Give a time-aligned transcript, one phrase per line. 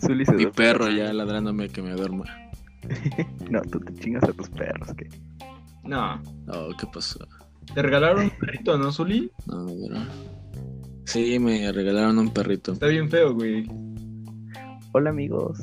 [0.00, 0.52] Zully se Mi duerme.
[0.56, 2.24] perro ya ladrándome que me duerma.
[3.50, 5.08] No, tú te chingas a tus perros, que
[5.84, 6.20] No.
[6.48, 7.18] Oh, ¿qué pasó?
[7.74, 9.30] Te regalaron un perrito, ¿no, Zuli?
[9.46, 10.00] No, pero...
[11.04, 12.72] Sí, me regalaron un perrito.
[12.72, 13.66] Está bien feo, güey.
[14.92, 15.58] Hola amigos.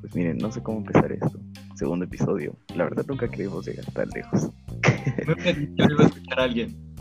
[0.00, 1.40] Pues miren, no sé cómo empezar esto.
[1.76, 2.54] Segundo episodio.
[2.74, 4.50] La verdad nunca creímos llegar tan lejos.
[5.26, 6.94] Nunca creí que lo iba a escuchar a alguien.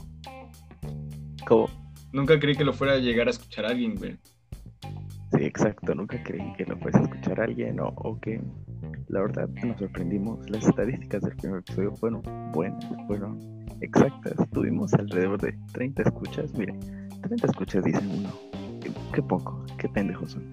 [1.46, 1.70] ¿Cómo?
[2.14, 4.18] Nunca creí que lo fuera a llegar a escuchar a alguien, güey.
[5.36, 5.96] Sí, exacto.
[5.96, 8.39] Nunca creí que lo fuese a escuchar a alguien o, o que
[9.07, 10.47] la verdad nos sorprendimos.
[10.50, 13.39] Las estadísticas del primer episodio fueron buenas, fueron
[13.82, 14.33] exactas.
[14.51, 16.54] Tuvimos alrededor de 30 escuchas.
[16.54, 16.79] Miren,
[17.21, 18.29] 30 escuchas dicen uno.
[18.82, 20.43] Qué, qué poco, qué pendejos son.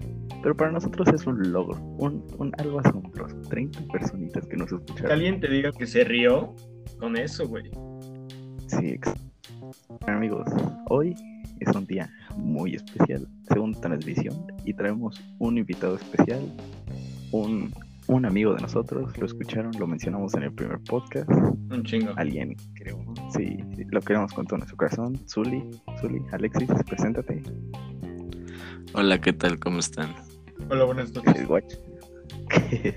[0.41, 3.39] Pero para nosotros es un logro, un, un algo asombroso.
[3.49, 5.11] 30 personitas que nos Que escucharon.
[5.11, 6.55] alguien te diga que se rió
[6.97, 7.69] con eso, güey.
[8.67, 9.13] Sí, ex-
[10.07, 10.47] amigos,
[10.89, 11.13] hoy
[11.63, 16.41] es un día muy especial, segunda transmisión, y traemos un invitado especial,
[17.31, 17.73] un,
[18.07, 22.13] un amigo de nosotros, lo escucharon, lo mencionamos en el primer podcast, Un chingo.
[22.17, 22.97] alguien, creo,
[23.33, 23.57] sí,
[23.89, 25.63] lo queremos con todo nuestro corazón, Zuli,
[25.99, 27.41] Zuli, Alexis, preséntate,
[28.93, 29.57] Hola, ¿qué tal?
[29.57, 30.13] ¿Cómo están?
[30.69, 31.47] Hola, buenas el noches.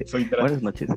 [0.06, 0.90] Soy Buenas noches.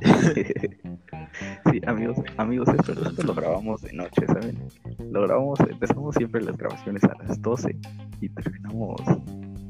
[1.70, 4.58] sí, amigos, amigos, esto, esto lo grabamos de noche, ¿saben?
[5.10, 7.76] Lo grabamos, empezamos siempre las grabaciones a las 12
[8.20, 9.00] y terminamos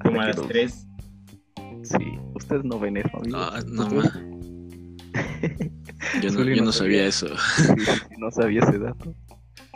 [0.02, 0.86] como a las los- 3.
[1.82, 3.50] Sí, ustedes no ven eso, amigos.
[3.52, 3.88] Ah, no.
[6.20, 7.06] Yo no, yo no sabía sabía.
[7.06, 7.28] eso.
[7.28, 9.14] sí, sí, sí, no sabía ese dato.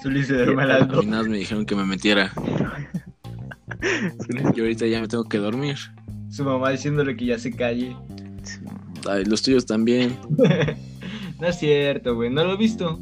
[0.03, 1.07] Zuli se duerme a las A mí 2.
[1.07, 2.33] nada más me dijeron que me metiera.
[3.81, 5.77] Zuli- Y ahorita ya me tengo que dormir.
[6.31, 7.97] Su mamá diciéndole que ya se calle.
[9.09, 10.17] Ay, los tuyos también.
[11.41, 12.31] no es cierto, güey.
[12.31, 12.99] ¿No lo he visto?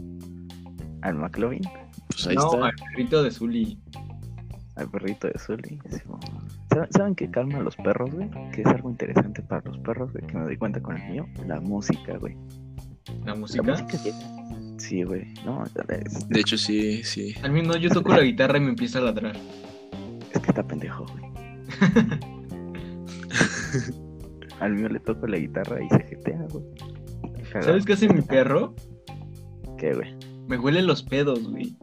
[1.02, 1.62] Al McLovin,
[2.08, 2.66] Pues ahí no, está.
[2.66, 3.78] al perrito de Zuli.
[4.76, 5.52] al perrito de sí,
[6.06, 6.18] mo.
[6.70, 8.28] ¿Saben, ¿Saben qué calma a los perros, güey?
[8.52, 11.26] Que es algo interesante para los perros, güey, que me doy cuenta con el mío.
[11.46, 12.36] La música, güey.
[13.24, 13.62] ¿La La música?
[13.62, 14.12] música que...
[14.78, 15.32] Sí, güey.
[15.44, 17.34] No, es, De hecho, sí, sí.
[17.42, 19.36] Al menos yo toco la guitarra y me empieza a ladrar.
[20.32, 21.24] es que está pendejo, güey.
[24.60, 26.64] Al mío le toco la guitarra y se jetea, güey.
[27.62, 28.74] ¿Sabes qué hace mi perro?
[29.78, 30.14] ¿Qué, güey?
[30.48, 31.76] Me huele los pedos, güey.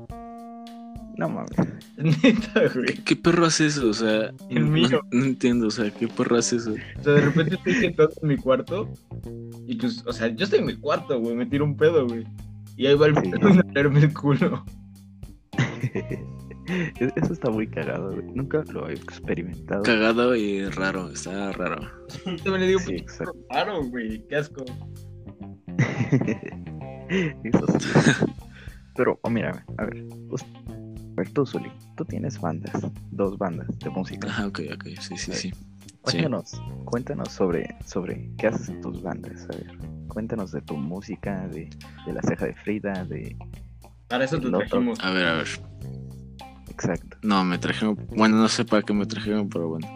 [1.17, 1.51] No mames.
[1.97, 2.95] Neta, güey.
[3.05, 3.89] ¿Qué, perro hace eso?
[3.89, 5.01] O sea, El no- mío.
[5.11, 6.73] No, entiendo, o sea, ¿qué perro hace eso?
[6.99, 8.91] O sea, de repente estoy sentado en mi cuarto
[9.65, 12.25] y pues, o sea, yo estoy en mi cuarto, güey, me tiro un pedo, güey.
[12.75, 13.31] Y ahí va el Sí.
[13.31, 14.65] pedo a el culo.
[17.15, 18.25] Eso está muy cagado, güey.
[18.33, 19.83] Nunca lo he experimentado.
[19.83, 21.81] Cagado y raro, está raro.
[22.23, 23.33] También le digo, Sí, pues, exacto.
[23.49, 24.63] claro, güey, qué asco.
[27.43, 27.89] Eso sí.
[28.95, 30.03] Pero, oh, mira, a ver.
[30.29, 30.43] us-
[31.17, 32.73] A ver, tú, Zuli, tú tienes bandas,
[33.11, 34.27] dos bandas de música.
[34.27, 35.51] Ajá, ok, ok, sí, sí, sí.
[35.51, 35.53] Sí.
[36.01, 39.45] Cuéntanos, cuéntanos sobre, sobre qué haces en tus bandas.
[39.49, 39.77] A ver,
[40.07, 41.69] cuéntanos de tu música, de,
[42.05, 43.35] de la ceja de Frida, de.
[44.07, 44.99] Para eso te trajimos.
[45.03, 45.47] A ver, a ver.
[46.75, 47.17] Exacto.
[47.21, 47.95] No, me trajeron.
[48.15, 49.87] Bueno, no sé para qué me trajeron, pero bueno.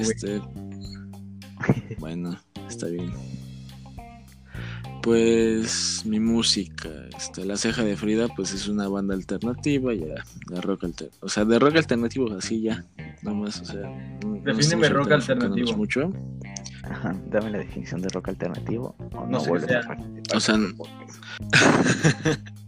[0.00, 0.40] Este.
[1.98, 2.36] Bueno,
[2.68, 3.12] está bien.
[5.02, 10.14] Pues mi música, este, La Ceja de Frida, pues es una banda alternativa, ya,
[10.48, 11.24] de rock alternativo.
[11.26, 12.84] O sea, de rock alternativo, así ya,
[13.22, 13.80] nada más, o sea.
[14.24, 15.76] no- no Defíneme rock alternativo.
[15.76, 16.12] mucho.
[16.84, 18.96] Ajá, dame la definición de rock alternativo.
[19.14, 19.80] O No sé qué vuelves sea.
[19.80, 20.56] a O sea.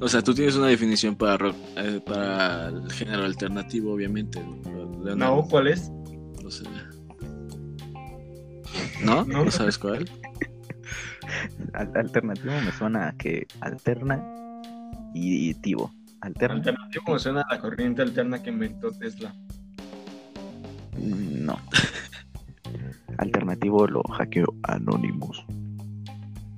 [0.00, 4.38] o sea, tú tienes una definición para rock, eh, para el género alternativo, obviamente.
[4.40, 5.90] una- No, ¿cuál es?
[6.42, 6.64] no sé.
[9.04, 9.24] ¿No?
[9.24, 9.44] No.
[9.44, 10.08] ¿No sabes cuál?
[11.74, 14.22] Al- alternativo me suena a que alterna
[15.14, 15.92] y tivo.
[16.20, 16.56] Alterna.
[16.56, 19.32] Alternativo me suena a la corriente alterna que inventó Tesla.
[20.98, 21.56] No.
[23.18, 25.44] Alternativo lo hackeo Anonymous.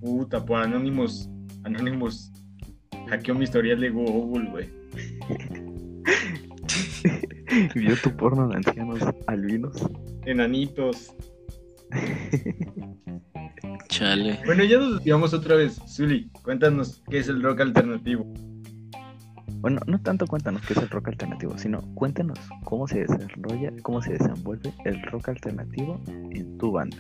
[0.01, 1.29] Puta, por Anonymous.
[1.65, 2.33] Anonymous.
[3.11, 4.71] Hackeó mi historial de Google, güey.
[7.75, 9.85] Vio tu porno de ancianos albinos.
[10.27, 11.13] Enanitos.
[13.89, 14.39] Chale.
[14.47, 15.81] Bueno, ya nos desviamos otra vez.
[15.89, 18.33] Zuli, cuéntanos qué es el rock alternativo.
[19.57, 24.01] Bueno, no tanto cuéntanos qué es el rock alternativo, sino cuéntanos cómo se desarrolla, cómo
[24.01, 26.97] se desenvuelve el rock alternativo en tu banda.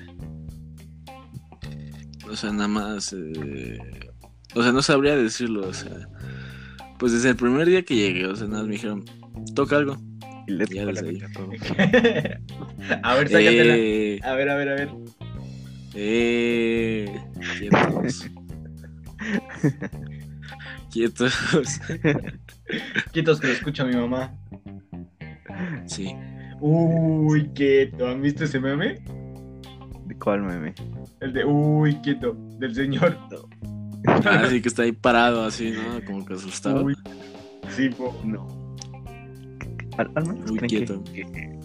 [2.28, 3.12] O sea, nada más.
[3.12, 3.78] eh,
[4.54, 5.68] O sea, no sabría decirlo.
[5.68, 6.08] O sea,
[6.98, 9.04] pues desde el primer día que llegué, o sea, nada más me dijeron,
[9.54, 9.96] toca algo.
[10.46, 11.00] Y let's Ya neta,
[11.34, 11.50] todo.
[13.02, 13.74] a ver, sácatela.
[13.76, 14.88] Eh, A ver, a ver, a ver.
[15.94, 17.20] eh,
[17.58, 18.26] quietos.
[20.90, 21.34] quietos.
[23.12, 24.34] Quietos que lo escucha mi mamá.
[25.86, 26.14] Sí.
[26.60, 28.08] Uy, quieto.
[28.08, 29.00] ¿Han visto ese meme?
[30.06, 30.74] ¿De cuál meme?
[31.20, 33.16] El de uy, quieto, del señor.
[34.24, 36.04] Ah, sí, que está ahí parado así, ¿no?
[36.06, 36.84] Como que asustado.
[36.84, 36.96] Uy.
[37.76, 38.18] Sí, po.
[38.24, 38.46] No.
[39.98, 41.04] Al, al menos Muy creen quieto.
[41.04, 41.58] que, que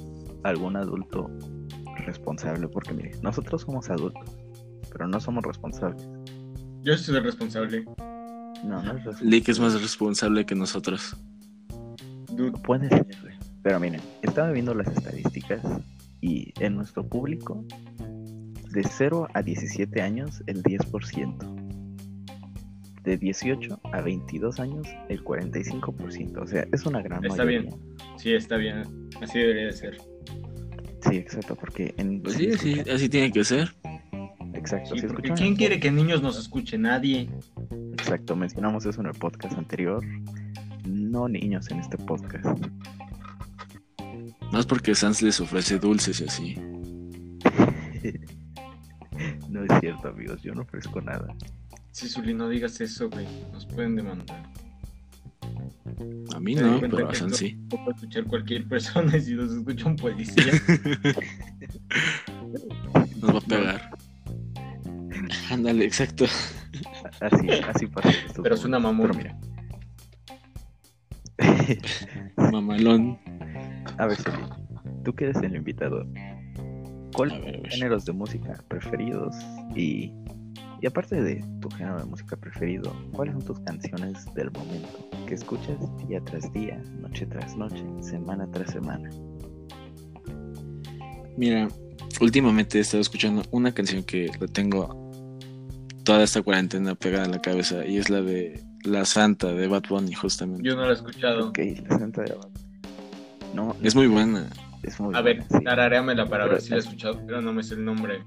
[0.44, 1.30] algún adulto
[2.06, 4.30] responsable, porque mire, nosotros somos adultos,
[4.92, 6.08] pero no somos responsables.
[6.84, 7.86] Yo soy el responsable.
[8.64, 9.30] No, no es responsable.
[9.30, 11.16] Lick es más responsable que nosotros.
[12.34, 12.60] Dude.
[12.64, 13.08] Puede ser.
[13.64, 15.62] Pero miren, estaba viendo las estadísticas
[16.22, 17.66] y en nuestro público,
[18.72, 21.55] de 0 a 17 años, el 10%.
[23.06, 26.42] De 18 a 22 años, el 45%.
[26.42, 27.72] O sea, es una gran Está mayoría.
[28.18, 28.84] Sí, está bien.
[29.22, 29.98] Así debería de ser.
[31.02, 32.22] Sí, exacto, porque en...
[32.22, 33.75] Pues sí, sí, así tiene que ser.
[34.56, 36.78] Exacto, Sí, si porque ¿quién quiere que niños nos escuche?
[36.80, 37.30] Nadie.
[37.94, 40.04] Exacto, mencionamos eso en el podcast anterior.
[40.88, 42.60] No niños en este podcast.
[44.51, 46.56] Más porque Sans les ofrece dulces y así.
[49.50, 51.28] no es cierto, amigos, yo no ofrezco nada.
[51.96, 53.26] Sí, Zuli, no digas eso, güey.
[53.54, 54.52] Nos pueden demandar.
[56.36, 57.58] A mí no, pero a esto sí.
[57.72, 60.44] lo puede escuchar cualquier persona y si nos escucha un policía.
[63.22, 63.90] Nos va a pegar.
[65.50, 66.26] Ándale, exacto.
[67.22, 68.12] Así, así pasa.
[68.44, 69.12] Pero es una mamón.
[69.14, 69.40] Pero mira.
[72.52, 73.18] Mamalón.
[73.98, 74.44] A ver, Soli,
[75.06, 76.06] tú que eres el invitado.
[77.14, 79.34] ¿Cuáles géneros de música preferidos?
[79.78, 80.12] Y,
[80.86, 85.34] y aparte de tu género de música preferido, ¿cuáles son tus canciones del momento que
[85.34, 85.78] escuchas
[86.08, 89.10] día tras día, noche tras noche, semana tras semana?
[91.38, 91.68] Mira,
[92.22, 95.12] últimamente he estado escuchando una canción que la tengo
[96.04, 99.86] toda esta cuarentena pegada en la cabeza y es la de La Santa de Bad
[99.90, 100.62] Bunny, justamente.
[100.70, 101.50] Yo no lo he escuchado.
[101.50, 101.60] Ok,
[101.90, 102.50] la santa de Abad.
[103.56, 104.48] No, Es muy buena.
[104.84, 105.64] es muy A ver, sí.
[105.64, 108.20] tararéamela para Pero- ver si la he escuchado, pero no me sé el nombre.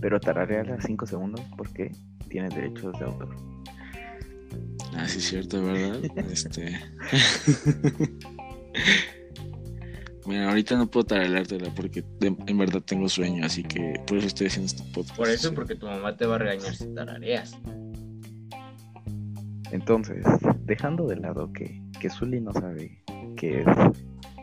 [0.00, 1.90] Pero tarareala 5 segundos porque
[2.28, 3.36] tiene derechos de autor.
[4.94, 6.00] Ah, sí, es cierto, ¿verdad?
[6.32, 6.78] Este.
[10.26, 14.26] Mira, ahorita no puedo tarareártela porque de- en verdad tengo sueño, así que por eso
[14.28, 15.16] estoy haciendo este podcast.
[15.16, 17.56] Por eso, porque tu mamá te va a regañar si tarareas.
[19.72, 20.24] Entonces,
[20.64, 23.02] dejando de lado que, que Zully no sabe
[23.36, 23.64] qué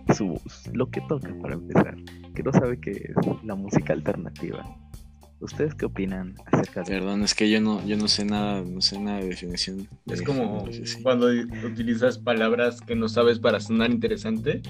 [0.08, 0.40] es su,
[0.74, 1.96] lo que toca para empezar,
[2.34, 4.66] que no sabe qué es la música alternativa.
[5.40, 8.82] ¿Ustedes qué opinan acerca de Perdón, es que yo no, yo no sé nada, no
[8.82, 9.88] sé nada de definición.
[10.06, 10.68] de Es como
[11.04, 11.28] cuando
[11.66, 14.62] utilizas palabras que no sabes para sonar interesante.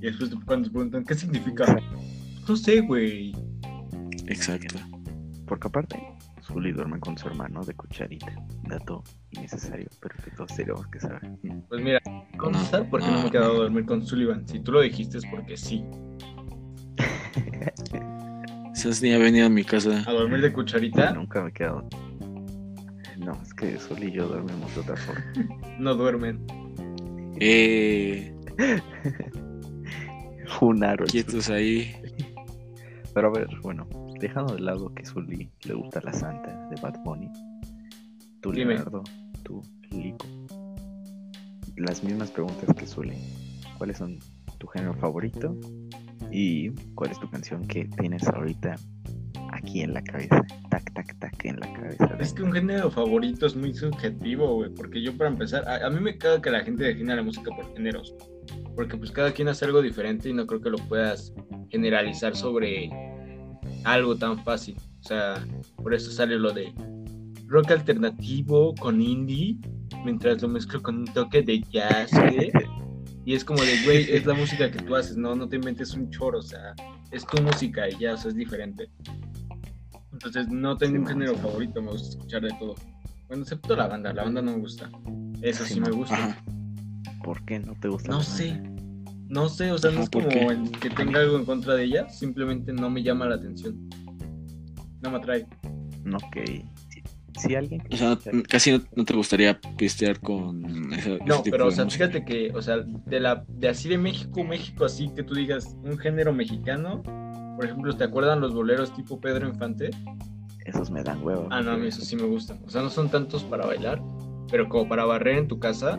[0.00, 1.80] Y después cuando te preguntan, ¿qué significa?
[2.48, 3.32] No sé, güey.
[4.26, 4.76] Exacto.
[5.46, 6.02] Porque aparte,
[6.42, 8.32] Zully duerme con su hermano de cucharita.
[8.68, 11.22] Dato innecesario, pero que todos tenemos que saber.
[11.68, 12.00] Pues mira,
[12.36, 13.22] contestar porque no, no.
[13.22, 14.46] me he quedado a dormir con Sullivan.
[14.48, 15.84] Si tú lo dijiste es porque sí.
[18.78, 20.04] Quizás ni ha venido a mi casa.
[20.06, 21.88] A dormir de cucharita Nunca me he quedado.
[23.18, 25.24] No, es que Zully y yo dormimos de otra forma.
[25.80, 26.46] no duermen.
[27.40, 28.32] Eh,
[30.60, 31.06] Un aro.
[31.06, 31.92] el quietos ahí.
[33.12, 33.88] Pero a ver, bueno,
[34.20, 37.28] dejando de lado que Zully le gusta la santa de Bad Bunny,
[38.40, 38.74] tú Dime.
[38.74, 39.02] Leonardo,
[39.42, 39.60] tú
[39.90, 40.24] Lico,
[41.74, 43.18] las mismas preguntas que Zully.
[43.76, 44.20] ¿Cuáles son
[44.58, 45.56] tu género favorito?
[46.30, 48.76] ¿Y cuál es tu canción que tienes ahorita
[49.52, 50.44] aquí en la cabeza?
[50.70, 52.16] Tac, tac, tac, en la cabeza.
[52.20, 54.70] Es que un género favorito es muy subjetivo, güey.
[54.74, 57.50] Porque yo, para empezar, a, a mí me caga que la gente defina la música
[57.54, 58.14] por géneros.
[58.74, 61.32] Porque, pues, cada quien hace algo diferente y no creo que lo puedas
[61.70, 62.90] generalizar sobre
[63.84, 64.76] algo tan fácil.
[65.00, 65.44] O sea,
[65.76, 66.72] por eso sale lo de
[67.46, 69.56] rock alternativo con indie,
[70.04, 72.10] mientras lo mezclo con un toque de jazz.
[73.28, 75.92] Y es como de, güey, es la música que tú haces, no, no te inventes
[75.92, 76.74] un choro, o sea,
[77.10, 78.88] es tu música y ya, o sea, es diferente.
[80.10, 81.40] Entonces, no tengo Sí, un género sí.
[81.42, 82.74] favorito, me gusta escuchar de todo.
[83.28, 84.90] Bueno, excepto la banda, la banda no me gusta.
[85.42, 86.14] Eso Sí, sí, me gusta.
[86.14, 86.42] Ajá.
[87.22, 88.08] ¿Por qué no te gusta?
[88.10, 88.52] No sé.
[88.52, 88.82] banda?
[89.28, 91.84] No sé, o sea, no es ¿por como en que tenga algo en contra de
[91.84, 93.90] ella, simplemente no me llama la atención.
[95.02, 95.46] No me atrae.
[96.02, 96.64] No, ok.
[97.38, 98.18] Si, alguien O sea,
[98.48, 101.84] casi no, no te gustaría pistear con ese, ese No, tipo pero o de sea,
[101.84, 102.08] música.
[102.08, 105.76] fíjate que, o sea, de la de así de México, México, así que tú digas
[105.84, 107.02] un género mexicano,
[107.56, 109.90] por ejemplo, ¿te acuerdan los boleros tipo Pedro Infante?
[110.64, 111.46] esos me dan huevos.
[111.50, 112.60] Ah, no, a mí eso sí me gustan.
[112.66, 114.02] O sea, no son tantos para bailar,
[114.50, 115.98] pero como para barrer en tu casa,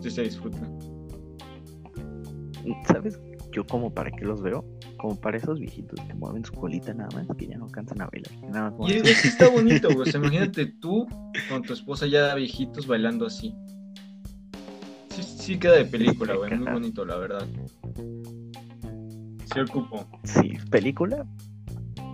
[0.00, 0.58] sí se disfruta.
[2.88, 3.18] ¿Sabes?
[3.52, 4.64] Yo como para qué los veo,
[4.96, 8.06] como para esos viejitos que mueven su colita nada más, que ya no cansan a
[8.06, 8.32] bailar.
[8.50, 10.08] Nada más Y mueven es que está bonito, güey.
[10.08, 11.06] O sea, imagínate tú
[11.48, 13.54] con tu esposa ya viejitos bailando así.
[15.10, 16.56] Sí, sí queda de película, güey.
[16.56, 17.46] Muy bonito, la verdad.
[19.52, 20.06] Sí ocupo.
[20.24, 21.26] Sí, película.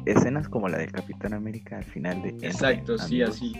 [0.06, 2.30] Escenas como la del Capitán América al final de.
[2.30, 3.36] Endgame, Exacto, sí, amigos.
[3.36, 3.52] así.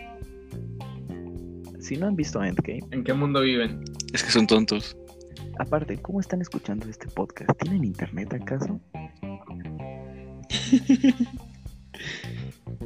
[1.81, 3.83] Si no han visto Endgame, ¿En qué mundo viven?
[4.12, 4.97] Es que son tontos.
[5.59, 7.50] Aparte, ¿cómo están escuchando este podcast?
[7.61, 8.80] ¿Tienen internet acaso?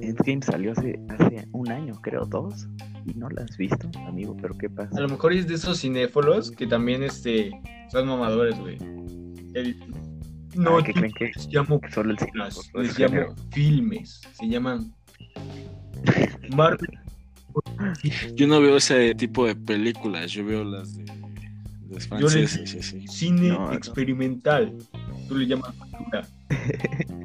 [0.00, 2.66] Endgame salió hace, hace un año, creo, dos.
[3.06, 4.96] Y no la has visto, amigo, pero ¿qué pasa?
[4.98, 7.50] A lo mejor es de esos cinéfolos que también este,
[7.90, 8.76] son mamadores, güey.
[9.54, 9.76] El-
[10.54, 12.30] No, Ah, ¿qué creen que- les llamo, Que Solo el cine.
[12.34, 13.34] las- les llamo género.
[13.52, 14.20] filmes.
[14.32, 14.92] Se llaman
[16.56, 16.98] Marvel.
[18.34, 21.04] Yo no veo ese tipo de películas, yo veo las de
[21.90, 23.08] les- francesas y así.
[23.08, 23.72] Cine No, no.
[23.72, 24.72] experimental.
[25.28, 26.26] Tú le llamas cultura.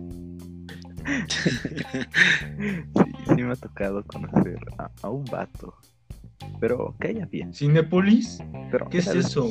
[1.27, 1.50] Sí,
[3.36, 5.74] sí me ha tocado conocer a, a un vato.
[6.60, 7.53] Pero que haya bien.
[7.53, 8.39] ¿Cinépolis?
[8.72, 9.50] Pero, ¿Qué es eso?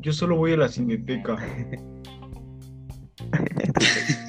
[0.00, 1.36] Yo solo voy a la cineteca.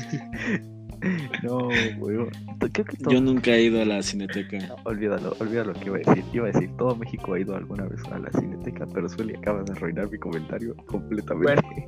[1.43, 1.69] no,
[2.00, 2.29] weón.
[2.71, 3.12] Creo que todo...
[3.13, 4.57] Yo nunca he ido a la cineteca.
[4.67, 6.24] No, olvídalo, olvídalo lo que iba a decir.
[6.33, 9.65] Iba a decir, todo México ha ido alguna vez a la cineteca, pero Sueli acabas
[9.65, 11.88] de arruinar mi comentario completamente.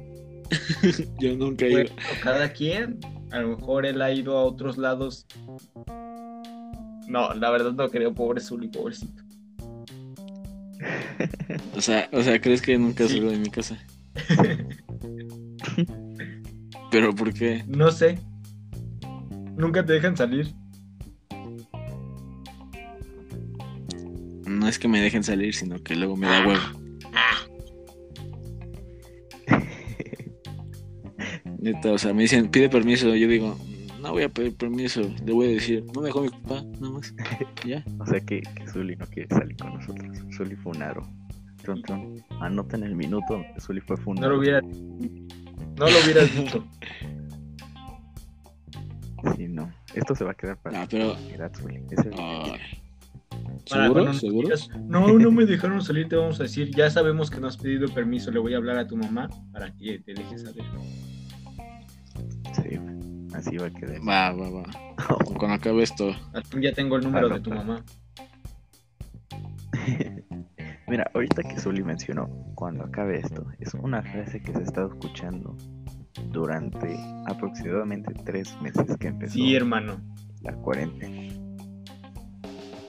[1.20, 1.78] Yo nunca he ido.
[1.84, 3.00] Bueno, cada quien.
[3.32, 5.26] A lo mejor él ha ido a otros lados.
[7.08, 9.24] No, la verdad no creo, pobre Zuli, pobrecito.
[11.76, 13.14] O sea, o sea, ¿crees que nunca Sí.
[13.16, 13.78] salgo de mi casa?
[16.92, 17.64] ¿Pero por qué?
[17.68, 18.20] No sé.
[19.58, 20.54] Nunca te dejan salir.
[24.46, 26.62] No es que me dejen salir, sino que luego me da huevo.
[31.60, 33.14] Neta, o sea, me dicen, pide permiso.
[33.16, 33.58] Yo digo,
[34.02, 35.02] no voy a pedir permiso.
[35.26, 37.14] Le voy a decir, no me dejó mi papá, nada más.
[37.66, 37.84] Ya.
[38.00, 40.18] O sea que, que Zully no quiere salir con nosotros.
[40.36, 41.08] Zully fue un aro.
[41.64, 42.24] Tron, tron.
[42.40, 44.34] Anoten el minuto donde Zully fue No fundado.
[44.34, 44.62] lo hubiera.
[45.78, 46.66] No lo hubieras dicho.
[49.36, 49.72] Sí, no.
[49.94, 51.16] Esto se va a quedar para Ah, pero.
[53.70, 54.06] Para ¿Seguro?
[54.06, 54.50] nos ¿Seguro?
[54.88, 57.88] no, no me dejaron salir, te vamos a decir, ya sabemos que no has pedido
[57.94, 60.64] permiso, le voy a hablar a tu mamá para que te dejes salir.
[62.54, 62.80] Sí,
[63.34, 64.00] así va a quedar.
[64.08, 64.64] Va, va, va.
[65.38, 66.16] Cuando acabe esto.
[66.62, 67.84] Ya tengo el número Ah, de tu no, mamá.
[70.88, 75.56] Mira, ahorita que Zully mencionó, cuando acabe esto, es una frase que se estado escuchando
[76.32, 76.98] durante
[77.28, 80.00] aproximadamente tres meses que empezó Sí, hermano.
[80.42, 81.34] la cuarentena.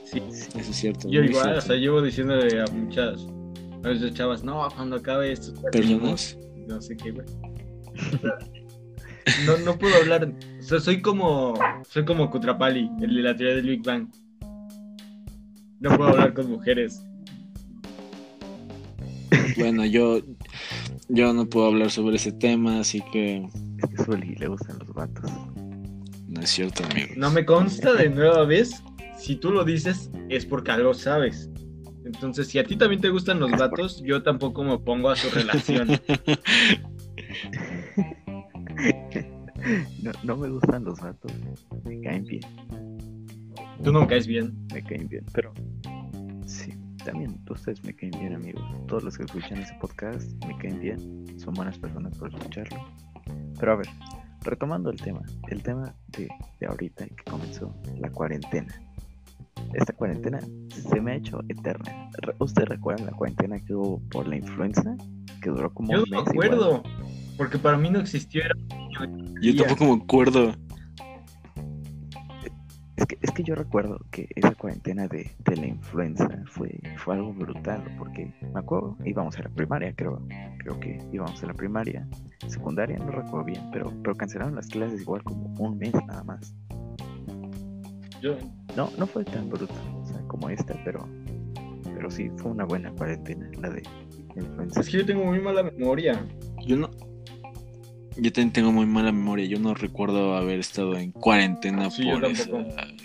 [0.05, 0.23] Sí.
[0.29, 1.09] Eso es cierto.
[1.11, 1.59] Yo igual, cierto.
[1.59, 3.27] o sea, llevo diciéndole a muchas,
[3.85, 6.39] a veces chavas, no, cuando acabe esto, Personas.
[6.67, 7.27] no sé qué, güey.
[7.27, 8.39] O sea,
[9.47, 11.55] No, no puedo hablar, o sea, soy como,
[11.89, 14.09] soy como Kutrapali, el de la teoría del Big Bang.
[15.81, 17.05] No puedo hablar con mujeres.
[19.59, 20.21] Bueno, yo.
[21.09, 23.37] Yo no puedo hablar sobre ese tema, así que.
[23.83, 25.31] Es que Zully le gustan los vatos.
[26.29, 27.09] No es cierto, amigo.
[27.17, 28.83] No me consta de nueva vez,
[29.17, 31.51] si tú lo dices, es porque algo sabes.
[32.05, 35.29] Entonces, si a ti también te gustan los vatos, yo tampoco me opongo a su
[35.31, 35.89] relación.
[40.03, 41.33] No, no me gustan los vatos.
[41.85, 42.41] Me caen bien,
[43.83, 44.55] Tú no caes bien.
[44.73, 45.25] me caen bien.
[45.33, 45.53] Pero
[47.09, 48.63] sí, también ustedes me caen bien, amigos.
[48.87, 51.39] Todos los que escuchan ese podcast me caen bien.
[51.39, 52.79] Son buenas personas por escucharlo.
[53.59, 53.87] Pero a ver,
[54.43, 55.23] retomando el tema.
[55.49, 56.29] El tema de,
[56.61, 58.75] de ahorita que comenzó, la cuarentena.
[59.75, 62.11] Esta cuarentena se me ha hecho eterna.
[62.39, 64.97] ¿Ustedes recuerdan la cuarentena que hubo por la influenza?
[65.43, 66.49] Que duró como Yo un no me igual.
[66.49, 66.83] acuerdo,
[67.37, 68.43] porque para mí no existió.
[68.45, 68.55] Era...
[69.43, 70.55] Yo tampoco me acuerdo.
[72.99, 77.15] Es que, es que yo recuerdo que esa cuarentena de, de la influenza fue, fue
[77.15, 80.21] algo brutal, porque me acuerdo, íbamos a la primaria, creo,
[80.59, 82.09] creo que íbamos a la primaria,
[82.49, 86.53] secundaria, no recuerdo bien, pero, pero cancelaron las clases igual como un mes nada más.
[88.21, 88.37] Yo,
[88.77, 91.07] No, no fue tan brutal, o sea, como esta, pero,
[91.95, 93.83] pero sí, fue una buena cuarentena, la de
[94.35, 94.81] influenza.
[94.81, 96.21] es que yo tengo muy mala memoria.
[98.21, 99.47] Yo también tengo muy mala memoria.
[99.47, 102.51] Yo no recuerdo haber estado en cuarentena Sí, por esa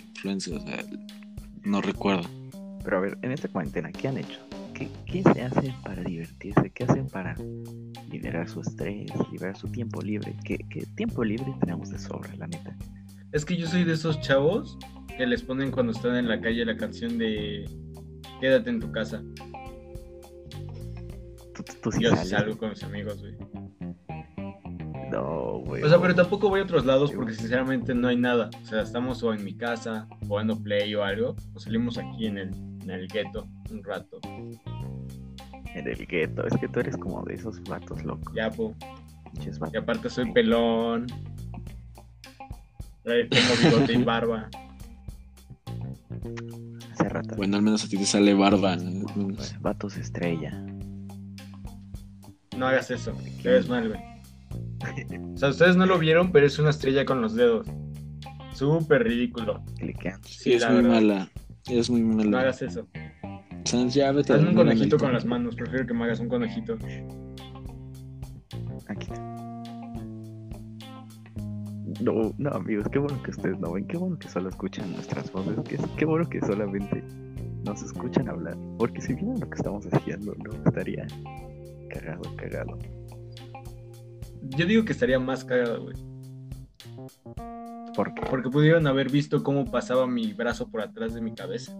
[0.08, 0.56] influencia.
[0.56, 0.84] O sea,
[1.62, 2.28] no recuerdo.
[2.82, 4.40] Pero a ver, en esta cuarentena, ¿qué han hecho?
[4.74, 6.68] ¿Qué, ¿Qué se hace para divertirse?
[6.70, 7.36] ¿Qué hacen para
[8.10, 10.34] liberar su estrés, liberar su tiempo libre?
[10.44, 12.76] ¿Qué, qué tiempo libre tenemos de sobra, la neta?
[13.30, 14.76] Es que yo soy de esos chavos
[15.16, 17.64] que les ponen cuando están en la calle la canción de
[18.40, 19.22] Quédate en tu casa.
[21.54, 22.28] Tú, tú- tú sí Yo sales.
[22.30, 23.34] salgo con mis amigos, güey.
[25.14, 25.80] No, güey.
[25.84, 28.50] O sea, pero tampoco voy a otros lados porque sinceramente no hay nada.
[28.62, 32.38] O sea, estamos o en mi casa jugando play o algo, o salimos aquí en
[32.38, 32.48] el,
[32.82, 34.18] en el gueto un rato.
[34.24, 36.44] En el gueto.
[36.46, 38.34] Es que tú eres como de esos vatos locos.
[38.34, 38.74] Ya, po.
[39.72, 41.06] Y aparte soy pelón.
[43.04, 44.48] Tengo bigote y barba.
[46.92, 47.36] Hace rato.
[47.36, 48.74] Bueno, al menos a ti te sale barba.
[48.76, 49.06] ¿no?
[49.36, 50.50] Pues, Vatos estrella.
[52.56, 53.14] No hagas eso.
[53.42, 54.13] Te ves mal, güey.
[55.34, 57.66] O sea, ustedes no lo vieron, pero es una estrella con los dedos.
[58.52, 59.62] Súper ridículo.
[60.22, 60.94] Sí, es la muy verdad.
[60.94, 61.30] mala.
[61.68, 62.30] Es muy mala.
[62.30, 62.86] No hagas eso.
[63.64, 65.56] Sans, ya vete a Hazme un conejito con las manos.
[65.56, 66.76] Prefiero que me hagas un conejito.
[68.88, 69.34] Aquí está.
[72.00, 75.30] No, no, amigos, qué bueno que ustedes no ven, qué bueno que solo escuchan nuestras
[75.30, 77.04] voces, que, qué bueno que solamente
[77.64, 81.06] nos escuchan hablar, porque si vieran lo que estamos haciendo, no estaría
[81.90, 82.78] cagado, cagado.
[84.50, 85.96] Yo digo que estaría más cagado, güey.
[87.96, 91.72] Porque Porque pudieron haber visto cómo pasaba mi brazo por atrás de mi cabeza.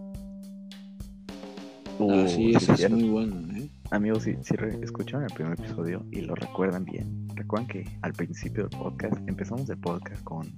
[1.98, 3.68] Uh, Ah, sí, sí, eso es muy bueno, ¿eh?
[3.90, 8.66] Amigos, si, si escucharon el primer episodio y lo recuerdan bien, recuerdan que al principio
[8.66, 10.52] del podcast empezamos el podcast con,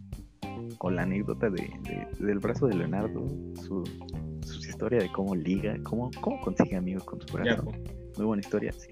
[0.79, 3.27] con la anécdota de, de- del brazo de Leonardo,
[3.63, 3.85] su,
[4.43, 7.65] su historia de cómo liga, cómo, cómo consigue amigos con su Ya, brazo.
[8.17, 8.73] Muy buena historia.
[8.73, 8.89] sí.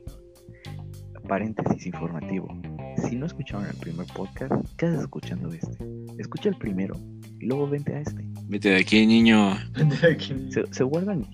[1.26, 2.48] Paréntesis informativo.
[2.96, 5.78] Si no escucharon el primer podcast, ¿qué haces escuchando este?
[6.18, 6.94] Escucha el primero
[7.40, 8.24] y luego vente a este.
[8.48, 9.56] Vete de aquí, niño.
[9.72, 10.34] Vente de aquí.
[10.50, 11.26] Se, se guardan.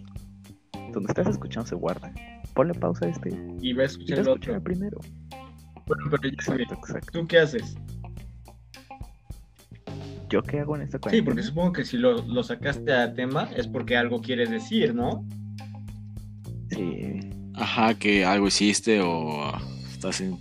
[0.93, 2.13] Donde estás escuchando se guarda.
[2.55, 4.55] Ponle pausa a este Y va a y escuchar el escuchar otro.
[4.57, 4.99] el primero.
[5.87, 7.21] Bueno, pero ya, Exacto, exacto.
[7.21, 7.77] ¿Tú qué haces?
[10.29, 11.25] ¿Yo qué hago en esta Sí, cuarentena?
[11.35, 15.27] porque supongo que si lo, lo sacaste a tema es porque algo quieres decir, ¿no?
[16.71, 17.21] Sí,
[17.55, 19.53] Ajá, que algo hiciste o
[19.91, 20.39] estás en.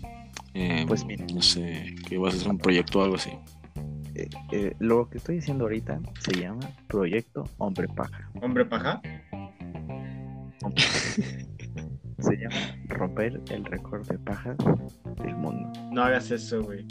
[0.54, 3.32] Eh, pues mira, no sé, que vas a hacer un proyecto o algo así.
[4.16, 8.30] eh, eh, lo que estoy diciendo ahorita se llama Proyecto Hombre Paja.
[8.42, 9.02] Hombre paja.
[10.62, 10.76] Paja.
[12.20, 12.56] se llama
[12.90, 14.58] Romper el récord de pajas
[15.24, 15.72] del mundo.
[15.92, 16.86] No hagas eso, güey.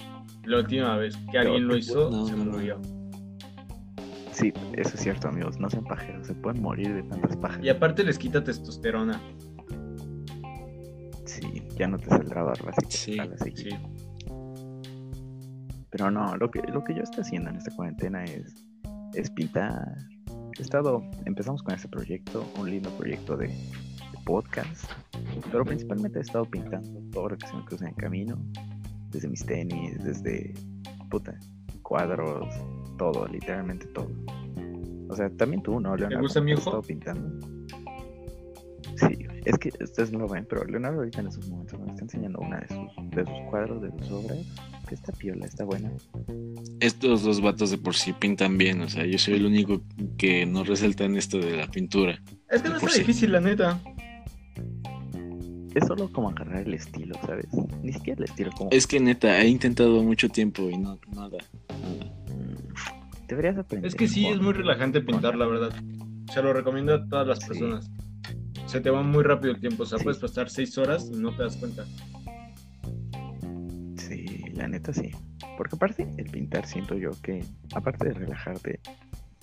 [0.44, 2.52] La última vez que alguien lo hizo, No, se no, no.
[2.52, 2.80] murió.
[4.32, 5.58] Sí, eso es cierto, amigos.
[5.58, 7.58] No sean pajeros, se pueden morir de tantas pajas.
[7.62, 9.20] Y aparte les quita testosterona.
[11.40, 13.18] Sí, ya no te saldrá barba te Sí.
[13.54, 13.70] Sí.
[15.90, 18.54] Pero no, lo que, lo que yo estoy haciendo en esta cuarentena es,
[19.14, 19.96] es pintar.
[20.58, 24.90] He estado, empezamos con ese proyecto, un lindo proyecto de, de podcast,
[25.50, 28.38] pero principalmente he estado pintando todo lo que se me cruza en el camino,
[29.10, 30.52] desde mis tenis, desde,
[31.10, 31.38] puta,
[31.82, 32.54] cuadros,
[32.98, 34.10] todo, literalmente todo.
[35.08, 36.22] O sea, también tú, ¿no, Leonardo?
[36.22, 36.70] gusta mi ¿Has ojo?
[36.70, 37.46] estado pintando?
[38.96, 42.02] Sí, es que ustedes no lo ven, pero Leonardo ahorita en esos momentos me está
[42.02, 44.38] enseñando una de sus, de sus cuadros, de sus obras,
[44.88, 45.90] que está piola, está buena.
[46.80, 49.80] Estos dos vatos de por sí pintan bien, o sea, yo soy el único
[50.16, 52.20] que no resalta en esto de la pintura.
[52.50, 52.98] Es que no está sí.
[53.00, 53.80] difícil, la neta.
[55.74, 57.46] Es solo como agarrar el estilo, ¿sabes?
[57.82, 58.70] Ni siquiera el estilo, como...
[58.72, 61.38] Es que neta, he intentado mucho tiempo y no, nada, nada.
[62.34, 63.86] mm, Deberías aprender.
[63.88, 65.70] Es que sí, es muy relajante pintar, la verdad.
[66.32, 67.48] Se lo recomiendo a todas las Sí.
[67.48, 67.90] personas.
[68.68, 70.04] Se te va muy rápido el tiempo, o sea, Sí.
[70.04, 71.84] puedes pasar seis horas y no te das cuenta.
[73.96, 75.10] Sí, la neta sí.
[75.56, 77.42] Porque aparte, el pintar siento yo que,
[77.74, 78.80] aparte de relajarte,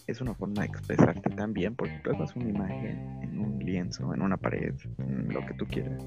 [0.08, 4.38] es una forma de expresarte también, porque plasmas una imagen en un lienzo, en una
[4.38, 6.02] pared, en lo que tú quieras.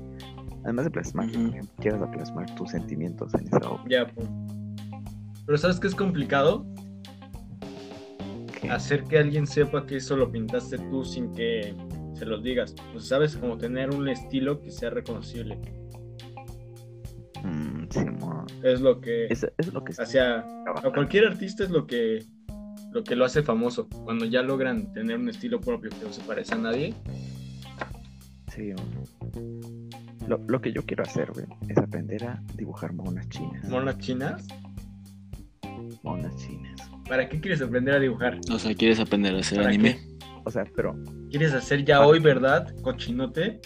[0.62, 1.58] Además de plasmar, Ujú.
[1.80, 3.84] quieras plasmar tus sentimientos en esa obra.
[3.88, 4.28] Ya, pues.
[5.44, 6.64] Pero ¿sabes qué es complicado?
[8.70, 11.74] Hacer que alguien sepa que eso lo pintaste tú sin que
[12.18, 12.74] se los digas.
[12.92, 15.58] Pues sabes, como tener un estilo que sea reconocible.
[17.42, 18.46] mm, Simón.
[18.62, 22.24] Es lo que Es, es lo que hacia a cualquier artista es lo que
[22.92, 23.88] lo que lo hace famoso.
[24.04, 26.94] Cuando ya logran tener un estilo propio que no se parece a nadie.
[28.54, 28.72] Sí,
[30.26, 33.68] lo, lo que yo quiero hacer, güey, es aprender a dibujar monas chinas.
[33.68, 34.46] Monas chinas.
[36.02, 36.80] Monas chinas.
[37.08, 38.38] ¿Para qué quieres aprender a dibujar?
[38.52, 39.98] O sea, ¿quieres aprender a hacer ¿Para anime?
[40.48, 40.96] O sea, pero
[41.28, 42.74] ¿Quieres hacer ya hoy, verdad?
[42.80, 43.60] Cochinote.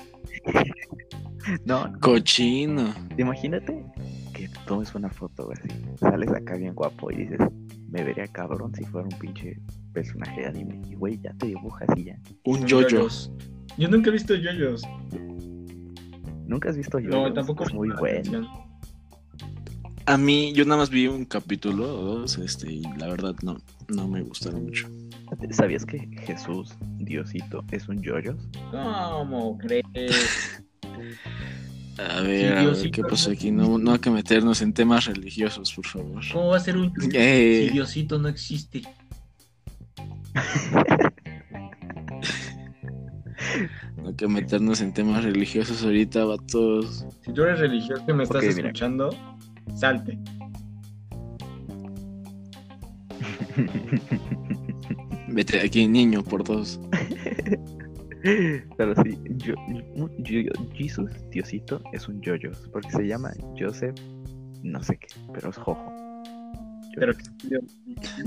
[1.64, 2.92] no, no, Cochino.
[3.16, 3.84] imagínate
[4.34, 5.68] que tomes una foto güey, así,
[6.00, 7.38] sales acá bien guapo y dices,
[7.88, 9.60] me vería cabrón si fuera un pinche
[9.92, 10.82] personaje de anime.
[10.90, 12.18] Y güey, ya te dibujas y ya.
[12.46, 13.30] Un yoyos.
[13.78, 14.82] Yo nunca he visto yoyos.
[16.44, 17.10] ¿Nunca has visto yo?
[17.10, 18.66] No, tampoco Es muy bueno.
[20.06, 23.58] A mí, yo nada más vi un capítulo o dos, este, y la verdad no,
[23.86, 24.88] no me gustaron mucho.
[25.50, 28.36] ¿Sabías que Jesús, Diosito, es un yoyos?
[28.70, 29.84] ¿Cómo crees?
[31.98, 33.50] A ver, a ver, Diosito ¿qué pasó aquí?
[33.50, 36.22] No, no hay que meternos en temas religiosos, por favor.
[36.32, 38.82] ¿Cómo va a ser un Eh, si Diosito no existe?
[43.96, 47.04] no hay que meternos en temas religiosos ahorita, vatos.
[47.24, 48.68] Si tú eres religioso y me estás Ok, mira.
[48.68, 49.10] escuchando,
[49.76, 50.18] salte.
[55.32, 56.80] Vete de aquí, niño, por dos.
[58.22, 59.54] Pero sí, yo,
[60.18, 63.96] yo- yo- Jesus, Diosito, es un yoyos, porque se llama Joseph,
[64.62, 65.92] no sé qué, pero es Jojo.
[66.94, 67.14] Pero.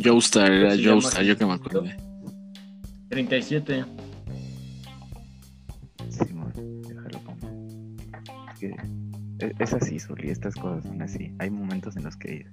[0.03, 1.95] Joestar, era Joestar, yo que me acordé.
[3.09, 3.85] 37.
[6.09, 6.51] Simón,
[6.87, 7.47] déjalo pongo.
[8.59, 8.75] Que
[9.39, 11.31] e- es así, Zuli, estas cosas son así.
[11.39, 12.45] Hay momentos en los que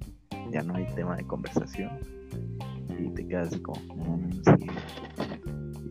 [0.53, 1.91] ya no hay tema de conversación
[3.05, 4.67] y te quedas así como, "Mm, sí.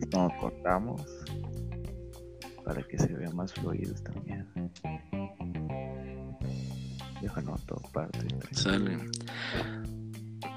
[0.00, 1.02] Y como cortamos
[2.64, 3.94] para que se vea más fluido
[4.24, 4.70] mierda.
[7.20, 8.18] Déjalo todo parte.
[8.52, 8.96] Sale.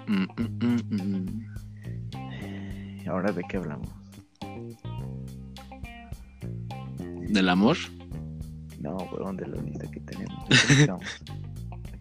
[0.07, 1.45] Mm, mm, mm, mm.
[3.03, 3.89] ¿Y ahora de qué hablamos?
[7.29, 7.77] ¿Del amor?
[8.79, 10.45] No, weón, de la lista que tenemos.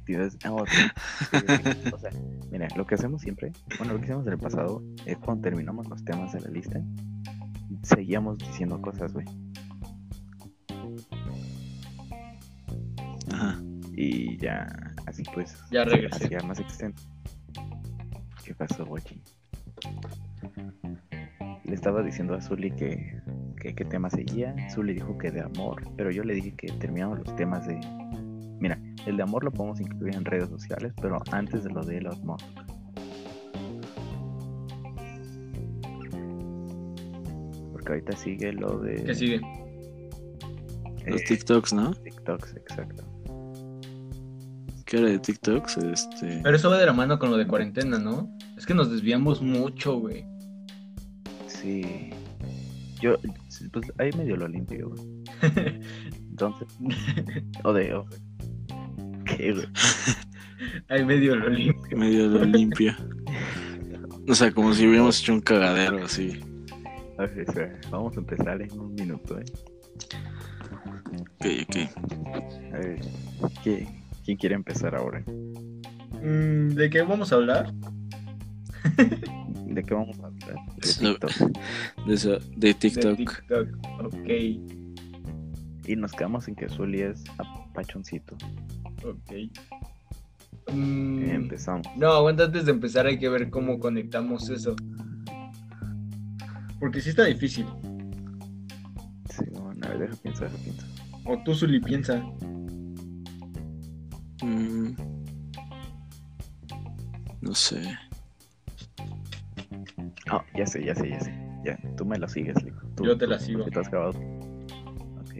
[0.07, 0.39] Sí, sí.
[1.93, 2.11] O sea,
[2.51, 5.89] mira, lo que hacemos siempre, bueno, lo que hicimos en el pasado es cuando terminamos
[5.89, 6.81] los temas de la lista,
[7.83, 9.27] seguíamos diciendo cosas, güey.
[13.33, 13.63] Ajá.
[13.97, 14.67] Y ya,
[15.07, 16.29] así pues, Ya regresé.
[16.45, 17.03] más extenso.
[18.45, 19.21] ¿Qué pasó, Guachi?
[21.65, 23.21] Le estaba diciendo a Zully que,
[23.57, 24.55] que qué tema seguía.
[24.71, 27.81] Zully dijo que de amor, pero yo le dije que terminamos los temas de.
[29.07, 32.19] El de amor lo podemos incluir en redes sociales, pero antes de lo de Elon
[32.25, 32.47] Musk.
[37.73, 39.05] Porque ahorita sigue lo de.
[39.05, 39.41] ¿Qué sigue?
[41.07, 41.93] Los eh, TikToks, ¿no?
[41.95, 43.05] TikToks, exacto.
[44.87, 45.77] ¿Qué era de TikToks?
[45.79, 46.41] Este.
[46.43, 48.31] Pero eso va de la mano con lo de cuarentena, ¿no?
[48.57, 50.25] Es que nos desviamos mucho, güey.
[51.47, 52.11] Sí.
[53.01, 53.17] Yo,
[53.73, 55.23] pues ahí medio lo limpio, güey.
[56.31, 56.69] Entonces.
[57.65, 57.95] O de.
[57.95, 58.07] o-
[59.37, 59.67] ¿Qué, güey?
[60.89, 61.97] Ahí medio lo limpio.
[61.99, 62.95] Medio lo limpio.
[64.29, 66.41] O sea, como si hubiéramos hecho un cagadero así.
[67.19, 69.45] A ver, espera, vamos a empezar en un minuto, ¿eh?
[71.21, 71.77] Ok, ok.
[72.75, 73.01] A ver,
[73.63, 73.87] ¿qué-
[74.25, 75.23] ¿quién quiere empezar ahora?
[76.23, 77.73] Mm, ¿De qué vamos a hablar?
[79.67, 80.57] ¿De qué vamos a hablar?
[80.77, 81.31] De TikTok.
[82.07, 83.17] De, eso- de De TikTok.
[83.17, 83.69] TikTok.
[84.05, 84.29] Ok,
[85.87, 88.37] Y nos quedamos en que Zully es apachoncito.
[89.05, 90.73] Ok.
[90.73, 91.87] Mm, Empezamos.
[91.97, 94.75] no, aguanta, antes de empezar hay que ver cómo conectamos eso.
[96.81, 97.67] Porque sí está difícil.
[99.31, 100.87] Sí, bueno, a ver, deja piensa, deja piensa.
[101.27, 102.23] O tú, Zuli, piensa.
[104.43, 104.91] Mm.
[107.41, 107.81] No sé.
[110.31, 111.35] Ah, ya sé, ya sé, ya sé.
[111.65, 112.81] Ya, tú me la sigues, Lico.
[112.97, 113.61] Tú- Yo te la sigo.
[113.61, 114.19] porque tú has acabado.
[115.21, 115.35] Ok.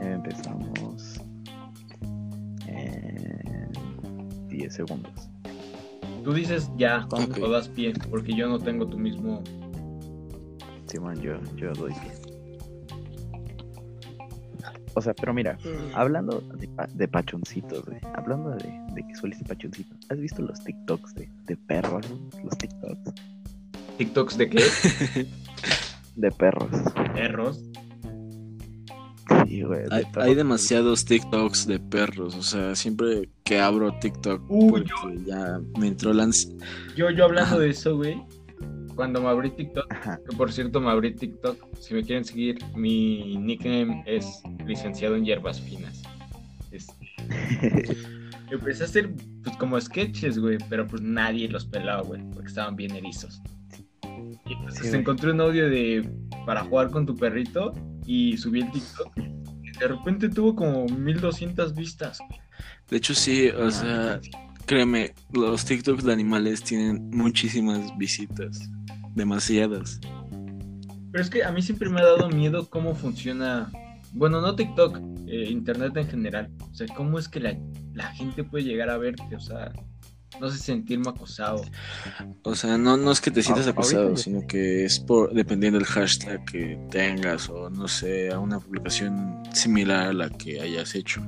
[0.00, 0.68] Empezamos.
[4.58, 5.12] 10 segundos.
[6.24, 7.38] Tú dices ya, cuando Ok.
[7.38, 9.42] lo das pie, porque yo no tengo tu mismo.
[10.86, 12.14] Simón, yo, yo doy bien.
[14.94, 15.56] O sea, pero mira,
[15.94, 18.00] hablando de, de pachoncitos, güey.
[18.14, 19.94] Hablando de, de que suele ser pachoncito.
[20.08, 22.04] ¿Has visto los TikToks de, de perros?
[22.42, 23.14] Los TikToks
[23.96, 24.64] ¿TikToks de qué?
[26.16, 26.68] de perros.
[27.14, 27.62] Perros.
[29.48, 29.80] Sí, güey.
[29.84, 32.34] de Hay, demasiados TikToks de perros.
[32.36, 34.90] O sea, siempre que abro TikTok, porque
[35.26, 36.28] ya me entró la
[36.96, 37.58] Yo, yo hablando Ajá.
[37.58, 38.20] de eso, güey.
[38.94, 40.20] Cuando me abrí TikTok, Ajá.
[40.28, 45.24] que por cierto me abrí TikTok, si me quieren seguir, mi nickname es licenciado en
[45.24, 46.02] hierbas finas.
[46.72, 46.92] Este,
[48.50, 49.10] empecé a hacer
[49.44, 53.40] pues como sketches, güey, pero pues nadie los pelaba, güey, porque estaban bien erizos.
[54.02, 55.00] Y entonces Sí, güey.
[55.00, 56.10] encontré un audio de
[56.44, 57.72] para jugar con tu perrito
[58.04, 59.12] y subí el TikTok.
[59.80, 62.18] De repente tuvo como 1200 vistas.
[62.90, 64.20] De hecho, sí, Ah, o sea,
[64.66, 68.68] créeme, los TikToks de animales tienen muchísimas visitas.
[69.14, 70.00] Demasiadas.
[71.10, 73.70] Pero es que a mí siempre me ha dado miedo cómo funciona,
[74.12, 76.50] bueno, no TikTok, eh, Internet en general.
[76.70, 77.58] O sea, cómo es que la,
[77.94, 79.72] la gente puede llegar a verte, o sea,
[80.40, 81.62] no sé, sentirme acosado.
[82.42, 85.86] O sea, no, no es que te sientas acosado, sino que es por dependiendo del
[85.86, 91.22] hashtag que tengas o no sé, a una publicación similar a la que hayas hecho.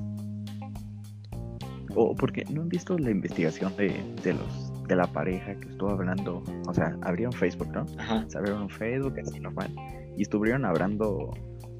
[1.94, 5.90] O porque no han visto la investigación de, de los de la pareja que estuvo
[5.90, 6.42] hablando.
[6.66, 7.86] O sea, abrieron Facebook, ¿no?
[7.96, 8.24] Ajá.
[8.28, 9.72] Se abrieron Facebook, así normal.
[10.16, 11.32] Y estuvieron hablando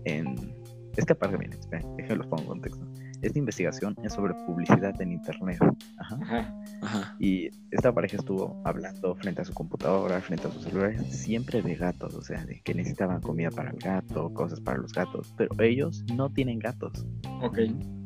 [0.05, 0.55] en.
[0.97, 2.90] Esta parte, miren, esperen, déjenme los pongo en contexto.
[3.23, 5.59] Esta investigación es sobre publicidad en internet.
[5.99, 6.19] Ajá.
[6.23, 6.55] Ajá.
[6.83, 7.17] Ajá.
[7.19, 11.75] Y esta pareja estuvo hablando frente a su computadora, frente a sus celulares, siempre de
[11.75, 15.51] gatos, o sea, de que necesitaban comida para el gato, cosas para los gatos, pero
[15.61, 17.07] ellos no tienen gatos.
[17.43, 17.59] Ok.
[17.59, 18.01] En-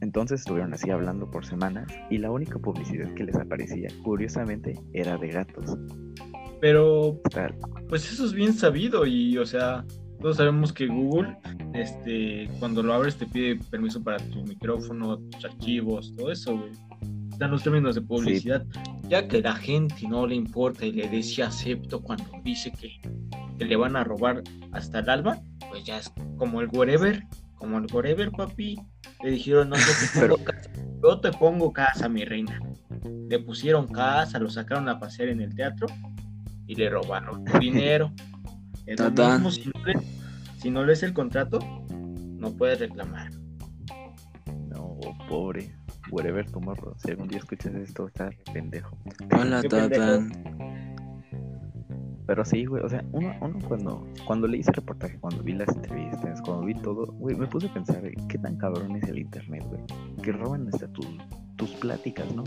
[0.00, 5.16] Entonces estuvieron así hablando por semanas y la única publicidad que les aparecía, curiosamente, era
[5.16, 5.76] de gatos.
[6.60, 7.54] Pero Tal.
[7.88, 9.84] pues eso es bien sabido y o sea,
[10.24, 11.36] todos sabemos que Google,
[11.74, 16.70] este, cuando lo abres te pide permiso para tu micrófono, tus archivos, todo eso, güey.
[17.30, 18.64] Están los términos de publicidad.
[19.06, 22.98] Ya que la gente no le importa y le dice acepto cuando dice que,
[23.58, 27.22] que le van a robar hasta el alba, pues ya es como el wherever,
[27.56, 28.80] como el wherever, papi.
[29.22, 30.70] Le dijeron, no, yo te Pero- pongo casa,
[31.02, 32.58] yo te pongo casa, mi reina.
[33.28, 35.86] Le pusieron casa, lo sacaron a pasear en el teatro
[36.66, 38.10] y le robaron tu dinero.
[38.86, 40.02] Es lo mismo, si, no lees,
[40.58, 41.58] si no lees el contrato,
[41.90, 43.30] no puedes reclamar.
[44.68, 45.74] No, pobre.
[46.10, 46.94] Whatever tomorrow.
[46.98, 48.96] Si algún día escuchas esto, estás pendejo.
[49.32, 49.62] Hola.
[49.62, 50.30] Tatán.
[52.26, 55.68] Pero sí, güey, o sea, uno, uno cuando, cuando leí ese reportaje, cuando vi las
[55.68, 59.62] entrevistas, cuando vi todo, güey, me puse a pensar, qué tan cabrón es el internet,
[59.68, 59.82] güey,
[60.22, 61.06] que roban hasta tus,
[61.56, 62.44] tus pláticas, ¿no?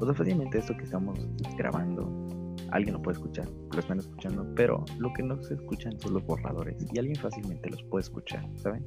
[0.00, 1.20] O sea, fácilmente esto que estamos
[1.56, 2.04] grabando,
[2.72, 6.24] alguien lo puede escuchar, lo están escuchando, pero lo que no se escuchan son los
[6.24, 8.84] borradores, y alguien fácilmente los puede escuchar, ¿saben?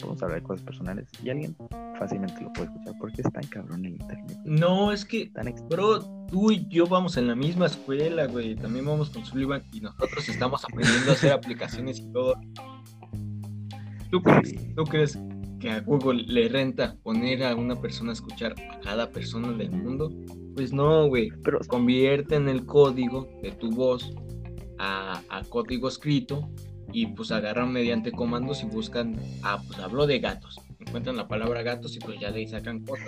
[0.00, 1.56] Vamos a hablar de cosas personales, y alguien
[1.98, 6.00] fácilmente lo puede escuchar, porque es tan cabrón el internet, No, es que, tan bro,
[6.28, 8.54] tú y yo vamos en la misma escuela, güey.
[8.54, 12.34] También vamos con Sullivan y nosotros estamos aprendiendo a hacer aplicaciones y todo.
[14.10, 14.74] ¿Tú crees, Sí.
[14.74, 15.18] ¿Tú crees
[15.60, 19.70] que a Google le renta poner a una persona a escuchar a cada persona del
[19.70, 20.10] mundo?
[20.58, 21.30] Pues no, güey.
[21.44, 24.12] Pero, Convierten el código de tu voz
[24.80, 26.50] a, a código escrito
[26.92, 30.58] y pues agarran mediante comandos y buscan, ah, pues habló de gatos.
[30.80, 33.06] Encuentran la palabra gatos y pues ya le sacan cosas.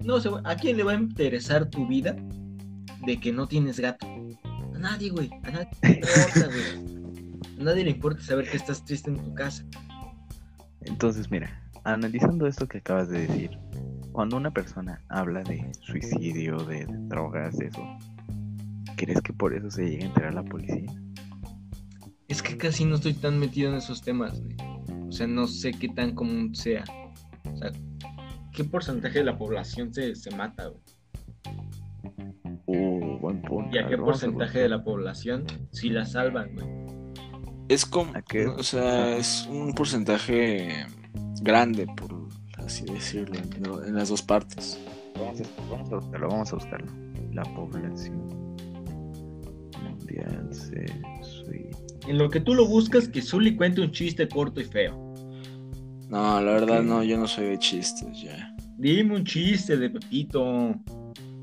[0.00, 2.16] No sé, ¿a quién le va a interesar tu vida
[3.04, 4.06] de que no tienes gato?
[4.74, 5.28] A nadie, güey.
[5.42, 7.60] A nadie le importa, güey.
[7.60, 9.62] A nadie le importa saber que estás triste en tu casa.
[10.86, 13.58] Entonces, mira, analizando esto que acabas de decir,
[14.18, 17.86] cuando una persona habla de suicidio, de, de drogas, de eso,
[18.96, 20.92] ¿crees que por eso se llega a enterar la policía?
[22.26, 24.56] Es que casi no estoy tan metido en esos temas, güey.
[25.08, 26.82] O sea, no sé qué tan común sea.
[27.44, 27.70] O sea,
[28.52, 30.82] ¿qué porcentaje de la población se, se mata, güey?
[32.66, 33.70] Uh, buen punto.
[33.72, 36.66] ¿Y a qué porcentaje de la población si la salvan, güey?
[37.68, 38.14] Es como,
[38.56, 40.86] o sea, es un porcentaje
[41.40, 42.17] grande, por
[42.68, 44.78] así decirlo, en, en las dos partes.
[45.18, 46.92] Vamos a, vamos a buscarlo, vamos a buscarlo.
[47.32, 48.28] La población
[49.82, 50.86] mundial se
[51.22, 51.78] suicida.
[52.06, 54.94] En lo que tú lo buscas, que Zully cuente un chiste corto y feo.
[56.08, 58.54] No, la verdad no, yo no soy de chistes ya.
[58.76, 60.74] Dime un chiste de Pepito.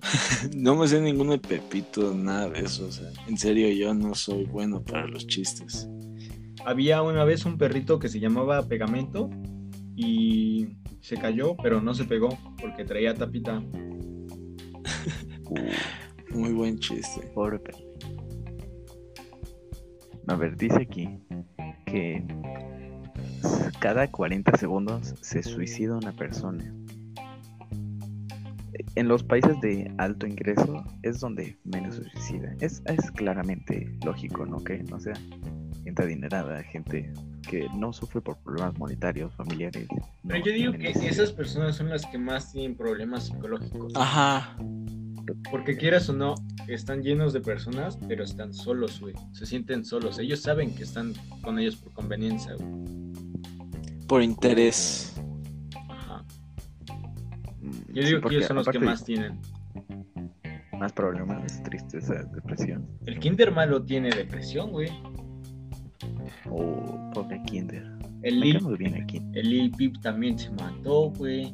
[0.55, 4.13] No me sé ninguno de Pepito, nada de eso, o sea, en serio yo no
[4.13, 5.89] soy bueno para los chistes.
[6.63, 9.31] Había una vez un perrito que se llamaba Pegamento
[9.95, 10.67] y
[11.05, 13.59] se cayó, pero no se pegó porque traía tapita.
[16.33, 17.27] Muy buen chiste.
[17.35, 17.77] pobre perro.
[20.27, 21.19] A ver, dice aquí
[21.85, 22.25] que
[23.79, 26.73] cada 40 segundos se suicida una persona.
[28.95, 32.55] En los países de alto ingreso es donde menos se suicida.
[32.61, 34.63] Es, es claramente lógico, ¿no?
[34.63, 35.13] Que no sea
[35.85, 37.13] gente adinerada, gente
[37.49, 39.87] que no sufre por problemas monetarios, familiares.
[40.27, 41.11] Pero no yo digo que necesidad.
[41.11, 43.93] esas personas son las que más tienen problemas psicológicos.
[43.95, 44.57] Ajá.
[45.51, 46.35] Porque quieras o no,
[46.67, 49.13] están llenos de personas, pero están solos, güey.
[49.31, 50.17] Se sienten solos.
[50.19, 52.69] Ellos saben que están con ellos por conveniencia, güey.
[54.07, 55.15] Por interés.
[55.89, 56.23] Ajá.
[57.61, 59.39] Mm, Yo sí, digo que ellos son los que más tienen.
[60.79, 62.87] más problemas, tristeza, depresión.
[63.05, 64.89] El Kinder malo tiene depresión, güey.
[66.49, 67.85] O pobre Kinder.
[68.21, 71.53] El Lil, bien el Lil Peep también se mató, güey.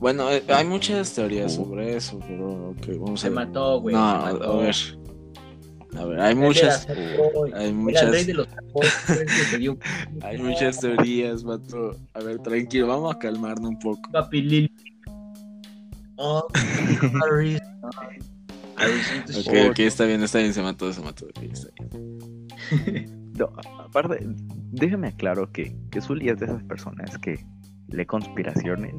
[0.00, 1.64] Bueno, eh, hay muchas teorías Uh.
[1.64, 3.34] sobre eso, pero ok, vamos a Se ver.
[3.46, 3.94] mató, güey.
[3.94, 4.52] no, se a, mató.
[4.52, 4.74] a ver.
[5.96, 8.44] A ver, hay muchas, sacó, hay Era el rey muchas,
[10.22, 11.96] hay muchas teorías, vato.
[12.12, 14.10] A ver, tranquilo, vamos a calmarnos un poco.
[14.12, 14.72] Papi Lil.
[16.16, 16.46] Oh,
[18.78, 21.24] Ok, ok, está bien, está bien, se mató, se mató.
[21.26, 23.06] ok, está bien.
[23.38, 24.26] No, aparte,
[24.72, 27.38] déjame aclaro que, que Zully es de esas personas que
[27.88, 28.94] lee conspiraciones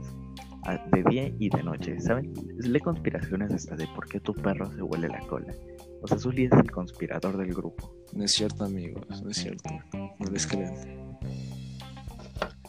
[0.65, 2.33] a- de día y de noche, ¿saben?
[2.59, 5.53] Lee conspiraciones hasta de por qué tu perro se huele la cola.
[6.01, 7.91] O sea, Zully es el conspirador del grupo.
[8.13, 9.69] No es cierto, amigos, no es cierto.
[9.93, 10.73] No les crean.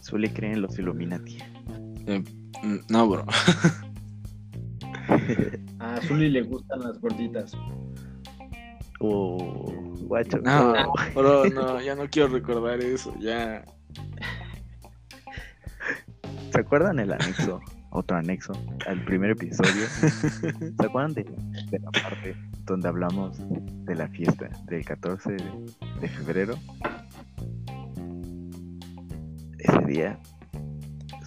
[0.02, 1.38] Zully cree en los Illuminati.
[2.06, 3.26] Mm, No, bro.
[5.80, 7.52] A Zully le gustan las gorditas.
[9.00, 10.38] Oh, guacho.
[10.38, 10.92] No, no.
[11.14, 13.64] bro, no, ya no quiero recordar eso, ya.
[16.52, 18.52] ¿Se acuerdan el anexo otro anexo
[18.86, 19.86] al primer episodio.
[19.88, 25.44] ¿Se acuerdan de, de la parte donde hablamos de la fiesta del 14 de,
[26.00, 26.54] de febrero?
[29.58, 30.18] Ese día,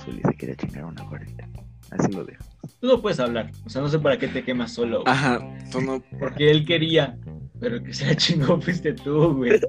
[0.03, 1.47] Zully se quería chingar una gordita.
[1.91, 2.43] Así lo dejo.
[2.79, 3.51] Tú no puedes hablar.
[3.65, 5.01] O sea, no sé para qué te quemas solo.
[5.01, 5.13] güey.
[5.13, 5.39] Ajá,
[5.71, 6.01] tú no.
[6.19, 7.17] Porque él quería.
[7.62, 9.62] Pero el que se la chingó fuiste tú, güey.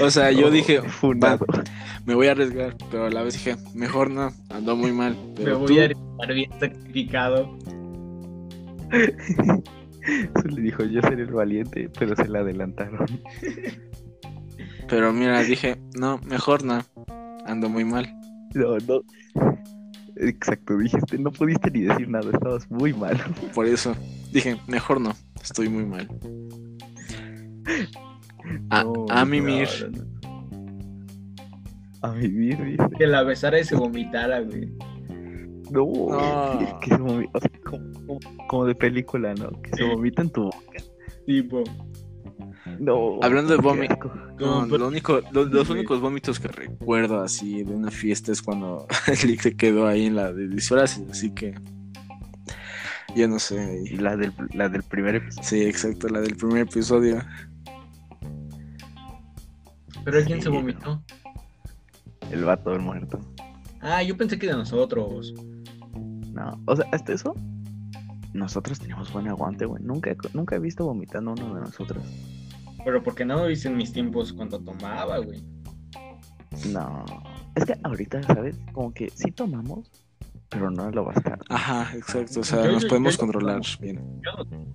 [0.00, 0.80] O sea, yo Oh, dije,
[2.06, 5.16] me voy a arriesgar, pero a la vez dije, mejor no, ando muy mal.
[5.42, 7.58] Me voy tú, a estar bien sacrificado.
[10.42, 13.06] Zully dijo, yo seré el valiente, pero se la adelantaron.
[14.88, 16.82] pero mira, dije, no, mejor no,
[17.46, 18.12] ando muy mal.
[18.54, 19.02] No, no.
[20.16, 23.18] Exacto, dijiste, no pudiste ni decir nada, estabas muy mal.
[23.54, 23.96] Por eso
[24.30, 26.08] dije, mejor no, estoy muy mal.
[28.70, 29.68] A, No, a mimir.
[29.90, 30.12] No, no, no.
[32.02, 32.82] A vivir, dice.
[32.98, 34.72] Que la besara y se vomitara, güey.
[35.70, 36.58] No, No.
[36.80, 37.50] Que, que se vomita, o sea,
[38.48, 39.50] como, de película, ¿no?
[39.62, 40.82] Que se vomita en tu boca.
[41.26, 41.62] Tipo.
[42.80, 43.18] No.
[43.22, 44.12] Hablando de vómito.
[44.40, 45.72] No, lo único, lo- los Sí.
[45.74, 48.86] únicos vómitos que recuerdo así de una fiesta es cuando
[49.24, 51.54] Lick se quedó ahí en la de disfraces, así que
[53.14, 53.82] ya no sé.
[53.84, 55.48] Y la del, la del primer episodio.
[55.48, 57.20] Sí, exacto, la del primer episodio.
[60.04, 61.02] Pero ¿quién Sí, se vomitó?
[62.30, 63.20] El vato del muerto.
[63.80, 65.34] Ah, yo pensé que de nosotros.
[66.32, 67.34] No, o sea, hasta eso.
[68.32, 69.82] Nosotros teníamos buen aguante, güey.
[69.82, 72.04] Nunca, nunca he visto vomitando uno de nosotros.
[72.84, 75.42] Pero porque no lo hice en mis tiempos cuando tomaba, güey.
[76.72, 77.04] No.
[77.54, 78.58] Es que ahorita, ¿sabes?
[78.72, 79.90] Como que sí tomamos,
[80.52, 81.44] pero no lo bastante.
[81.48, 84.00] Ajá, exacto, o sea, Yo- nos yo- podemos yo- controlar bien.
[84.22, 84.72] Yo no-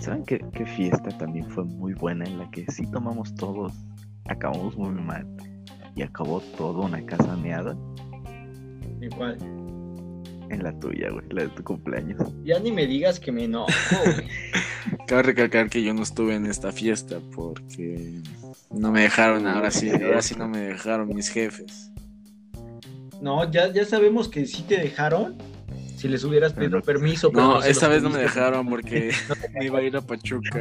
[0.00, 3.72] ¿Saben qué, qué fiesta también fue muy buena en la que sí tomamos todos?
[4.28, 5.26] Acabamos muy mal.
[5.94, 7.76] Y acabó todo una casa meada
[9.00, 9.36] Igual.
[10.50, 12.18] en la tuya, güey, la de tu cumpleaños.
[12.42, 13.70] Ya ni me digas que me enojo,
[14.04, 14.26] güey.
[15.06, 18.20] Cabe recalcar que yo no estuve en esta fiesta porque
[18.72, 21.91] no me dejaron, ahora sí, ahora sí no me dejaron mis jefes.
[23.22, 25.36] No, ya, ya sabemos que sí te dejaron.
[25.96, 27.30] Si les hubieras pedido Pero- permiso.
[27.30, 29.12] pero No, esta vez no me dejaron porque
[29.54, 30.60] me iba a ir a Pachuca.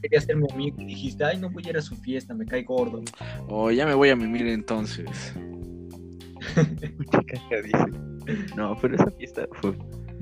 [0.00, 2.46] Querías ser mi amigo y dijiste, ay, no voy a ir a su fiesta, me
[2.46, 3.02] cae gordo.
[3.48, 5.34] O ya me voy a mimir entonces.
[6.56, 8.46] Mucha caca, dice.
[8.56, 9.72] No, pero esa fiesta fue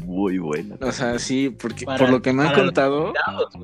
[0.06, 0.76] muy buena.
[0.80, 3.54] O sea, sí, porque Para- por lo que me han contado, Invitados.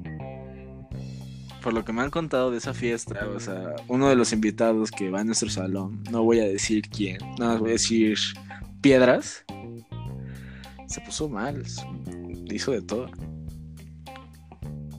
[1.68, 4.90] Por lo que me han contado de esa fiesta, o sea, uno de los invitados
[4.90, 8.16] que va a nuestro salón, no voy a decir quién, no voy a decir
[8.80, 9.44] piedras,
[10.86, 11.62] se puso mal,
[12.50, 13.10] hizo de todo.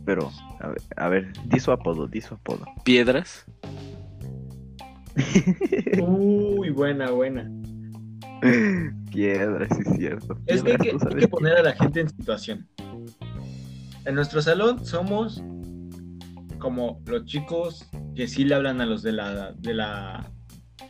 [0.06, 2.66] Pero, a ver, a ver, di su apodo, di su apodo.
[2.84, 3.48] Piedras,
[6.00, 7.50] Uy, buena, buena.
[9.12, 10.38] Piedra, sí es cierto.
[10.46, 12.68] Es que hay Piedras, que poner a la gente en situación.
[14.06, 15.44] En nuestro salón somos
[16.60, 20.32] como los chicos que sí le hablan a los de la de la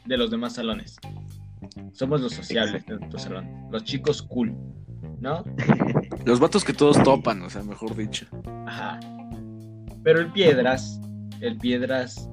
[0.06, 0.98] de los demás salones.
[1.94, 4.56] Somos los sociables de nuestro salón, los chicos cool,
[5.20, 5.44] ¿no?
[6.26, 8.26] los vatos que todos topan, o sea, mejor dicho.
[8.66, 9.00] Ajá.
[10.04, 11.00] Pero el Piedras,
[11.42, 12.30] el Piedras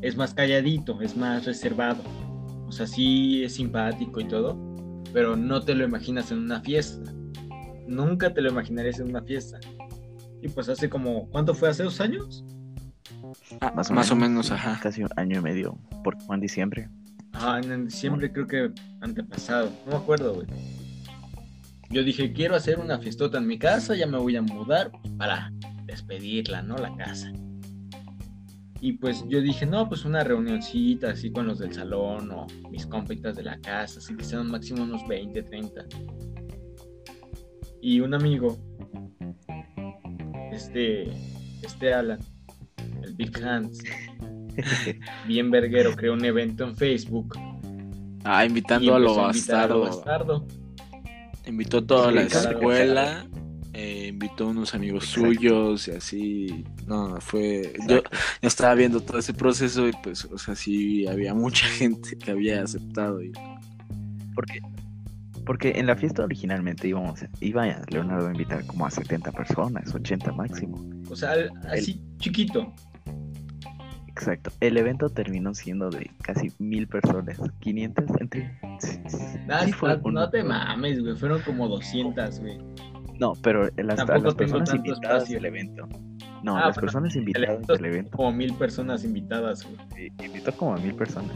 [0.00, 2.02] es más calladito, es más reservado.
[2.66, 4.58] O sea, sí es simpático y todo,
[5.12, 7.12] pero no te lo imaginas en una fiesta.
[7.86, 9.58] Nunca te lo imaginarías en una fiesta.
[10.42, 11.68] Y pues hace como, ¿cuánto fue?
[11.68, 12.44] ¿Hace dos años?
[13.60, 14.30] Ah, Más más, o o menos.
[14.30, 14.78] menos, ajá.
[14.82, 16.88] Casi un año y medio, porque fue en diciembre.
[17.32, 18.70] Ajá, en diciembre creo que
[19.00, 20.46] antepasado, no me acuerdo, güey.
[21.90, 25.50] Yo dije, quiero hacer una fiestota en mi casa, ya me voy a mudar para
[25.86, 26.76] despedirla, ¿no?
[26.76, 27.32] La casa.
[28.80, 32.86] Y pues yo dije, no, pues una reunioncita así con los del salón o mis
[32.86, 35.84] compitas de la casa, así que sean máximo unos 20, 30.
[37.80, 38.58] Y un amigo,
[40.58, 41.08] este,
[41.62, 42.18] este Alan,
[43.02, 43.78] el Big Hands,
[45.26, 47.36] bien verguero, creó un evento en Facebook
[48.24, 50.46] Ah, invitando a lo a bastardo.
[51.46, 53.26] Invitó a toda la Sí, escuela,
[53.72, 55.28] eh, invitó a unos amigos Exacto.
[55.28, 56.64] suyos y así.
[56.86, 57.72] No, fue.
[57.88, 58.02] Yo, yo
[58.42, 62.62] estaba viendo todo ese proceso y pues, o sea, sí había mucha gente que había
[62.62, 63.22] aceptado.
[63.22, 63.32] Y,
[64.34, 64.60] Porque,
[65.48, 70.30] porque en la fiesta originalmente íbamos, iba Leonardo a invitar como a 70 personas, 80
[70.32, 70.84] máximo.
[71.10, 71.32] O sea,
[71.72, 72.70] así chiquito.
[74.08, 74.50] Exacto.
[74.60, 78.60] El evento terminó siendo de casi mil personas, 500 entre...
[78.62, 81.16] Ah, Sí no, un- no te mames, güey.
[81.16, 82.58] Fueron como 200, güey.
[83.18, 85.36] No, pero las, Tampoco personas invitadas espacio.
[85.36, 85.88] del evento.
[86.42, 88.16] No, Ah, las bueno, personas invitadas del evento.
[88.16, 89.76] como mil personas invitadas, güey.
[90.18, 91.32] sí, invitó como a mil personas.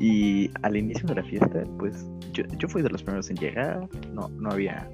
[0.00, 3.86] Y al inicio de la fiesta, pues yo, yo fui de los primeros en llegar.
[4.14, 4.88] No, no había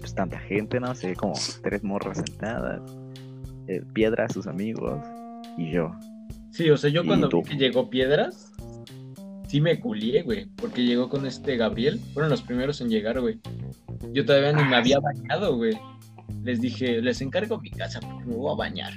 [0.00, 2.80] pues, tanta gente, no sé, como tres morras sentadas.
[3.66, 4.98] eh, Piedra, sus amigos
[5.58, 5.90] y yo.
[6.50, 8.50] Sí, o sea, yo ¿Y cuando vi que llegó Piedras,
[9.46, 13.38] sí me culié, güey, porque llegó con este Gabriel, fueron los primeros en llegar, güey.
[14.12, 15.78] Yo todavía ni me había bañado, güey.
[16.42, 18.92] Les dije, les encargo mi casa porque me voy a bañar.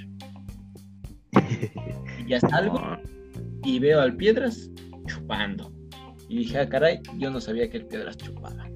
[2.18, 2.80] Y ya salgo
[3.64, 4.70] y veo al Piedras
[5.06, 5.72] chupando.
[6.28, 8.68] Y dije, ah, caray, yo no sabía que el Piedras chupaba.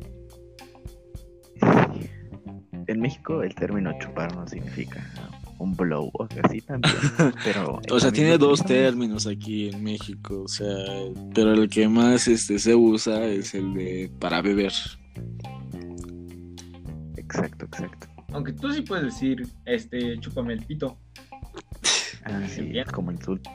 [2.88, 5.04] En México el término chupar no significa
[5.58, 6.94] un blow, o sea, sí también,
[7.44, 7.80] pero...
[7.90, 10.76] O sea, tiene dos términos aquí en México, o sea,
[11.34, 14.72] pero el que más este se usa es el de para beber.
[17.36, 18.06] Exacto, exacto.
[18.32, 20.96] Aunque tú sí puedes decir, este, chúpame el pito.
[22.24, 23.50] Ah, sí, es como insulto.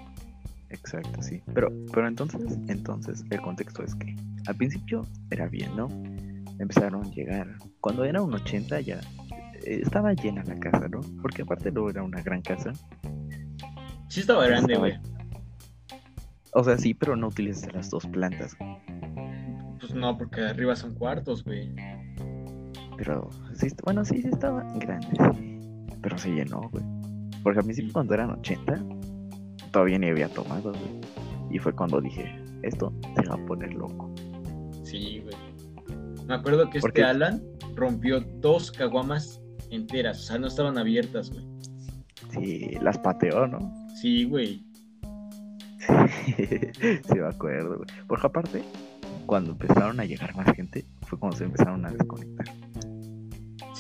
[0.70, 1.42] Exacto, sí.
[1.54, 4.16] Pero, pero entonces, entonces, el contexto es que
[4.48, 5.90] al principio era bien, ¿no?
[6.60, 7.58] Empezaron a llegar.
[7.82, 9.02] Cuando era un 80 ya
[9.66, 11.02] eh, estaba llena la casa, ¿no?
[11.22, 12.72] Porque aparte no era una gran casa.
[14.08, 14.94] Sí estaba grande, güey.
[16.54, 18.56] O sea, sí, pero no utilizas las dos plantas.
[19.80, 21.74] Pues no, porque arriba son cuartos, güey.
[23.04, 25.60] Pero sí, bueno, sí, sí estaba grande, sí.
[26.04, 26.84] Pero se llenó, güey.
[27.42, 28.80] Porque al principio cuando eran 80,
[29.72, 31.02] todavía ni había tomado, güey.
[31.50, 32.32] Y fue cuando dije,
[32.62, 34.14] esto se va a poner loco.
[34.84, 35.36] Sí, güey.
[36.28, 37.04] Me acuerdo que ¿Por este?
[37.04, 37.42] Alan
[37.76, 39.42] rompió dos caguamas
[39.72, 41.44] enteras, o sea, no estaban abiertas, güey.
[42.30, 43.74] Sí, las pateó, ¿no?
[44.00, 44.64] Sí, güey.
[46.38, 47.90] sí, me acuerdo, güey.
[48.08, 48.64] Porque aparte,
[49.26, 52.71] cuando empezaron a llegar más gente, fue cuando se empezaron a desconectar.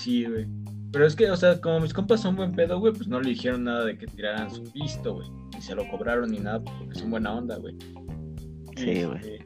[0.01, 0.47] Sí, güey.
[0.91, 3.29] Pero es que, o sea, como mis compas son buen pedo, güey, pues no le
[3.29, 5.29] dijeron nada de que tiraran su pisto, güey.
[5.53, 7.77] Ni se lo cobraron ni nada, pues, porque son buena onda, güey.
[8.75, 9.17] Sí, güey.
[9.17, 9.45] Este,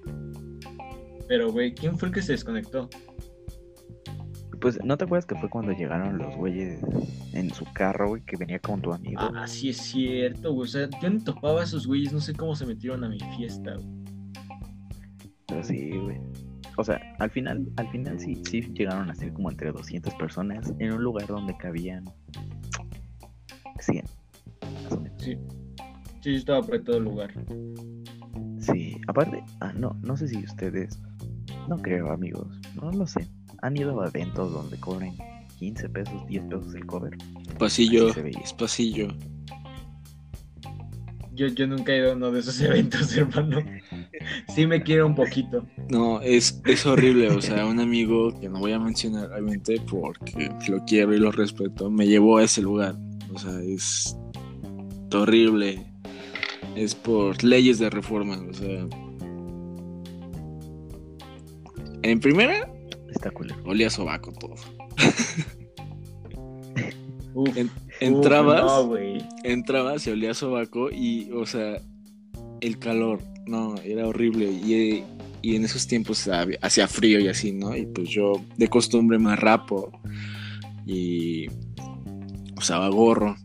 [1.27, 2.89] Pero, güey, ¿quién fue el que se desconectó?
[4.61, 6.79] Pues, ¿no te acuerdas que fue cuando llegaron los güeyes
[7.33, 9.19] en su carro, güey, que venía con tu amigo?
[9.19, 10.69] Ah, sí es cierto, güey.
[10.69, 13.19] O sea, yo ni topaba a esos güeyes, no sé cómo se metieron a mi
[13.35, 14.05] fiesta, güey.
[15.47, 16.17] Pero sí, güey.
[16.78, 20.73] O sea, al final, al final sí, sí llegaron a ser como entre 200 personas
[20.80, 22.05] en un lugar donde cabían
[23.80, 24.03] 100.
[24.84, 25.23] Más o menos.
[25.23, 25.38] Sí.
[26.21, 27.32] Sí, estaba por todo el lugar.
[28.59, 30.99] Sí, aparte, ah, no, no sé si ustedes,
[31.69, 33.28] no creo, amigos, no lo sé.
[33.61, 35.13] ¿Han ido a eventos donde cobren
[35.59, 37.15] 15 pesos, 10 pesos el cover?
[37.59, 39.09] Pasillo, es pasillo.
[41.36, 43.59] Yo, yo nunca he ido a uno de esos eventos, hermano.
[44.53, 45.65] Sí me quiero un poquito.
[45.89, 50.49] No, es, es horrible, o sea, un amigo que no voy a mencionar realmente porque
[50.67, 52.95] lo quiero y lo respeto, me llevó a ese lugar.
[53.34, 54.15] O sea, es
[55.13, 55.86] horrible.
[56.76, 58.86] Es por leyes de reforma, o sea.
[62.03, 62.69] En primera,
[63.11, 63.55] Está culero.
[63.65, 64.55] olía a sobaco todo.
[67.34, 69.17] Uf, En- uf, entrabas, no, güey.
[69.43, 71.82] entrabas y olía a sobaco y, o sea,
[72.61, 74.45] el calor, no, era horrible.
[74.45, 75.03] Y,
[75.41, 76.29] y en esos tiempos
[76.61, 77.75] hacía frío y así, ¿no?
[77.75, 79.91] Y pues yo de costumbre me rapo
[80.85, 81.47] y
[82.57, 83.35] usaba gorro.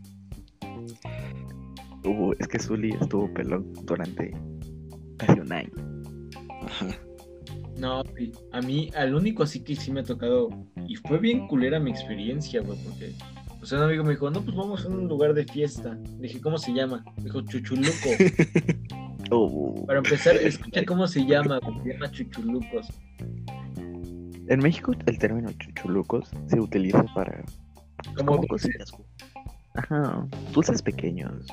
[2.03, 4.33] Uh, es que Zully estuvo pelón durante
[5.17, 5.71] casi un año.
[6.65, 6.87] Ajá.
[7.77, 8.03] No.
[8.51, 10.49] A mí, al único así que sí me ha tocado.
[10.87, 12.77] Y fue bien culera mi experiencia, güey.
[12.83, 13.13] Porque,
[13.61, 15.95] o sea, un amigo me dijo, no, pues vamos a un lugar de fiesta.
[16.19, 17.03] Dije, ¿cómo se llama?
[17.17, 18.09] Me dijo, Chuchuluco.
[19.29, 21.59] Uh, Para empezar, escucha cómo se llama.
[21.83, 22.87] Se llama Chuchulucos.
[24.47, 27.43] en México el término chuchulucos se utiliza para
[28.17, 28.91] Como como cositas.
[29.75, 31.45] Ajá, dulces pequeños,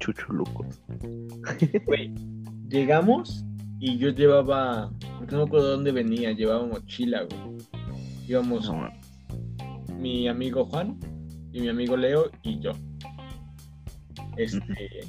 [0.00, 0.80] chuchulucos.
[1.86, 2.14] Güey,
[2.68, 3.44] llegamos
[3.78, 4.90] y yo llevaba,
[5.30, 7.58] no me acuerdo de dónde venía, llevaba mochila, güey.
[8.26, 8.90] Íbamos No,
[9.98, 10.98] mi amigo Juan
[11.54, 12.72] y mi amigo Leo y yo.
[14.36, 15.06] Este,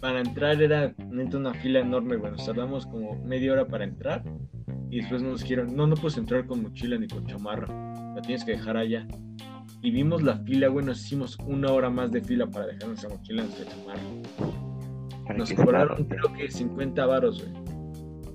[0.00, 2.16] para entrar era neta una fila enorme.
[2.16, 4.22] Nos tardamos como media hora para entrar
[4.90, 7.66] y después nos dijeron, no, no puedes entrar con mochila ni con chamarra,
[8.14, 9.08] la tienes que dejar allá.
[9.82, 13.42] Y vimos la fila, nos hicimos una hora más de fila para dejar nuestra mochila
[13.42, 15.36] y nuestra chamarra.
[15.36, 17.64] Nos cobraron creo que 50 varos, güey.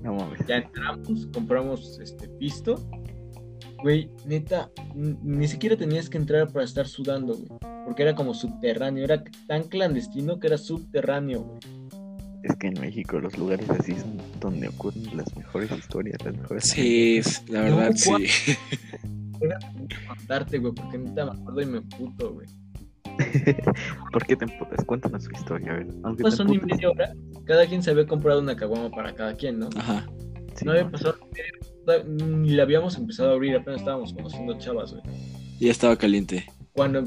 [0.02, 0.46] No mames.
[0.46, 2.74] Ya entramos, compramos este pisto.
[3.82, 7.48] Güey, neta, ni siquiera tenías que entrar para estar sudando, güey.
[7.84, 11.60] Porque era como subterráneo, era tan clandestino que era subterráneo, güey.
[12.42, 16.64] Es que en México los lugares así son donde ocurren las mejores historias, las mejores.
[16.64, 18.26] Sí, la verdad, No, sí.
[19.42, 19.58] Era
[20.06, 22.46] contarte, güey, porque neta me acuerdo y me puto, güey.
[24.12, 24.84] ¿Por qué te emputas?
[24.84, 25.86] Cuéntanos su historia, a ver.
[26.02, 27.12] Aunque Pasó ni media hora,
[27.44, 29.68] cada quien se había comprado una caguama para cada quien, ¿no?
[29.76, 30.06] Ajá.
[30.54, 31.59] Sí, no había pasado ni
[31.98, 35.02] la habíamos empezado a abrir, apenas estábamos conociendo chavas, güey.
[35.60, 36.46] Ya estaba caliente.
[36.72, 37.04] Cuando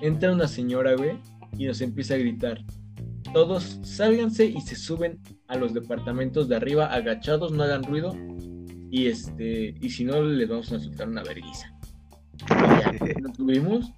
[0.00, 1.18] entra una señora, güey,
[1.58, 2.64] y nos empieza a gritar,
[3.32, 8.14] todos sálganse y se suben a los departamentos de arriba agachados, no hagan ruido,
[8.90, 11.72] y este, y si no les vamos a soltar una vergüenza.
[12.48, 13.92] Y ya, nos subimos,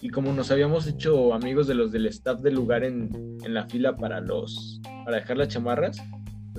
[0.00, 3.66] y como nos habíamos hecho amigos de los del staff del lugar en, en la
[3.66, 5.98] fila para los, para dejar las chamarras,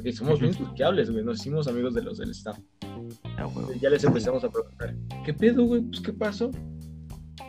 [0.02, 2.58] porque somos bien sociables, güey, nos hicimos amigos de los del staff.
[3.38, 3.48] Ah.
[3.80, 5.82] Ya les empezamos a preguntar, ¿qué pedo, güey?
[5.82, 6.50] Pues, ¿qué pasó?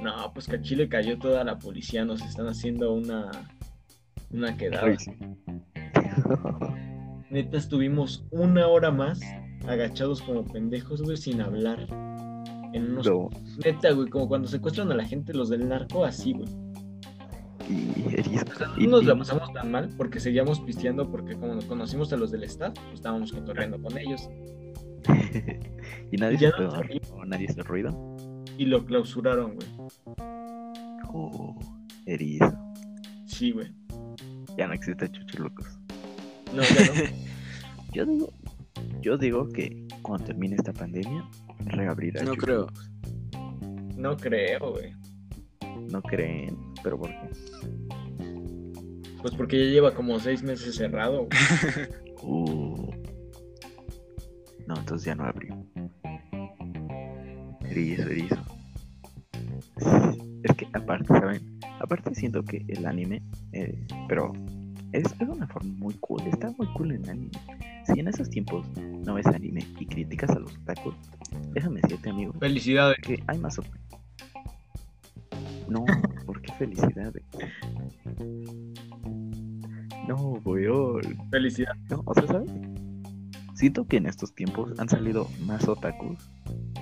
[0.02, 3.30] No, pues que a Chile cayó toda la policía, nos están haciendo una,
[4.32, 4.86] una quedada.
[7.30, 9.18] Neta, estuvimos una hora más
[9.66, 11.86] agachados como pendejos, güey, sin hablar.
[12.74, 13.06] En unos...
[13.06, 13.30] No,
[13.64, 16.50] Neta, güey, como cuando secuestran a la gente los del narco, así, güey.
[17.68, 18.44] Y erizo.
[18.52, 22.12] O sea, no nos la pasamos tan mal porque seguíamos pisteando, porque como nos conocimos
[22.12, 24.28] a los del staff, pues, estábamos cotorreando con ellos.
[26.12, 27.00] y nadie no hizo- sabía.
[27.14, 28.16] o nadie hizo ruido.
[28.58, 29.68] Y lo clausuraron, güey.
[31.12, 31.58] Oh,
[32.06, 32.52] erizo.
[33.26, 33.72] Sí, güey.
[34.56, 35.66] Ya no existe Chuchulucos.
[36.54, 37.12] No, ya no.
[37.92, 38.32] Yo digo,
[39.02, 41.28] yo digo que cuando termine esta pandemia,
[41.66, 42.22] reabrirá.
[42.22, 42.66] No creo.
[43.96, 44.94] No creo, güey.
[45.92, 47.28] No creen, pero ¿por qué?
[49.20, 51.28] Pues porque ya lleva como seis meses cerrado.
[52.24, 52.88] Uh.
[54.68, 55.56] No, entonces ya no abrió.
[57.68, 58.36] Erizo, erizo.
[60.44, 61.58] Es que aparte, ¿saben?
[61.80, 63.76] Aparte siento que el anime, eh,
[64.06, 64.32] pero
[64.92, 67.32] es, es una forma muy cool, está muy cool el anime.
[67.92, 70.94] Si en esos tiempos no ves anime y criticas a los otakus,
[71.54, 72.98] déjame decirte, amigo, Felicidades.
[73.02, 73.58] que hay más
[75.72, 75.84] No,
[76.26, 77.22] ¿por qué felicidades?
[80.06, 81.02] No, weón.
[81.30, 81.80] Felicidades.
[81.90, 82.50] No, o sea, ¿sabes?
[83.54, 86.18] Siento que en estos tiempos han salido más otakus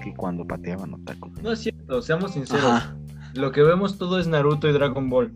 [0.03, 1.43] que cuando pateaban otakus.
[1.43, 2.65] No es cierto, seamos sinceros.
[2.65, 2.97] Ajá.
[3.35, 5.33] Lo que vemos todo es Naruto y Dragon Ball.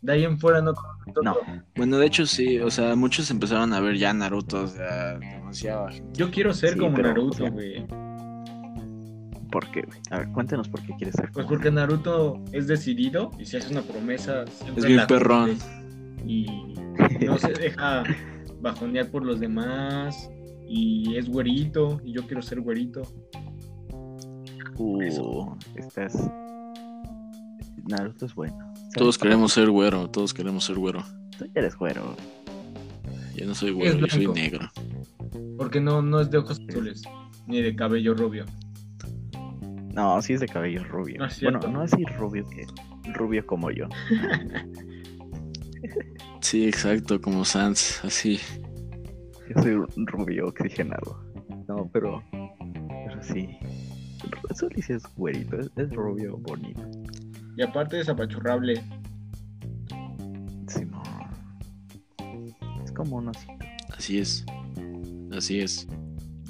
[0.00, 0.72] De ahí en fuera no.
[1.22, 1.36] No,
[1.76, 5.90] Bueno, de hecho sí, o sea, muchos empezaron a ver ya Naruto, o sea, demasiada
[5.90, 6.12] gente.
[6.18, 7.86] Yo quiero ser Sí, como pero, o Naruto, sea, güey.
[9.50, 9.98] ¿Por qué, güey?
[10.10, 13.72] A ver, cuéntanos por qué quieres ser Pues porque Naruto es decidido y si hace
[13.72, 14.44] una promesa
[14.76, 15.58] Es bien perrón.
[16.26, 16.74] Y
[17.24, 18.04] no se deja
[18.60, 20.30] bajonear por los demás.
[20.68, 22.00] Y es güerito.
[22.04, 23.02] Y yo quiero ser güerito.
[24.76, 25.56] Uh, Eso.
[25.76, 26.30] estás...
[27.88, 28.56] Naruto es bueno.
[28.74, 28.92] ¿Sabes?
[28.94, 31.02] Todos queremos ser güero, todos queremos ser güero.
[31.38, 32.14] Tú ya eres güero.
[33.34, 34.68] Yo no soy güero, yo soy negro.
[35.56, 37.02] Porque no, no es de ojos azules.
[37.46, 38.44] Ni de cabello rubio.
[39.98, 41.18] No, sí es de cabello rubio.
[41.18, 42.64] No es bueno, no así rubio que...
[43.14, 43.88] Rubio como yo.
[46.40, 48.38] Sí, exacto, como Sans, así.
[49.48, 51.20] Yo soy un rubio oxigenado.
[51.66, 52.22] No, pero...
[52.30, 53.58] Pero sí.
[54.54, 56.80] Soli sí es güerito, es, es rubio bonito.
[57.56, 58.82] Y aparte es apachurrable.
[60.68, 61.02] Simón.
[62.84, 63.66] Es como un osito.
[63.96, 64.46] Así es.
[65.32, 65.88] Así es.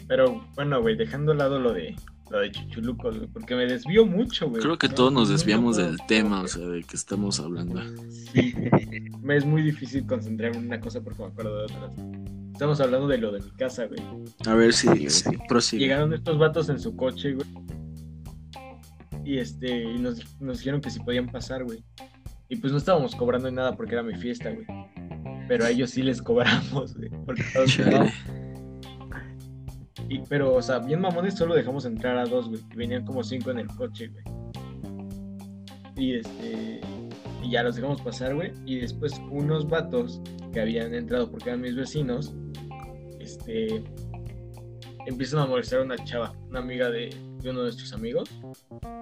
[0.07, 1.97] Pero bueno, güey, dejando a lado lo de
[2.31, 4.63] lo de Chuchulucos, güey, porque me desvío mucho, güey.
[4.63, 7.81] Creo que No, todos nos no desviamos del tema, o sea, de que estamos hablando.
[8.11, 8.55] Sí,
[9.23, 11.93] me es muy difícil concentrarme en una cosa porque me acuerdo de otras.
[12.53, 14.01] Estamos hablando de lo de mi casa, güey.
[14.47, 15.79] A ver si Sí, sí.
[15.79, 17.49] Llegaron estos vatos en su coche, güey.
[19.25, 21.85] Y este, y nos, nos dijeron que si podían pasar, güey.
[22.49, 24.67] Y pues no estábamos cobrando nada porque era mi fiesta, güey.
[25.49, 27.11] Pero a ellos sí les cobramos, güey.
[27.27, 27.45] Porque
[27.77, 28.11] pegados.
[30.09, 32.61] Y, pero, o sea, bien mamones, solo dejamos entrar a dos, güey.
[32.73, 34.25] Y venían como cinco en el coche, güey.
[35.97, 36.81] Y este.
[37.43, 38.53] Y ya los dejamos pasar, güey.
[38.65, 40.21] Y después unos vatos
[40.53, 42.35] que habían entrado porque eran mis vecinos.
[43.21, 43.83] Este.
[45.07, 47.11] Empiezan a molestar a una chava, una amiga de,
[47.43, 48.31] de uno de nuestros amigos.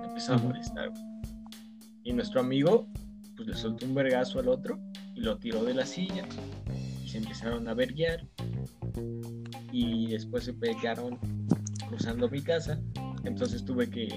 [0.05, 1.03] Empiezan a molestar, güey.
[2.05, 2.87] Y nuestro amigo,
[3.37, 4.79] pues le soltó un vergazo al otro
[5.15, 6.25] y lo tiró de la silla.
[7.07, 8.27] Y se empezaron a verguiar
[9.71, 11.21] y después se pegaron
[11.89, 12.81] cruzando mi casa.
[13.23, 14.09] Entonces tuve que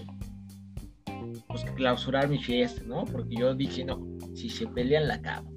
[1.47, 3.05] pues, clausurar mi fiesta, ¿no?
[3.05, 5.51] Porque yo dije, no, si se pelean la acabo.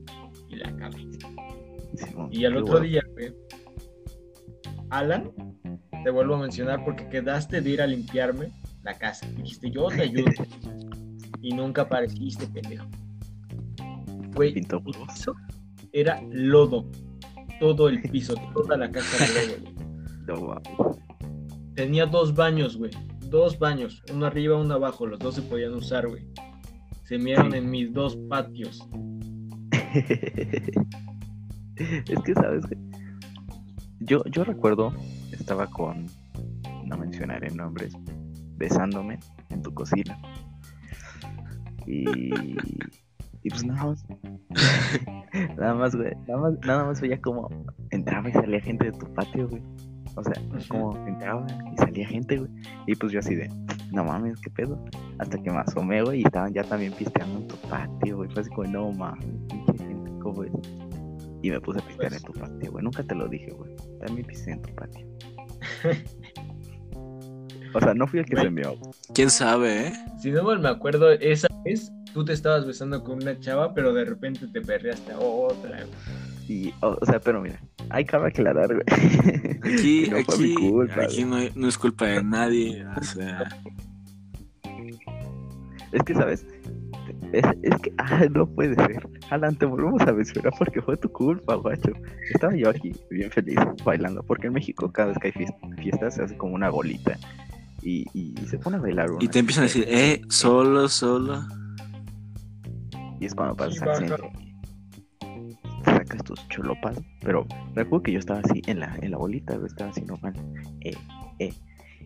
[0.50, 1.08] Y la acabé.
[2.30, 3.34] Y al otro día, güey,
[4.90, 5.32] Alan,
[6.04, 8.52] te vuelvo a mencionar porque quedaste de ir a limpiarme
[8.82, 9.26] la casa.
[9.38, 10.30] Dijiste, yo te ayudo.
[11.40, 12.86] y nunca apareciste, pendejo.
[14.34, 14.54] Güey,
[15.94, 16.90] era lodo.
[17.62, 19.24] Todo el piso, toda la casa
[20.26, 20.96] lodo, güey.
[21.76, 22.90] Tenía dos baños, güey.
[23.20, 24.02] Dos baños.
[24.12, 25.06] Uno arriba, uno abajo.
[25.06, 26.26] Los dos se podían usar, güey.
[27.04, 28.84] Se miraron en mis dos patios.
[31.76, 32.66] es que, ¿sabes?
[32.66, 32.80] güey?
[34.00, 34.92] Yo, yo recuerdo,
[35.30, 36.06] estaba con,
[36.84, 37.94] no mencionaré nombres,
[38.56, 40.20] besándome en tu cocina.
[41.86, 42.32] Y,
[43.44, 44.04] y pues nada más,
[45.58, 47.48] nada más, güey, nada más, nada más veía como
[47.90, 49.62] entraba y salía gente de tu patio, güey.
[50.14, 50.58] O sea, Ujú.
[50.68, 52.50] como entraba y salía gente, güey.
[52.86, 53.48] Y pues yo así de,
[53.92, 54.78] no mames, qué pedo.
[55.18, 58.28] Hasta que me asomé, güey, y estaban ya también pisteando en tu patio, güey.
[58.30, 60.52] Fue así como, no mames, pinche gente, ¿cómo es?
[61.42, 62.84] Y me puse a pistear Pues- en tu patio, güey.
[62.84, 63.74] Nunca te lo dije, güey.
[64.04, 65.06] También pisteé en tu patio.
[67.74, 68.74] O sea, no fui el que se envió.
[69.14, 69.92] ¿Quién sabe, eh?
[70.20, 73.92] Si no mal me acuerdo, esa vez tú te estabas besando con una chava, pero
[73.92, 75.70] de repente te perreaste a otra.
[75.84, 75.88] güey.
[76.48, 77.60] Y, o, o sea, pero mira,
[77.90, 78.84] hay que aclarar, güey.
[79.62, 82.84] Aquí, Que no aquí, culpa, aquí no, es culpa de nadie.
[83.00, 83.48] O sea,
[85.92, 86.46] Es que, ¿sabes?
[87.32, 89.08] Es, es que, ah, no puede ser.
[89.30, 91.92] Alan, te volvemos a mencionar porque fue tu culpa, guacho.
[92.34, 96.14] Estaba yo aquí bien feliz bailando, porque en México cada vez que hay fies- fiestas
[96.16, 97.16] se hace como una bolita
[97.82, 99.08] y, y se pone a bailar.
[99.20, 101.42] y una te empiezan a decir, eh, solo, solo.
[103.22, 103.98] Y es cuando pasas Sí, al baja.
[104.00, 104.30] centro.
[105.84, 107.00] Te sacas tus cholopas.
[107.20, 110.34] Pero recuerdo que yo estaba así en la, en la bolita, güey, estaba así normal.
[110.80, 110.96] Eh,
[111.38, 111.52] eh.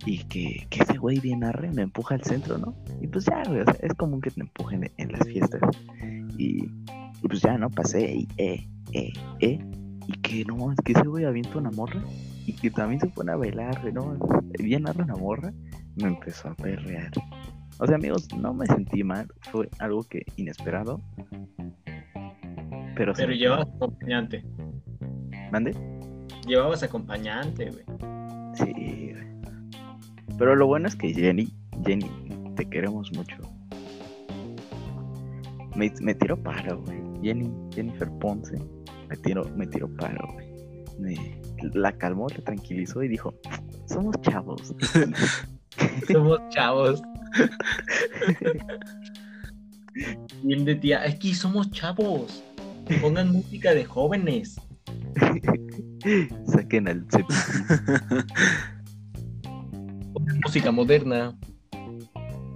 [0.04, 2.74] Y que, que ese güey bien arre me empuja al centro, ¿no?
[3.00, 5.62] Y pues ya, güey, o sea, es común que te empujen en, las fiestas.
[6.36, 7.70] Y, y pues ya, ¿no?
[7.70, 9.58] Pasé y eh, eh, eh.
[10.06, 12.02] Y que no, es que ese güey avienta una morra.
[12.46, 14.18] Y que también se pone a bailar, ¿no?
[14.58, 15.50] Bien arre una morra.
[15.96, 17.10] Me empezó a perrear.
[17.78, 19.26] O sea, amigos, no me sentí mal.
[19.50, 21.00] Fue algo que inesperado.
[22.96, 24.44] Pero, Pero sí, llevabas acompañante.
[25.52, 25.76] ¿Mande?
[26.46, 27.84] Llevabas acompañante, güey.
[28.54, 29.26] Sí, güey.
[30.38, 31.52] Pero lo bueno es que Jenny,
[31.84, 32.10] Jenny,
[32.56, 33.36] te queremos mucho.
[35.74, 36.98] Me, me tiró paro, güey.
[37.22, 38.54] Jenny, Jennifer Ponce,
[39.08, 40.46] me tiró, me tiró paro, güey.
[40.98, 41.40] Me-
[41.74, 43.34] la calmó, la tranquilizó y dijo,
[43.86, 44.74] somos chavos.
[46.12, 47.02] Somos chavos.
[50.42, 52.42] Bien de tía, aquí somos chavos.
[53.00, 54.60] Pongan música de jóvenes.
[56.46, 57.06] Saquen al
[60.44, 61.36] música moderna.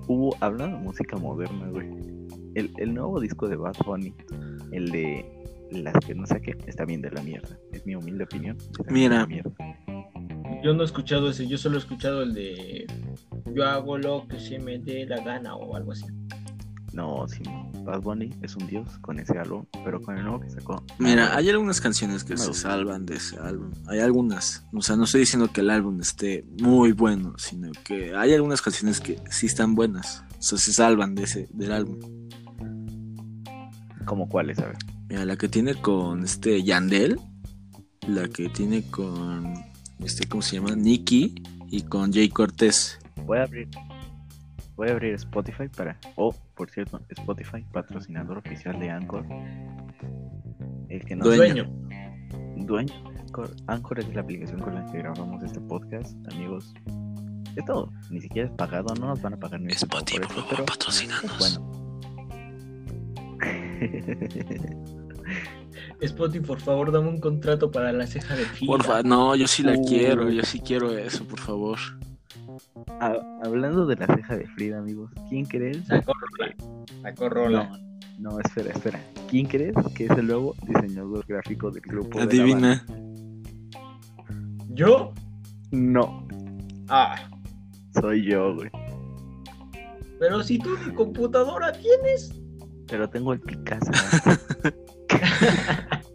[0.07, 1.89] Hubo, hablando de música moderna, güey.
[2.55, 4.15] El, el nuevo disco de Bad Bunny,
[4.73, 5.25] el de
[5.71, 7.57] las que no sé qué, está bien de la mierda.
[7.73, 8.59] Es mi humilde opinión.
[8.89, 9.27] Mira.
[10.63, 12.87] Yo no he escuchado ese, yo solo he escuchado el de
[13.55, 16.07] Yo hago lo que se me dé la gana o algo así.
[16.93, 17.43] No, sí,
[17.85, 20.83] Bad Bunny es un dios con ese álbum, pero con el nuevo que sacó.
[20.99, 23.71] Mira, hay algunas canciones que se salvan de ese álbum.
[23.87, 24.67] Hay algunas.
[24.73, 28.61] O sea, no estoy diciendo que el álbum esté muy bueno, sino que hay algunas
[28.61, 30.25] canciones que sí están buenas.
[30.39, 31.99] O sea, se salvan de ese, del álbum.
[34.05, 34.77] ¿Como cuáles, a ver?
[35.09, 37.21] Mira, la que tiene con este Yandel,
[38.09, 39.55] la que tiene con
[40.01, 40.75] este, ¿cómo se llama?
[40.75, 41.35] Nicky
[41.69, 43.00] y con Jay Cortés.
[43.27, 43.69] Voy a abrir.
[44.77, 45.99] Voy a abrir Spotify para.
[46.17, 49.25] Oh, por cierto, Spotify, patrocinador oficial de Anchor.
[50.89, 51.65] El que no Dueño.
[52.57, 53.51] dueño de Anchor.
[53.67, 56.73] Anchor es la aplicación con la que grabamos este podcast, amigos.
[57.57, 60.65] Esto ni siquiera es pagado, no nos van a pagar ni centavo por esto, pero
[60.65, 61.25] patrocinanos.
[61.25, 61.81] es bueno.
[66.01, 68.73] Spotify, por favor, dame un contrato para la ceja de Frida.
[68.73, 69.85] Porfa, no, yo sí la Uh.
[69.85, 71.79] quiero, yo sí quiero eso, por favor.
[73.01, 75.85] Ha- hablando de la ceja de Frida, amigos, ¿quién crees?
[75.87, 76.55] Sacó rola.
[77.03, 77.71] Sacó rola.
[78.19, 79.01] No, no, espera, espera.
[79.29, 82.19] ¿Quién crees que es el nuevo diseñador gráfico del grupo?
[82.19, 82.85] de la Adivina.
[82.89, 82.95] banda?
[84.75, 85.13] ¿Yo?
[85.73, 86.27] No,
[86.89, 87.17] Ah,
[88.01, 88.71] soy yo, güey.
[90.19, 92.35] pero si tú ni computadora tienes.
[92.89, 93.91] Pero tengo el Picasso.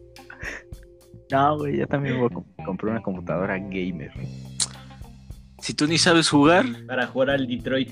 [1.31, 4.11] no, güey, yo también voy a com- comprar una computadora gamer.
[5.65, 7.89] Si tú ni sabes jugar, Para jugar al Detroit.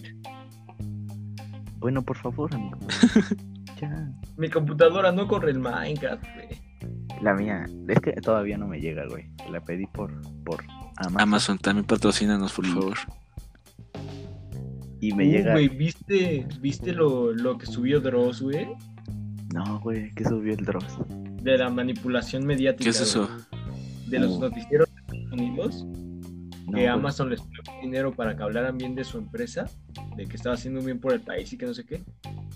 [1.79, 2.77] Bueno, por favor, amigo.
[3.81, 4.11] ya.
[4.37, 6.49] Mi computadora no corre el Minecraft, güey.
[7.23, 9.25] La mía, es que todavía no me llega, güey.
[9.51, 10.11] La pedí por,
[10.43, 10.63] por
[10.97, 11.19] Amazon.
[11.21, 12.97] Amazon también patrocínanos, por favor.
[15.01, 15.51] Y me Uh, llega.
[15.53, 18.67] güey, ¿viste, ¿viste lo, lo que subió Dross, güey?
[19.51, 20.85] No, güey, que subió el Dross.
[21.41, 22.83] De la manipulación mediática.
[22.83, 23.27] ¿Qué es eso?
[23.27, 24.41] güey, De los Uh.
[24.41, 25.85] noticieros de Estados Unidos.
[26.65, 26.85] No, que güey.
[26.87, 29.65] Amazon les pagó dinero para que hablaran bien de su empresa.
[30.15, 32.03] De que estaba haciendo bien por el país y que no sé qué.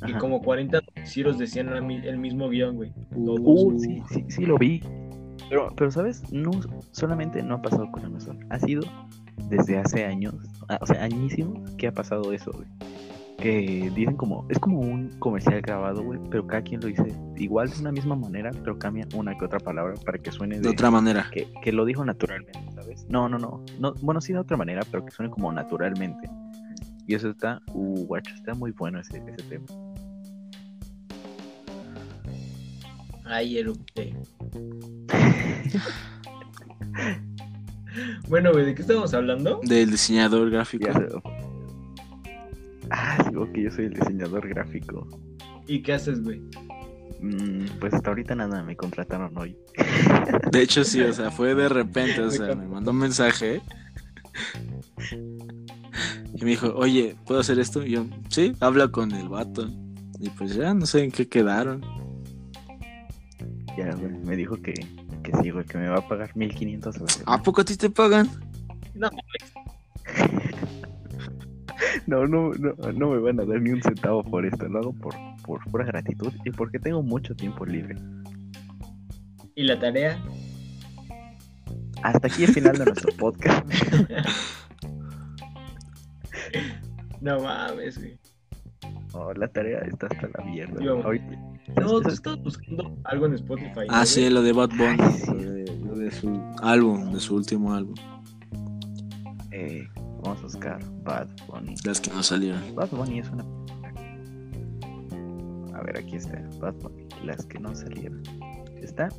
[0.08, 2.94] Y como 40 noticieros decían el mismo guion, güey.
[3.12, 4.82] Uh, sí, sí, sí, lo vi.
[5.50, 6.32] Pero, pero, ¿sabes?
[6.32, 6.52] No,
[6.92, 8.40] solamente no ha pasado con Amazon.
[8.50, 8.84] Ha sido
[9.50, 10.36] desde hace años,
[10.82, 12.68] o sea, añísimos, que ha pasado eso, güey.
[13.38, 17.70] Que dicen como, es como un comercial grabado, güey, pero cada quien lo dice igual
[17.70, 20.90] de una misma manera, pero cambia una que otra palabra para que suene De otra
[20.90, 21.30] manera.
[21.32, 23.06] que, que lo dijo naturalmente, ¿sabes?
[23.10, 26.28] No, no, no, no, bueno, sí de otra manera, pero que suene como naturalmente.
[27.06, 29.66] Y eso está, uh, guacho, está muy bueno ese, ese tema.
[33.24, 34.16] Ay, erupté.
[38.28, 39.62] bueno, güey, ¿de qué estamos hablando?
[39.64, 40.88] Del diseñador gráfico.
[40.88, 40.94] Ya
[43.44, 45.08] ok, yo soy el diseñador gráfico.
[45.68, 46.42] ¿Y qué haces, güey?
[47.20, 49.58] Mm, pues hasta ahorita nada, me contrataron hoy.
[50.52, 53.62] De hecho, sí, o sea, fue de repente, o sea, me mandó un mensaje.
[56.36, 57.84] Y me dijo, oye, ¿puedo hacer esto?
[57.86, 59.68] Y yo, sí, habla con el vato.
[60.20, 61.82] Y pues ya, no sé en qué quedaron.
[63.78, 64.74] Ya, güey, me dijo que,
[65.24, 67.34] que sí, güey, que me va a pagar 1500 a la semana.
[67.34, 68.30] ¿A poco a ti te pagan?
[68.94, 69.10] No,
[72.08, 74.94] No, no, no, no me van a dar ni un centavo por esto, lo hago
[74.94, 75.14] por,
[75.46, 77.96] por pura gratitud y porque tengo mucho tiempo libre.
[79.56, 80.20] ¿y la tarea?
[82.04, 83.66] Hasta aquí el final de nuestro podcast.
[87.22, 88.20] No mames, güey.
[89.14, 90.82] Oh, la tarea está hasta la mierda.
[90.84, 91.36] Yo- Ahorita-
[91.76, 93.82] No, tú ¿sabes- estás buscando algo en Spotify.
[93.90, 94.98] Ah, ¿no, sí, lo de Bad Bunny.
[95.00, 95.32] Ay, sí.
[95.34, 97.96] Lo de, lo de su álbum, de su último álbum.
[99.52, 99.88] Eh,
[100.22, 101.76] vamos a buscar Bad Bunny.
[101.84, 102.76] Las que no salieron.
[102.76, 103.44] Bad Bunny es una.
[105.78, 106.42] A ver, aquí está.
[106.60, 107.08] Bad Bunny.
[107.24, 108.22] Las que no salieron.
[108.82, 109.10] Está.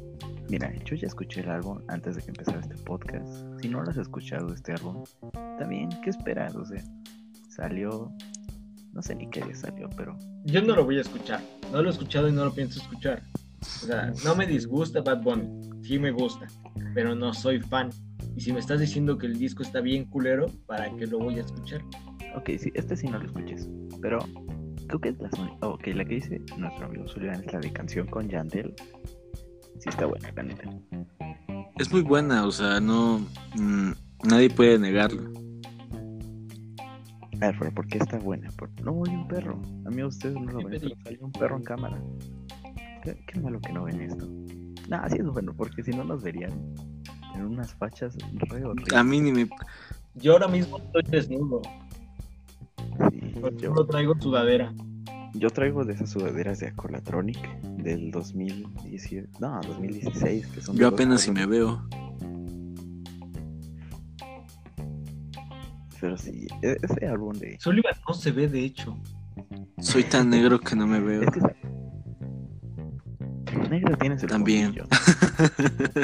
[0.49, 3.45] Mira, yo ya escuché el álbum antes de que empezara este podcast.
[3.61, 5.05] Si no lo has escuchado, este álbum,
[5.59, 6.55] también, ¿qué esperas?
[6.57, 6.83] O sea,
[7.49, 8.11] salió.
[8.93, 10.17] No sé ni qué día salió, pero.
[10.45, 11.41] Yo no lo voy a escuchar.
[11.71, 13.23] No lo he escuchado y no lo pienso escuchar.
[13.61, 15.49] O sea, no me disgusta Bad Bunny.
[15.83, 16.47] Sí me gusta.
[16.95, 17.91] Pero no soy fan.
[18.37, 21.39] Y si me estás diciendo que el disco está bien culero, ¿para qué lo voy
[21.39, 21.83] a escuchar?
[22.37, 23.69] Ok, sí, este sí no lo escuches.
[24.01, 24.19] Pero
[24.87, 25.31] creo que es la.
[25.33, 28.75] son- oh, ok, la que dice nuestro amigo Julián es la de canción con Yandel.
[29.81, 30.71] Sí, está buena, la neta.
[31.79, 33.21] Es muy buena, o sea, no.
[33.57, 33.91] mm,
[34.25, 35.33] nadie puede negarlo.
[37.41, 38.51] A ver, pero ¿por qué está buena?
[38.57, 39.61] Por- No hay un perro.
[39.87, 42.03] Amigos, ustedes no lo ven, pero salió un perro en cámara.
[43.03, 44.27] Qué, qué malo que no ven esto.
[44.89, 46.51] Nah, sí es bueno, porque si no nos verían
[47.35, 48.17] en unas fachas
[48.51, 48.95] re horribles.
[48.95, 49.49] A mí ni me.
[50.15, 51.63] Yo ahora mismo estoy desnudo.
[53.11, 54.73] Sí, yo, no traigo sudadera.
[55.35, 59.29] yo traigo de esas sudaderas de Acolatronic del 2017.
[59.41, 60.47] No, 2016.
[60.47, 61.87] Que son Yo apenas si me veo.
[66.01, 67.59] Pero sí, e- ese álbum de.
[67.61, 68.97] Sullivan no se ve, de hecho.
[69.81, 71.23] Soy tan negro que no me veo.
[71.23, 71.41] Es que.
[73.71, 74.75] Negro tienes el También.
[74.75, 74.87] colmillo.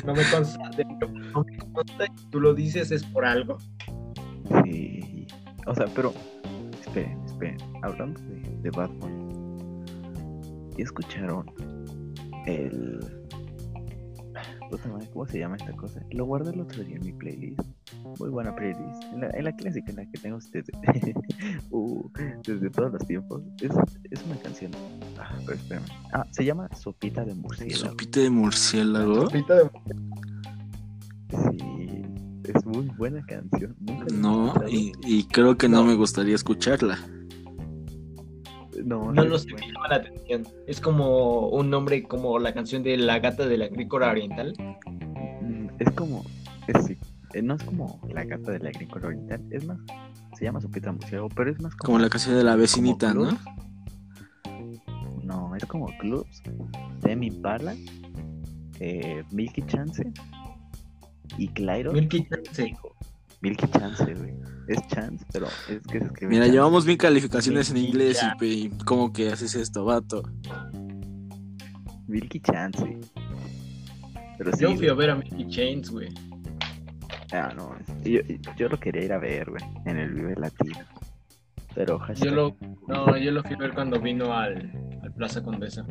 [0.05, 0.70] No me consta.
[0.76, 2.05] de hecho, no me consta.
[2.30, 3.59] Tú lo dices es por algo.
[4.64, 5.26] Sí.
[5.66, 6.12] O sea, pero.
[6.80, 7.59] Esperen, esperen.
[7.82, 9.34] Hablando de, de Bad Bunny.
[10.76, 11.51] ¿Y escucharon
[12.47, 13.01] el.
[15.12, 16.01] ¿Cómo se llama esta cosa?
[16.11, 17.61] Lo guardé el otro día en mi playlist.
[18.19, 19.03] Muy buena playlist.
[19.13, 20.73] En la, en la clásica, en la que tengo desde,
[21.71, 22.09] uh,
[22.47, 23.43] desde todos los tiempos.
[23.61, 23.71] Es,
[24.11, 24.73] es una canción.
[25.19, 25.85] Ah, pero espérame.
[26.13, 27.91] Ah, se llama Sopita de Murciélago.
[27.91, 29.23] Sopita de murciélago.
[29.23, 29.71] Sopita de-
[31.31, 32.03] Sí.
[32.45, 33.75] Es muy buena canción.
[33.81, 35.79] Nunca No, y, y creo que no.
[35.79, 35.85] No.
[35.85, 36.99] me gustaría escucharla.
[38.85, 39.67] No, No sé, buena.
[39.67, 40.47] me llama la atención.
[40.67, 44.53] Es como un nombre como la canción de La gata de la agrícola oriental.
[45.41, 46.25] Mm, Es como.
[46.67, 46.97] Es, sí,
[47.35, 49.43] eh, no es como la gata de la agrícola oriental.
[49.51, 49.78] Es más.
[50.39, 51.87] Se llama Sopita Murciélago, pero es más como.
[51.87, 53.39] Como la canción de la vecinita, como ¿no?
[55.22, 56.43] No, es como clubs.
[57.03, 57.74] Demi Impala.
[58.80, 60.12] Eh, Milky Chance.
[61.37, 61.93] Y Clairo.
[61.93, 62.76] Milky Chance.
[63.41, 64.35] Milky Chance, güey.
[64.68, 66.30] Es Chance, pero es que se escribe.
[66.30, 66.53] Mira, Chance.
[66.53, 68.47] llevamos bien calificaciones en inglés Chance.
[68.47, 70.22] y y ¿cómo que haces esto, vato?
[72.07, 72.99] Milky Chance.
[74.39, 74.62] Pero sí.
[74.62, 74.89] Yo fui güey.
[74.89, 76.09] a ver a Milky Chains, güey.
[77.33, 77.75] Ah, no.
[78.05, 78.20] Yo,
[78.57, 79.62] yo lo quería ir a ver, güey.
[79.87, 80.79] En el Vive Latino.
[81.75, 82.57] Pero hashtag, Yo lo,
[82.87, 84.70] no, yo lo fui a ver cuando vino al,
[85.03, 85.85] al Plaza Condesa.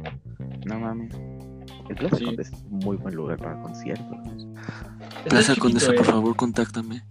[0.66, 1.14] No mames.
[1.90, 2.26] El Plaza Sí.
[2.26, 4.18] Condesa es muy buen lugar para conciertos.
[5.28, 5.96] Plaza chiquito, Condesa, eh.
[5.96, 7.04] por favor, contáctame.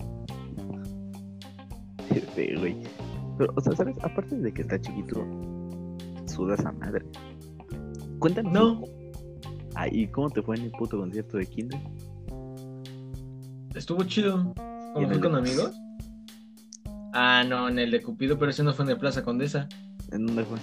[2.34, 2.76] Sí, güey.
[3.38, 3.96] Pero, o sea, ¿sabes?
[4.02, 5.26] Aparte de que está chiquito,
[6.26, 7.04] sudas a madre.
[8.18, 8.52] Cuéntanos.
[8.52, 8.72] No.
[8.80, 9.02] un.
[9.74, 11.80] Ah, ¿y cómo te fue en el puto concierto de Kinder?
[13.74, 14.52] Estuvo chido.
[14.56, 15.72] ¿Y ¿Cómo en fue el con amigos?
[17.14, 19.68] Ah, no, en el de Cupido, pero ese no fue en el Plaza Condesa.
[20.12, 20.58] ¿En dónde fue?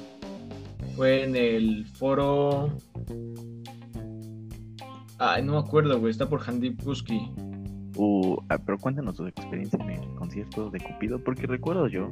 [0.96, 2.78] Fue en el foro.
[5.18, 6.12] Ay, no me acuerdo, güey.
[6.12, 7.32] Está por Handip Kuski.
[7.96, 12.10] Uh, ah, pero cuéntanos tu experiencia en el concierto de Cupido, porque recuerdo yo,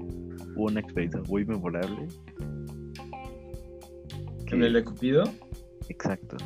[0.55, 2.07] hubo una experiencia muy memorable.
[4.47, 5.23] ¿En el de Cupido?
[5.87, 6.37] Exacto.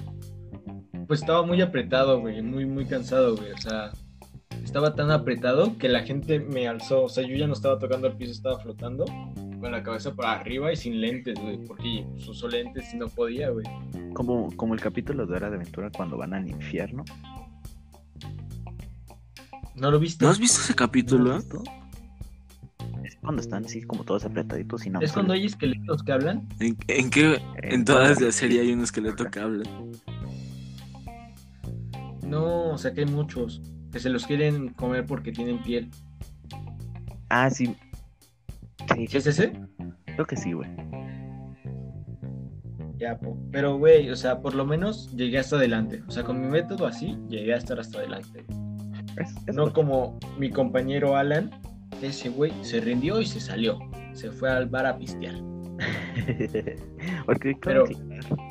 [1.07, 3.51] Pues estaba muy apretado, güey, muy, muy cansado, güey.
[3.51, 3.91] O sea,
[4.71, 7.03] estaba tan apretado que la gente me alzó.
[7.03, 9.03] O sea, yo ya no estaba tocando el piso, estaba flotando
[9.59, 13.09] con la cabeza para arriba y sin lentes, güey, porque pues, usó lentes y no
[13.09, 13.65] podía, güey.
[14.13, 17.03] Como, como el capítulo de Hora de Aventura cuando van al infierno.
[19.75, 20.23] ¿No lo viste?
[20.23, 21.37] ¿No has visto ese capítulo?
[23.03, 25.01] Es cuando están así como todos apretaditos y no.
[25.01, 26.47] ¿Es cuando hay esqueletos que hablan?
[26.61, 27.41] ¿En, en qué?
[27.61, 29.69] En todas las series hay un esqueleto que habla.
[32.25, 33.61] No, o sea que hay muchos
[33.91, 35.89] que se los quieren comer porque tienen piel.
[37.29, 37.75] Ah, sí.
[38.95, 39.53] Sí, ¿Sí es ese?
[40.05, 40.69] creo que sí, güey.
[42.97, 43.19] Ya,
[43.51, 46.03] pero güey, o sea, por lo menos llegué hasta adelante.
[46.07, 48.45] O sea, con mi método así, llegué a estar hasta adelante.
[49.17, 51.49] Es- es No como mi compañero Alan,
[52.01, 53.79] ese güey se rindió y se salió.
[54.13, 55.35] Se fue al bar a pistear.
[57.25, 57.85] Porque Pero-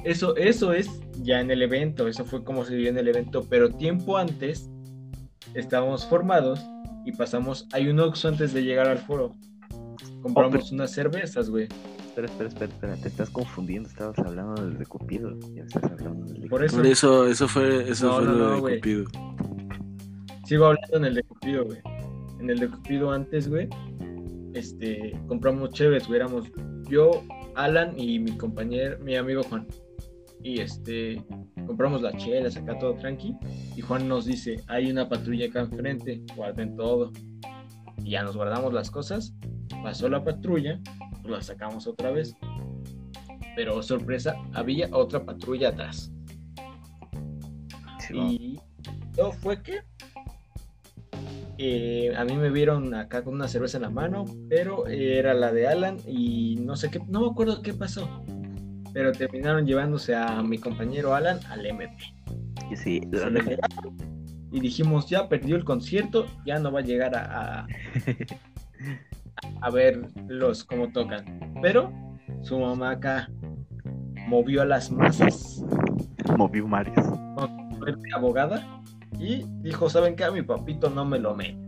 [0.04, 0.88] Eso, eso es
[1.22, 4.68] ya en el evento, eso fue como se vio en el evento, pero tiempo antes
[5.54, 6.60] estábamos formados
[7.04, 9.34] y pasamos, hay un Oxxo antes de llegar al foro.
[10.22, 11.68] Compramos unas cervezas, güey.
[12.06, 16.26] Espera, espera, espera, espera, te estás confundiendo, estabas hablando del de Cupido, ya estás hablando
[16.26, 18.60] del de Por eso Por eso, eso fue, eso No, fue no, lo no, de
[18.60, 18.76] güey.
[18.76, 19.04] Cupido.
[20.44, 21.78] sigo hablando en el de Cupido, güey.
[22.40, 23.68] En el de Cupido antes, güey,
[24.54, 26.50] este, compramos cheves, güey, éramos
[26.88, 27.22] yo,
[27.54, 29.66] Alan y mi compañero, mi amigo Juan.
[30.42, 31.22] Y este,
[31.70, 33.36] compramos las chelas acá todo tranqui.
[33.76, 37.12] Y Juan nos dice, hay una patrulla acá enfrente, guarden todo.
[38.02, 39.34] Y ya nos guardamos las cosas.
[39.84, 40.80] Pasó la patrulla,
[41.22, 42.34] pues la sacamos otra vez.
[43.54, 46.10] Pero sorpresa, había otra patrulla atrás.
[48.00, 48.18] Sí.
[48.18, 48.60] Y
[49.14, 49.82] todo fue que
[51.56, 55.52] eh, a mí me vieron acá con una cerveza en la mano, pero era la
[55.52, 58.24] de Alan y no sé qué, no me acuerdo qué pasó.
[58.92, 61.96] Pero terminaron llevándose a mi compañero Alan al MP.
[62.70, 64.10] Y sí, Se lo llevaron
[64.52, 67.66] y dijimos, ya perdió el concierto, ya no va a llegar a, a,
[69.60, 71.54] a verlos cómo tocan.
[71.62, 71.92] Pero
[72.42, 73.30] su mamá acá
[74.26, 75.62] movió a las masas
[76.36, 76.68] movió
[77.96, 78.82] de abogada
[79.18, 80.24] y dijo, ¿saben qué?
[80.24, 81.58] A mi papito no me lo mete.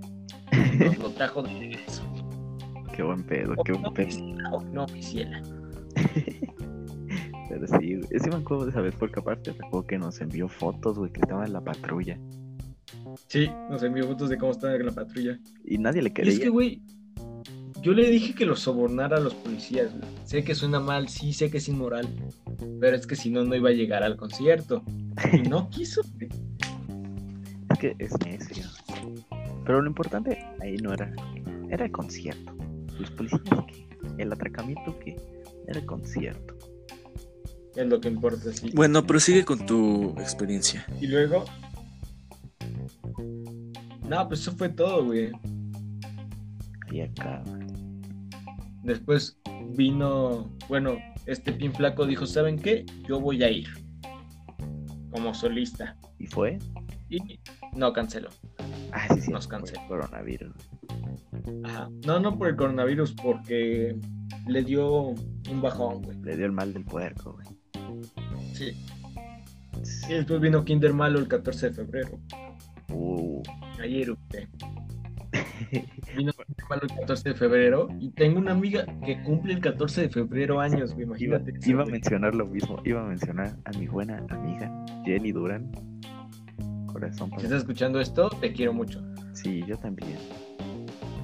[0.78, 2.02] Nos lo trajo de regreso.
[2.94, 4.60] Qué buen pedo, qué buen no pedo.
[4.72, 5.42] no quisiera.
[7.52, 8.08] Pero sí, güey.
[8.18, 11.20] Sí me acuerdo de esa vez porque aparte recuerdo que nos envió fotos, güey, que
[11.20, 12.18] estaba en la patrulla.
[13.28, 15.38] Sí, nos envió fotos de cómo estaba en la patrulla.
[15.64, 16.32] Y nadie le Y quería.
[16.32, 16.80] es que, güey,
[17.82, 20.04] yo le dije que lo sobornara a los policías, güey.
[20.24, 22.08] Sé que suena mal, sí, sé que es inmoral.
[22.80, 24.82] Pero es que si no, no iba a llegar al concierto.
[25.32, 26.30] Y no quiso, güey.
[27.70, 28.64] Es que es necio.
[29.66, 31.12] Pero lo importante ahí no era.
[31.68, 32.54] Era el concierto.
[32.98, 33.88] Los policías que.
[34.16, 35.16] El atracamiento que.
[35.68, 36.56] Era el concierto.
[37.76, 38.70] Es lo que importa, sí.
[38.74, 40.86] Bueno, prosigue con tu experiencia.
[41.00, 41.44] Y luego.
[44.08, 45.30] No, pues eso fue todo, güey.
[46.90, 47.42] Y acá.
[48.82, 49.38] Después
[49.70, 52.84] vino, bueno, este pin flaco dijo, ¿saben qué?
[53.08, 53.68] Yo voy a ir
[55.10, 55.96] como solista.
[56.18, 56.58] ¿Y fue?
[57.08, 57.40] Y
[57.74, 58.30] no canceló.
[58.90, 59.30] Ah, sí, sí.
[59.30, 59.80] Nos canceló.
[59.88, 60.54] Coronavirus.
[61.64, 61.88] Ajá.
[62.06, 63.96] No, no por el coronavirus, porque
[64.46, 66.18] le dio un bajón, güey.
[66.22, 67.46] Le dio el mal del puerco, güey.
[69.82, 70.14] Sí.
[70.14, 72.20] Después vino Kinder Malo el 14 de febrero.
[72.92, 73.42] Uh.
[73.80, 74.14] Ayer.
[76.16, 77.88] Vino Kinder Malo el 14 de febrero.
[78.00, 80.92] Y tengo una amiga que cumple el 14 de febrero años.
[80.92, 81.52] Iba, Imagínate.
[81.58, 82.80] eso, iba a mencionar lo mismo.
[82.84, 84.70] Iba a mencionar a mi buena amiga
[85.04, 85.70] Jenny Duran.
[86.86, 89.02] Corazón Si estás escuchando esto, te quiero mucho.
[89.32, 90.18] Sí, yo también.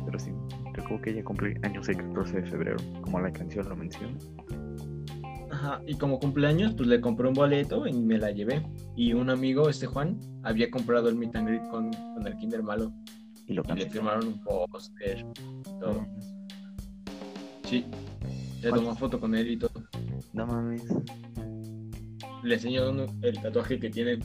[0.06, 0.30] Pero sí,
[0.72, 4.16] recuerdo que ella cumple años el 14 de febrero, como la canción lo menciona.
[5.58, 8.62] Ajá, y como cumpleaños, pues le compré un boleto y me la llevé.
[8.94, 12.62] Y un amigo, este Juan, había comprado el meet and greet con, con el Kinder
[12.62, 12.92] Malo.
[13.48, 15.26] Y lo Y le firmaron un póster,
[15.80, 16.06] todo.
[17.64, 17.84] Sí,
[18.62, 19.82] le tomó foto con él y todo.
[20.32, 20.84] No mames.
[22.44, 22.90] Le enseñó
[23.22, 24.20] el tatuaje que tiene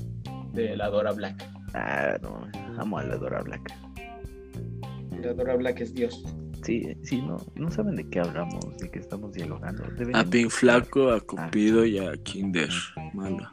[0.54, 1.50] de la Dora Black.
[1.74, 3.74] Ah, no, amo a la Dora Black.
[5.20, 6.24] La Dora Black es Dios.
[6.64, 9.84] Sí, sí, no, no saben de qué hablamos, de qué estamos dialogando.
[10.14, 12.70] A Pink Flaco, a Cupido y a Kinder.
[13.14, 13.50] Malo.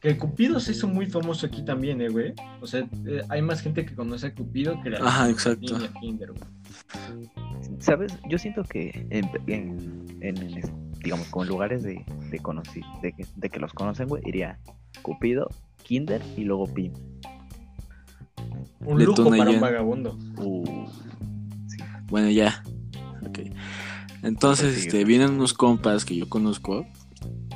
[0.00, 2.32] Que Cupido se hizo muy famoso aquí también, eh, güey.
[2.60, 5.78] O sea, eh, hay más gente que conoce a Cupido que la Ajá, exacto.
[5.80, 7.28] y a Kinder, güey.
[7.80, 8.16] ¿Sabes?
[8.28, 10.70] Yo siento que en, en- en- en es-
[11.02, 14.58] digamos, como en lugares de, de, conoci- de, que, de que los conocen, güey, iría
[15.02, 15.48] Cupido,
[15.82, 16.92] Kinder y luego Pim.
[18.80, 19.60] Un lujo para un ya.
[19.60, 20.18] vagabundo.
[20.38, 20.86] Uh,
[21.68, 21.78] sí.
[22.08, 22.62] Bueno, ya.
[23.26, 23.40] Ok.
[24.22, 26.86] Entonces, este, vienen unos compas que yo conozco,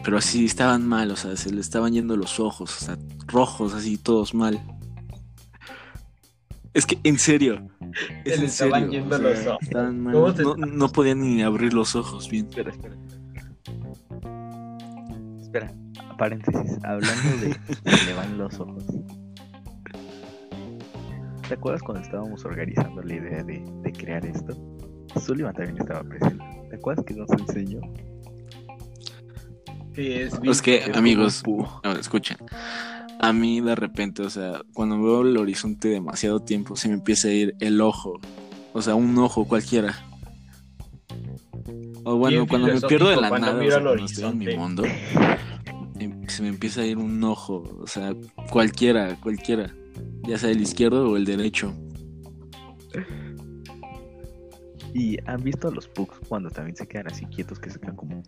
[0.04, 3.74] pero así estaban mal, o sea, se le estaban yendo los ojos, o sea, rojos,
[3.74, 4.60] así, todos mal.
[6.72, 7.66] Es que, en serio.
[8.24, 9.62] Es Se le en estaban serio, yendo o sea, los ojos.
[9.62, 10.14] Estaban mal.
[10.14, 12.46] ¿Cómo se- No, no podían ni abrir los ojos bien.
[12.46, 12.96] Espera, espera.
[15.40, 15.74] Espera,
[16.16, 16.78] paréntesis.
[16.84, 17.56] Hablando de
[17.90, 18.84] se le van los ojos.
[21.50, 24.56] ¿Te acuerdas cuando estábamos organizando la idea de, de crear esto?
[25.20, 26.44] Sullivan también estaba presente.
[26.70, 27.80] ¿Te acuerdas que nos enseñó?
[29.92, 31.42] Que es, Es que, bien- amigos,
[31.82, 32.36] ver, escuchen.
[33.18, 37.26] A mí, de repente, o sea, cuando veo el horizonte demasiado tiempo, se me empieza
[37.26, 38.20] a ir el ojo.
[38.72, 39.98] O sea, un ojo cualquiera.
[42.04, 44.04] O bueno, Bien cuando me pierdo de la cuando nada, o miro sea, al cuando
[44.04, 44.84] estoy en mi mundo,
[45.98, 47.64] em- se me empieza a ir un ojo.
[47.82, 48.14] O sea,
[48.52, 49.74] cualquiera, cualquiera.
[50.30, 51.74] Ya sea el izquierdo o el derecho.
[54.94, 57.96] ¿Y han visto a los pugs cuando también se quedan así quietos, que se quedan
[57.96, 58.22] como,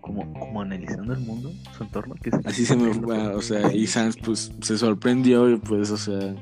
[0.00, 2.14] como, como analizando el mundo, su entorno?
[2.14, 5.96] Que Así se me va, o sea, y Sans pues se sorprendió y pues, o
[5.96, 6.34] sea,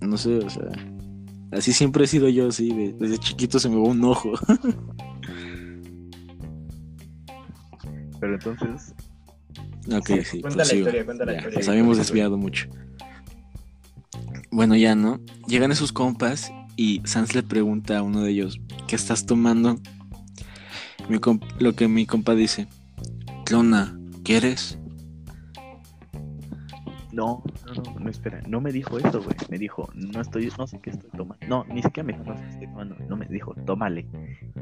[0.00, 0.70] no sé, o sea,
[1.52, 4.32] así siempre he sido yo, así, de- desde chiquito se me va un ojo.
[8.20, 8.94] Pero entonces,
[9.90, 10.78] Ok, Sí, sí, cuenta la prosigo.
[10.80, 11.58] historia, cuenta la Ya, historia.
[11.60, 12.68] Nos habíamos desviado mucho.
[14.50, 15.20] Bueno, ya, ¿no?
[15.46, 19.78] Llegan esos compas y Sans le pregunta a uno de ellos, ¿qué estás tomando?
[21.08, 21.18] Mi
[21.58, 22.68] lo que mi compa dice,
[23.44, 24.78] Clona, ¿quieres?
[27.18, 29.34] no, no, no, no, espera, no me dijo eso, güey.
[29.50, 31.44] Me dijo, no estoy, no sé qué estoy tomando.
[31.48, 32.94] No, ni siquiera me dijo, no estoy tomando.
[33.08, 34.06] No me dijo, tómale.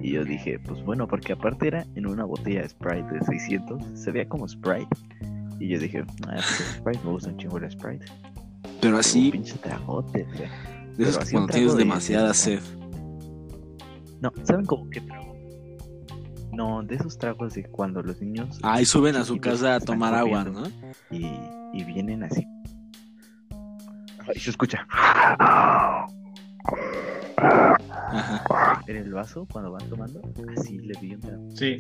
[0.01, 3.83] Y yo dije, pues bueno, porque aparte era en una botella de Sprite de 600,
[3.95, 4.89] se veía como Sprite.
[5.61, 8.07] Y yo dije, ah, pues Sprite, me gusta un chingo el Sprite.
[8.81, 10.97] Pero así, un pinche tragote, güey.
[10.97, 12.61] de esos un cuando tienes de- demasiada de- sed.
[14.21, 15.35] No, ¿saben cómo qué trago?
[16.53, 20.15] No, de esos tragos de cuando los niños Ay, suben a su casa a tomar
[20.15, 20.45] agua.
[20.45, 20.63] ¿no?
[21.11, 21.27] y,
[21.75, 22.47] y vienen así.
[24.35, 26.07] Y se escucha Ajá.
[28.87, 30.21] en el vaso cuando van tomando,
[30.57, 31.77] así le di un trago, Sí.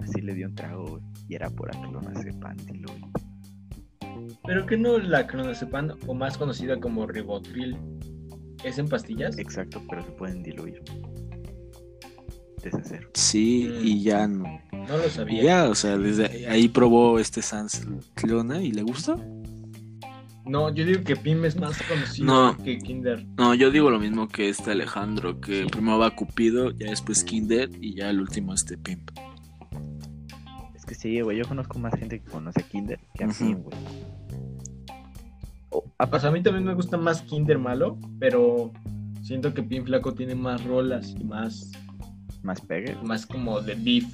[0.00, 3.12] así le di un trago, güey, y era por aclonazepam, dilo, güey.
[4.46, 7.76] Pero que no la clonazepam, o más conocida como ribotril,
[8.64, 9.38] es en pastillas.
[9.38, 10.82] Exacto, pero se pueden diluir.
[12.62, 13.08] Deshacer.
[13.14, 13.86] Sí, Mm.
[13.86, 14.44] y ya no.
[14.72, 15.42] No lo Y sabía.
[15.42, 19.20] ya, o sea, desde ahí probó este Sans Clona y le gustó.
[20.44, 22.56] No, yo digo que Pim es más conocido No.
[22.64, 23.24] que Kinder.
[23.36, 27.70] No, yo digo lo mismo que este Alejandro, que primero va Cupido, ya después Kinder
[27.80, 29.10] y ya el último este Pimp.
[30.82, 33.28] Es que sí, güey, yo conozco más gente que conoce a Kinder que a.
[33.28, 33.78] Pim, güey.
[35.96, 38.72] A mí también me gusta más Kinder malo, pero
[39.22, 41.70] siento que Pim Flaco tiene más rolas y más,
[42.42, 42.96] más pegue.
[43.04, 44.12] más como de beef.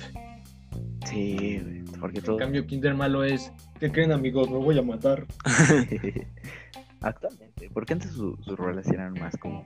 [1.07, 2.37] Sí, güey, porque En todo...
[2.37, 3.51] cambio, Kinder malo es,
[3.81, 4.51] ¿qué creen amigos?
[4.51, 5.25] Me voy a matar.
[7.01, 9.65] Actualmente, porque antes su- sus rolas eran más como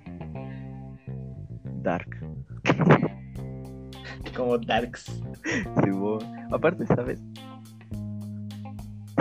[1.83, 2.09] dark.
[4.37, 5.05] Como Darks.
[5.85, 6.19] Sí, bo-
[6.51, 7.21] Aparte, ¿sabes?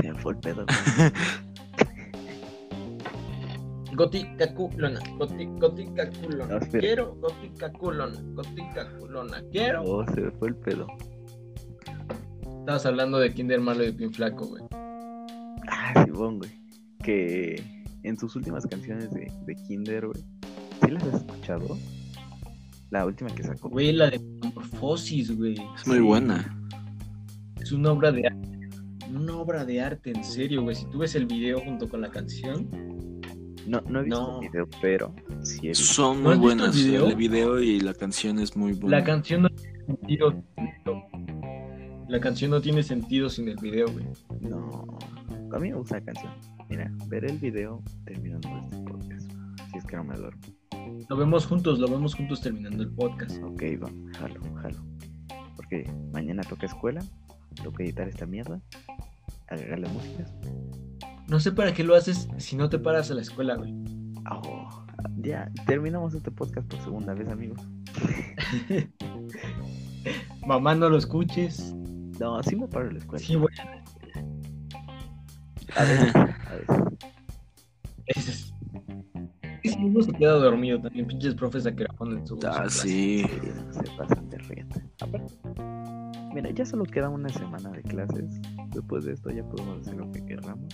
[0.02, 0.66] Se me fue el pedo.
[3.96, 6.46] Gótica culona, goti- gótica culona.
[6.48, 9.42] No, quiero gótica culona, gótica culona.
[9.52, 9.84] Quiero.
[9.84, 10.88] Oh, se me fue el pedo.
[12.60, 14.64] Estabas hablando de Kinder malo y de Pin Flaco, güey.
[15.68, 16.52] Ah, Simón, güey.
[17.04, 17.62] Que
[18.04, 20.24] en sus últimas canciones de, de Kinder, güey.
[20.84, 21.78] ¿Sí las has escuchado?
[22.92, 23.70] La última que sacó.
[23.70, 25.54] Güey, la de Metamorfosis, güey.
[25.76, 26.02] Es muy Sí.
[26.04, 26.58] buena.
[27.60, 28.50] Es una obra de arte.
[29.14, 30.76] Una obra de arte, en serio, güey.
[30.76, 32.70] Si tú ves el video junto con la canción,
[33.68, 34.42] No, no he visto No.
[34.42, 35.14] el video, pero
[35.44, 35.84] sí he visto.
[35.86, 36.76] Son ¿No muy visto el buenas.
[36.76, 37.08] video?
[37.08, 38.98] El video y la canción es muy buena.
[38.98, 40.44] la canción no tiene sentido.
[42.10, 44.06] La canción no tiene sentido sin el video, güey.
[44.42, 44.88] No.
[45.54, 46.34] A mí me gusta la canción.
[46.70, 49.32] Mira, veré el video terminando este podcast.
[49.72, 50.42] Si es que no me duermo.
[51.10, 53.38] Lo vemos juntos, lo vemos juntos terminando el podcast.
[53.44, 53.90] Ok, va,
[54.20, 54.78] jalo, jalo.
[55.56, 57.02] Porque mañana toca escuela,
[57.64, 58.62] toca editar esta mierda,
[59.48, 60.26] agregarle música.
[61.28, 63.74] No sé para qué lo haces si no te paras a la escuela, güey.
[64.30, 64.86] Oh,
[65.18, 67.60] ya, terminamos este podcast por segunda vez, amigos.
[70.46, 71.74] Mamá, no lo escuches.
[72.20, 73.24] No, sí me paro la escuela.
[73.26, 73.54] Sí, güey.
[75.76, 76.26] A veces, a
[76.56, 76.78] veces.
[78.08, 78.51] Ese es- Y si
[79.86, 82.40] uno se queda dormido también, pinches profes a que la ponen su.
[82.48, 83.26] Ah, su sí.
[83.72, 84.82] Se pasan de rieta.
[85.02, 85.34] Aparte,
[86.34, 88.40] mira, ya solo queda una semana de clases.
[88.70, 90.74] Después de esto ya podemos hacer lo que queramos.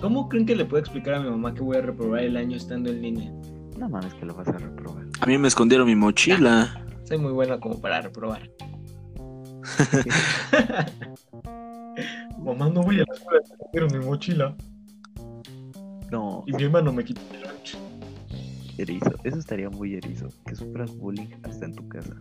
[0.00, 2.56] ¿Cómo creen que le puedo explicar a mi mamá que voy a reprobar el año
[2.56, 3.32] estando en línea?
[3.78, 5.06] No mames que lo vas a reprobar.
[5.20, 6.82] A mí me escondieron mi mochila.
[7.04, 8.50] Soy muy buena como para reprobar.
[12.38, 14.56] Mamá, no voy a la escuela, me escondieron mi mochila.
[16.10, 17.76] No, Y mi hermano me quitó el lunch.
[18.78, 19.10] erizo.
[19.24, 20.28] Eso estaría muy erizo.
[20.46, 22.14] Que sufras bullying hasta en tu casa.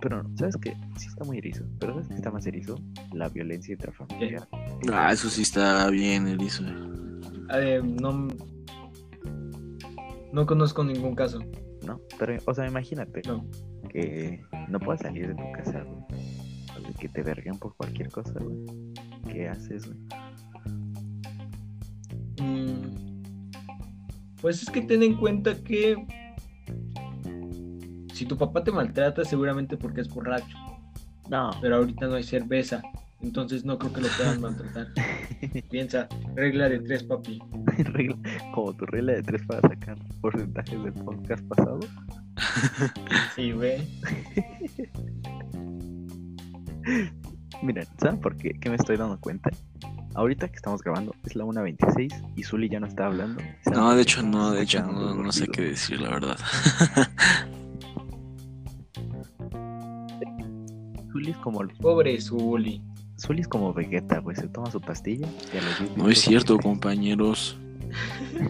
[0.00, 0.76] Pero, ¿sabes qué?
[0.96, 1.64] Sí está muy erizo.
[1.78, 2.76] Pero ¿sabes qué está más erizo?
[3.12, 4.48] La violencia intrafamiliar.
[4.92, 6.64] Ah, eso sí está bien, erizo.
[7.54, 8.26] Eh, no,
[10.32, 11.38] no conozco ningún caso.
[11.86, 12.00] ¿No?
[12.18, 13.44] Pero, o sea, imagínate No.
[13.88, 16.20] que no puedas salir de tu casa, güey.
[16.76, 18.56] O sea, que te verguen por cualquier cosa, güey.
[19.32, 19.98] ¿Qué haces, güey?
[22.40, 23.01] Mm,
[24.42, 25.96] Pues es que ten en cuenta que
[28.12, 30.58] si tu papá te maltrata, seguramente porque es borracho.
[31.30, 31.50] No.
[31.62, 32.82] Pero ahorita no hay cerveza.
[33.22, 34.88] Entonces no creo que lo puedan maltratar.
[35.70, 37.40] Piensa, regla de tres, papi.
[37.84, 38.18] regla,
[38.52, 41.80] como tu regla de tres para sacar porcentajes del podcast pasado.
[43.36, 43.86] Sí, ve.
[47.62, 48.50] Miren, ¿saben por qué?
[48.60, 49.50] ¿Qué me estoy dando cuenta?
[50.14, 53.40] Ahorita que estamos grabando es la 1.26 y Zully ya no está hablando.
[53.64, 54.02] ¿Saben No, por de qué?
[54.02, 56.36] hecho no, de hecho no, sé qué decir, la verdad.
[61.12, 62.82] Zully es como Pobre Zully.
[63.18, 64.36] Zully es como Vegeta, güey.
[64.36, 67.58] Se toma su pastilla y a los 10 No es cierto, compañeros.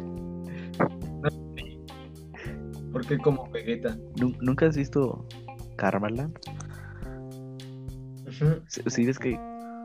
[2.92, 3.96] Porque como Vegeta.
[4.20, 5.26] Nu- ¿Nunca has visto
[5.76, 6.36] Karmaland?
[8.68, 9.38] Si si ves que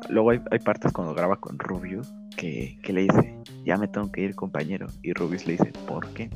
[0.09, 4.11] luego hay, hay partes cuando graba con Rubius que, que le dice, ya me tengo
[4.11, 4.87] que ir compañero.
[5.01, 6.29] Y Rubius le dice, ¿por qué?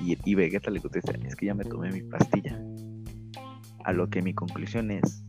[0.00, 2.58] Y, y Vegeta le contesta, es que ya me tomé mi pastilla.
[3.84, 5.24] A lo que mi conclusión es,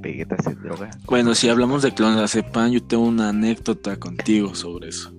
[0.00, 0.90] Vegeta se droga.
[1.06, 5.12] Bueno, si hablamos de clonazepam, yo tengo una anécdota contigo sobre eso.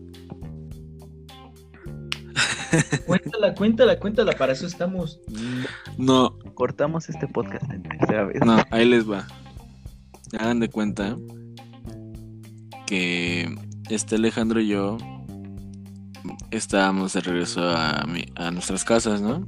[3.05, 4.31] Cuéntala, cuéntala, cuéntala.
[4.33, 5.19] Para eso estamos.
[5.97, 8.41] No, Cortamos este podcast en tercera vez.
[8.45, 9.25] no, ahí les va.
[10.37, 11.17] Hagan de cuenta
[12.89, 13.55] que
[13.91, 14.97] este Alejandro y yo
[16.49, 19.47] estábamos de regreso a, mi- a nuestras casas, ¿no?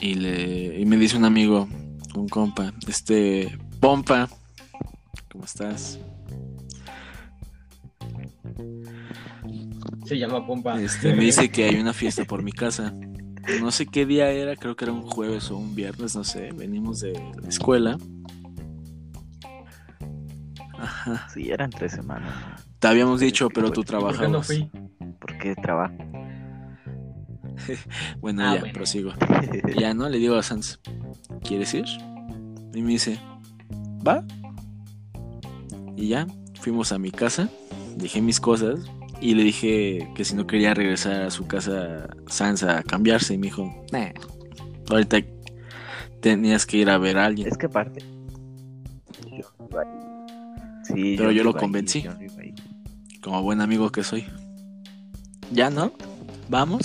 [0.00, 1.68] Y, le, y me dice un amigo,
[2.16, 4.28] un compa, este Pompa,
[5.30, 6.00] ¿cómo estás?
[10.04, 10.80] Se llama Pompa.
[10.82, 12.92] Este, me dice que hay una fiesta por mi casa.
[13.60, 16.50] No sé qué día era, creo que era un jueves o un viernes, no sé.
[16.52, 17.96] Venimos de la escuela.
[20.78, 21.28] Ajá.
[21.32, 22.32] Sí, eran tres semanas.
[22.78, 24.46] Te habíamos dicho, pero tú ¿Por qué no trabajabas.
[24.46, 24.70] fui?
[25.20, 25.94] Porque trabajo.
[28.20, 28.74] Bueno, Ah, ya, bueno.
[28.74, 29.12] prosigo.
[29.78, 30.08] Ya, ¿no?
[30.08, 30.80] Le digo a Sans,
[31.42, 31.84] ¿quieres ir?
[32.74, 33.18] Y me dice,
[34.06, 34.24] ¿va?
[35.96, 36.26] Y ya,
[36.60, 37.48] fuimos a mi casa,
[37.96, 38.78] dejé mis cosas
[39.20, 43.34] y le dije que si no quería regresar a su casa Sans a cambiarse.
[43.34, 44.10] Y me dijo, nah,
[44.90, 45.18] ahorita
[46.20, 47.48] tenías que ir a ver a alguien.
[47.48, 48.00] Es que aparte.
[49.32, 49.88] yo iba ahí.
[50.94, 52.02] Sí, Pero yo lo ahí, convencí.
[52.02, 52.12] yo
[53.20, 54.24] como buen amigo que soy.
[55.50, 55.92] ¿Ya no?
[56.48, 56.82] ¿Vamos?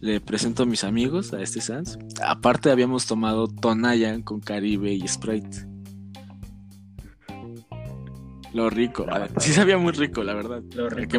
[0.00, 1.98] Le presento a mis amigos, a este Sans.
[2.24, 5.68] Aparte habíamos tomado Tonayan con Caribe y Sprite.
[8.52, 9.06] Lo rico.
[9.06, 9.28] La ah.
[9.38, 10.62] Sí sabía muy rico, la verdad.
[10.74, 11.18] Lo ¿Para rico.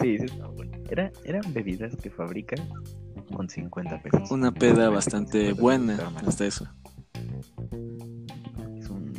[0.00, 0.26] Sí, sí.
[0.90, 2.68] Era, eran bebidas que fabrican
[3.34, 4.30] con 50 pesos.
[4.30, 6.68] Una peda 50 bastante buena, hasta eso.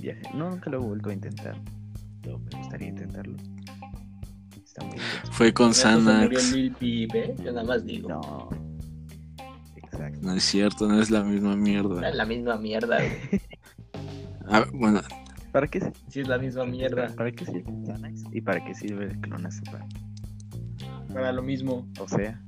[0.09, 0.33] Es.
[0.33, 1.61] No, nunca lo he vuelto a intentar.
[2.21, 3.37] Pero me gustaría intentarlo.
[4.63, 5.31] Está muy intenso.
[5.31, 6.53] Fue con Xanax.
[6.53, 7.35] ¿eh?
[7.43, 8.09] Yo nada más digo.
[8.09, 8.49] No.
[9.75, 10.19] Exacto.
[10.21, 12.11] No es cierto, no es la misma Es mierda.
[12.11, 13.41] la misma mierda, güey.
[14.49, 15.01] Ah, bueno,
[15.51, 17.07] ¿Para qué, Sí, es la misma mierda.
[17.15, 18.23] ¿Para qué sirve Xanax?
[18.31, 19.81] ¿Y para qué sirve el clonazepam?
[21.13, 21.85] Para lo mismo.
[21.99, 22.41] O sea,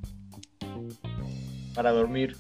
[1.76, 2.38] Para dormir.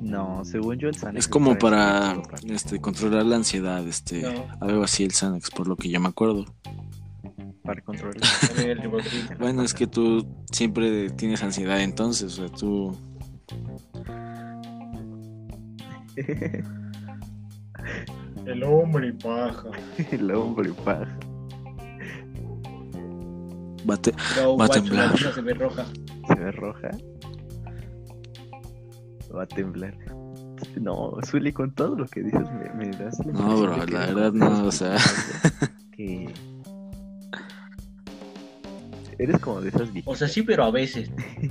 [0.00, 2.16] No, según yo el Xanax es como para
[2.46, 4.46] este controlar la ansiedad, este, No.
[4.60, 6.44] algo así el Xanax, por lo que yo me acuerdo.
[7.62, 8.20] para controlar.
[8.46, 9.28] También el ribotril.
[9.38, 12.96] Bueno, es que tú siempre tienes ansiedad entonces, o sea, tú...
[18.46, 19.68] El hombre paja.
[20.10, 21.06] el hombre paja.
[23.84, 25.10] No, Va a guacho, temblar.
[25.10, 25.86] la luna se ve roja.
[26.26, 26.90] Se ve roja.
[29.36, 29.96] Va a temblar.
[30.80, 34.32] No, Zully, con todo lo que dices me, me das la No, bro, la verdad
[34.32, 34.96] no, o sea.
[35.92, 36.32] Que...
[39.18, 40.18] Eres como de esas O viejitas.
[40.18, 41.10] sea, sí, pero a veces.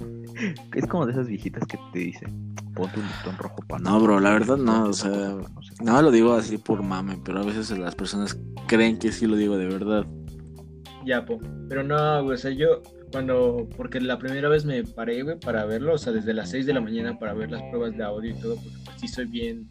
[0.76, 4.20] Es como de esas viejitas que te dicen, ponte un listón rojo para No, bro,
[4.20, 5.36] la verdad no, o sea,
[5.84, 8.38] No lo digo así por mame, pero a veces las personas
[8.68, 10.06] creen que sí lo digo de verdad.
[11.08, 11.40] Ya, po.
[11.70, 15.66] Pero no, güey, o sea, yo cuando, porque la primera vez me paré, güey, para
[15.66, 18.32] verlo, o sea, desde las 6 de la mañana para ver las pruebas de audio
[18.32, 19.68] y todo, porque pues sí soy bien,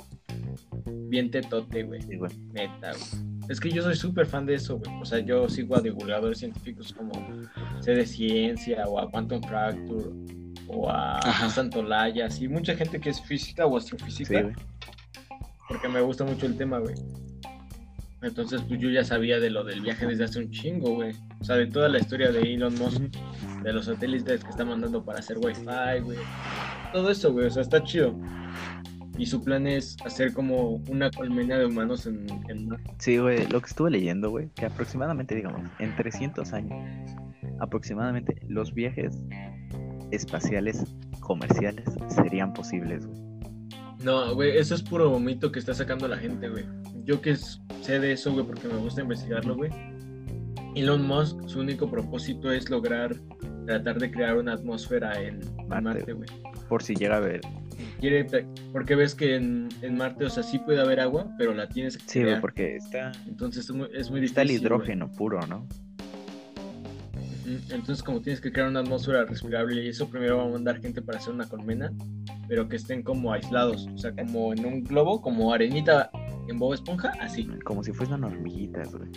[1.08, 2.00] bien tetote, güey.
[2.02, 2.30] Sí, güey.
[2.52, 3.36] Neta, güey.
[3.48, 4.90] Es que yo soy súper fan de eso, güey.
[5.00, 7.12] O sea, yo sigo a divulgadores científicos como
[7.80, 10.10] C de Ciencia o a Quantum Fracture
[10.68, 11.20] o a.
[11.50, 14.54] Santolaya, así, mucha gente que es física o Sí, astrofísica, güey.
[15.68, 16.94] porque me gusta mucho el tema, güey.
[18.22, 21.12] Entonces, pues yo ya sabía de lo del viaje desde hace un chingo, güey.
[21.40, 23.02] O sea, de toda la historia de Elon Musk,
[23.62, 26.18] de los satélites que está mandando para hacer Wi-Fi, güey.
[26.92, 27.46] Todo eso, güey.
[27.46, 28.18] O sea, está chido.
[29.18, 32.68] Y su plan es hacer como una colmena de humanos en, en.
[32.98, 37.16] Sí, güey, lo que estuve leyendo, güey, que aproximadamente, digamos, en 300 años,
[37.60, 39.16] aproximadamente los viajes
[40.10, 40.84] espaciales
[41.20, 43.26] comerciales serían posibles, güey.
[44.02, 46.64] No, güey, eso es puro mito que está sacando la gente, güey.
[47.04, 49.70] Yo que sé de eso, güey, porque me gusta investigarlo, güey.
[50.76, 53.16] Elon Musk, su único propósito es lograr
[53.66, 56.28] tratar de crear una atmósfera en Marte, güey.
[56.68, 57.40] Por si llega a ver.
[57.98, 58.26] Quiere,
[58.72, 61.96] porque ves que en, en Marte, o sea, sí puede haber agua, pero la tienes
[61.96, 62.40] que Sí, crear.
[62.40, 65.66] porque está, Entonces es muy, es muy está el difícil, hidrógeno puro, ¿no?
[67.70, 71.00] Entonces, como tienes que crear una atmósfera respirable y eso, primero va a mandar gente
[71.00, 71.92] para hacer una colmena,
[72.48, 76.10] pero que estén como aislados, o sea, como en un globo, como arenita
[76.48, 77.48] en Bob Esponja, así.
[77.64, 79.10] Como si fuesen hormiguitas, güey.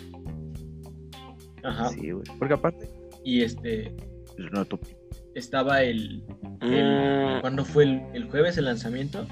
[1.64, 1.88] Ajá.
[1.90, 2.24] Sí, güey.
[2.38, 2.88] Porque aparte,
[3.24, 3.94] Y este,
[4.52, 4.80] no, tú-
[5.34, 6.22] estaba el.
[6.60, 9.26] Mm, el ¿Cuándo fue el, el jueves el lanzamiento?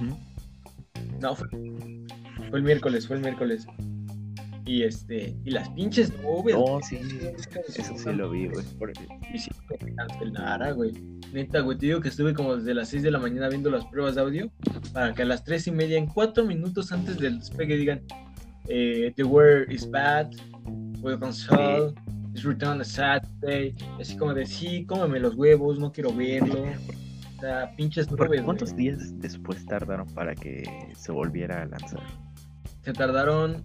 [1.20, 1.48] No, fue,
[2.50, 3.66] fue el miércoles, fue el miércoles.
[4.64, 6.54] Y este, y las pinches nubes.
[6.54, 6.82] No, güey.
[6.82, 6.98] sí,
[7.76, 8.64] eso sí lo vi, güey.
[8.78, 8.92] Por-
[9.32, 9.50] Y sí,
[9.96, 10.92] cancelara, güey.
[11.32, 13.84] Neta, güey, te digo que estuve como desde las 6 de la mañana viendo las
[13.86, 14.50] pruebas de audio
[14.92, 18.02] para que a las 3 y media, en 4 minutos antes del despegue, digan:
[18.68, 20.30] eh, The weather is bad,
[21.00, 23.74] we're console, it's return a Saturday.
[24.00, 26.64] Así como de: Sí, cómeme los huevos, no quiero verlo.
[27.36, 28.42] O sea, pinches nubes.
[28.42, 28.84] ¿Cuántos güey.
[28.86, 30.64] días después tardaron para que
[30.96, 32.02] se volviera a lanzar?
[32.82, 33.64] Se tardaron.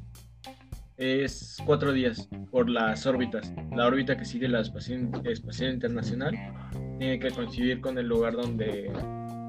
[0.95, 3.51] Es cuatro días por las órbitas.
[3.75, 6.37] La órbita que sigue la Espacial, Espacial Internacional
[6.99, 8.91] tiene que coincidir con el lugar donde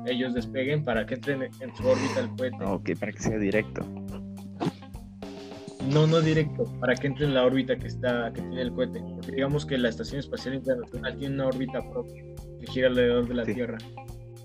[0.06, 2.56] ellos despeguen para que entren en su órbita el cohete.
[2.60, 3.86] Ah, Ok, para que sea directo.
[5.92, 9.00] No, no directo, para que entre en la órbita que está, que tiene el cohete.
[9.14, 12.22] Porque digamos que la Estación Espacial Internacional tiene una órbita propia
[12.60, 13.54] que gira alrededor de la Sí.
[13.54, 13.78] Tierra.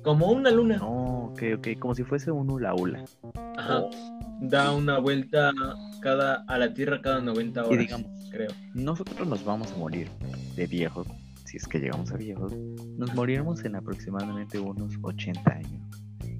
[0.04, 0.78] Como una luna.
[0.78, 3.04] No, ok, ok, como si fuese un hula hula.
[3.58, 3.84] Ajá.
[4.42, 5.52] Da una vuelta
[6.02, 8.50] cada, a la Tierra cada 90 horas, digamos- creo.
[8.74, 10.08] Nosotros nos vamos a morir
[10.56, 11.08] de viejos,
[11.46, 12.54] si es que llegamos a viejos.
[12.98, 15.82] Nos moriremos en aproximadamente unos 80 años.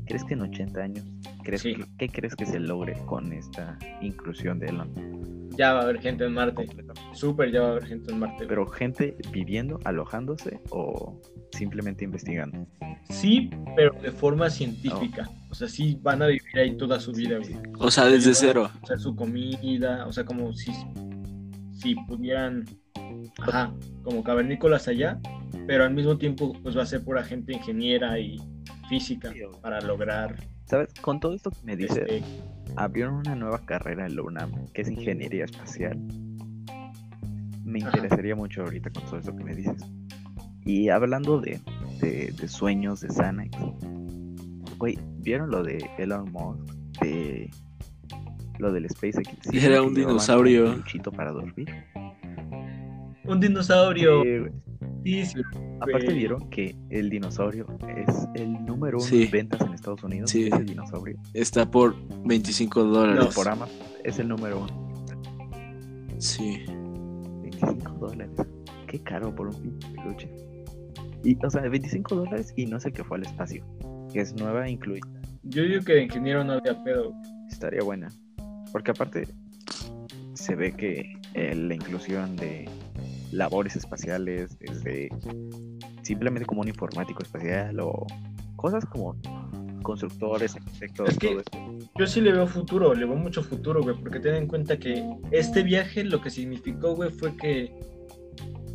[0.06, 1.06] ¿Crees que en 80 años,
[1.44, 1.76] crees Sí.
[1.76, 5.50] que, qué crees que se logre con esta inclusión de Elon?
[5.58, 6.68] Ya va a haber gente en Marte.
[7.14, 8.46] Súper, ya va a haber gente en Marte.
[8.48, 11.20] Pero gente viviendo, alojándose o
[11.52, 12.66] simplemente investigando.
[13.10, 15.30] Sí, pero de forma científica.
[15.50, 17.56] O sea, sí van a vivir ahí toda su vida, güey.
[17.80, 18.70] O sea, desde cero.
[18.82, 20.72] O sea, su comida, o sea, como si,
[21.74, 22.66] si pudieran,
[23.40, 25.20] ajá, como cavernícolas allá,
[25.68, 28.38] pero al mismo tiempo, pues va a ser pura gente ingeniera y
[28.88, 30.36] física para lograr,
[30.70, 30.94] ¿Sabes?
[31.02, 32.24] Con todo esto que me dices, este,
[32.76, 35.98] abrieron una nueva carrera en la UNAM, que es ingeniería espacial.
[37.64, 37.90] Me Ajá.
[37.98, 39.82] interesaría mucho ahorita con todo esto que me dices.
[40.66, 41.60] Y hablando de,
[42.02, 43.58] de, de sueños de Xanax,
[44.78, 46.72] güey, ¿vieron lo de Elon Musk?
[47.02, 47.50] De
[48.60, 49.30] lo del SpaceX.
[49.50, 50.72] ¿Sí Era un dinosaurio.
[50.72, 50.84] Un
[51.16, 51.68] para dormir.
[53.26, 54.22] un dinosaurio.
[54.22, 54.52] Sí, güey.
[55.04, 55.42] Sí, sí,
[55.82, 57.66] Aparte vieron que el dinosaurio
[57.98, 59.24] es el número uno Sí.
[59.24, 60.30] en ventas en Estados Unidos.
[60.30, 60.50] Sí.
[60.66, 61.18] Dinosaurio.
[61.34, 61.96] Está por
[62.26, 63.36] 25 No, dólares.
[63.36, 65.04] Por Amazon es el número uno.
[66.18, 66.64] Sí.
[67.42, 68.32] 25 dólares.
[68.88, 70.30] Qué caro por un pinche peluche.
[71.24, 73.66] Y, o sea, 25 dólares y no es el que fue al espacio.
[74.12, 75.08] Que es nueva incluida.
[75.44, 77.14] Yo digo que de ingeniero no había pedo.
[77.50, 78.10] Estaría buena.
[78.72, 79.28] Porque aparte
[80.34, 82.68] se ve que eh, la inclusión de
[83.32, 85.10] labores espaciales, desde
[86.04, 88.06] simplemente como un informático espacial o
[88.56, 89.16] cosas como
[89.84, 91.90] constructores, arquitectos, Es que- todo esto.
[91.98, 95.08] Yo sí le veo futuro, le veo mucho futuro, güey, porque ten en cuenta que
[95.32, 97.74] este viaje lo que significó, güey, fue que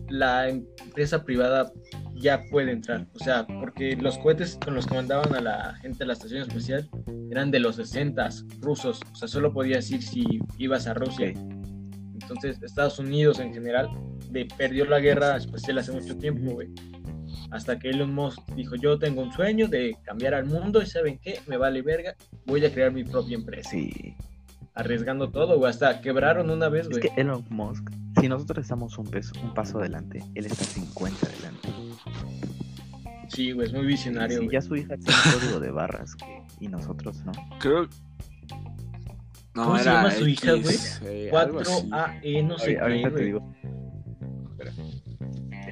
[0.08, 1.72] la empresa privada
[2.14, 3.06] ya puede entrar.
[3.14, 6.42] O sea, porque los cohetes con los que mandaban a la gente a la estación
[6.42, 6.88] espacial
[7.30, 8.28] eran de los 60
[8.60, 9.00] rusos.
[9.12, 10.24] O sea, solo podías ir si
[10.58, 11.32] ibas a Rusia.
[12.20, 13.88] Entonces, Estados Unidos en general
[14.34, 16.68] de- perdió la guerra espacial hace mucho tiempo, güey.
[17.50, 21.18] Hasta que Elon Musk dijo, yo tengo un sueño de cambiar al mundo y ¿saben
[21.18, 21.40] qué?
[21.46, 22.14] Me vale verga,
[22.46, 23.70] voy a crear mi propia empresa.
[23.70, 24.14] Sí.
[24.76, 25.70] arriesgando todo, güey.
[25.70, 27.02] Hasta quebraron una vez, Es güey.
[27.02, 27.88] que Elon Musk,
[28.20, 31.68] si nosotros estamos un, peso, un paso adelante, él está 50 adelante.
[33.28, 34.52] Sí, güey, es muy visionario, si güey.
[34.54, 37.30] ya su hija tiene código de barras que- y nosotros no.
[37.60, 37.88] Creo.
[39.54, 41.30] No, ¿Cómo se era llama su hija, eh, así.
[41.30, 43.42] 4AE, no sé qué, te güey.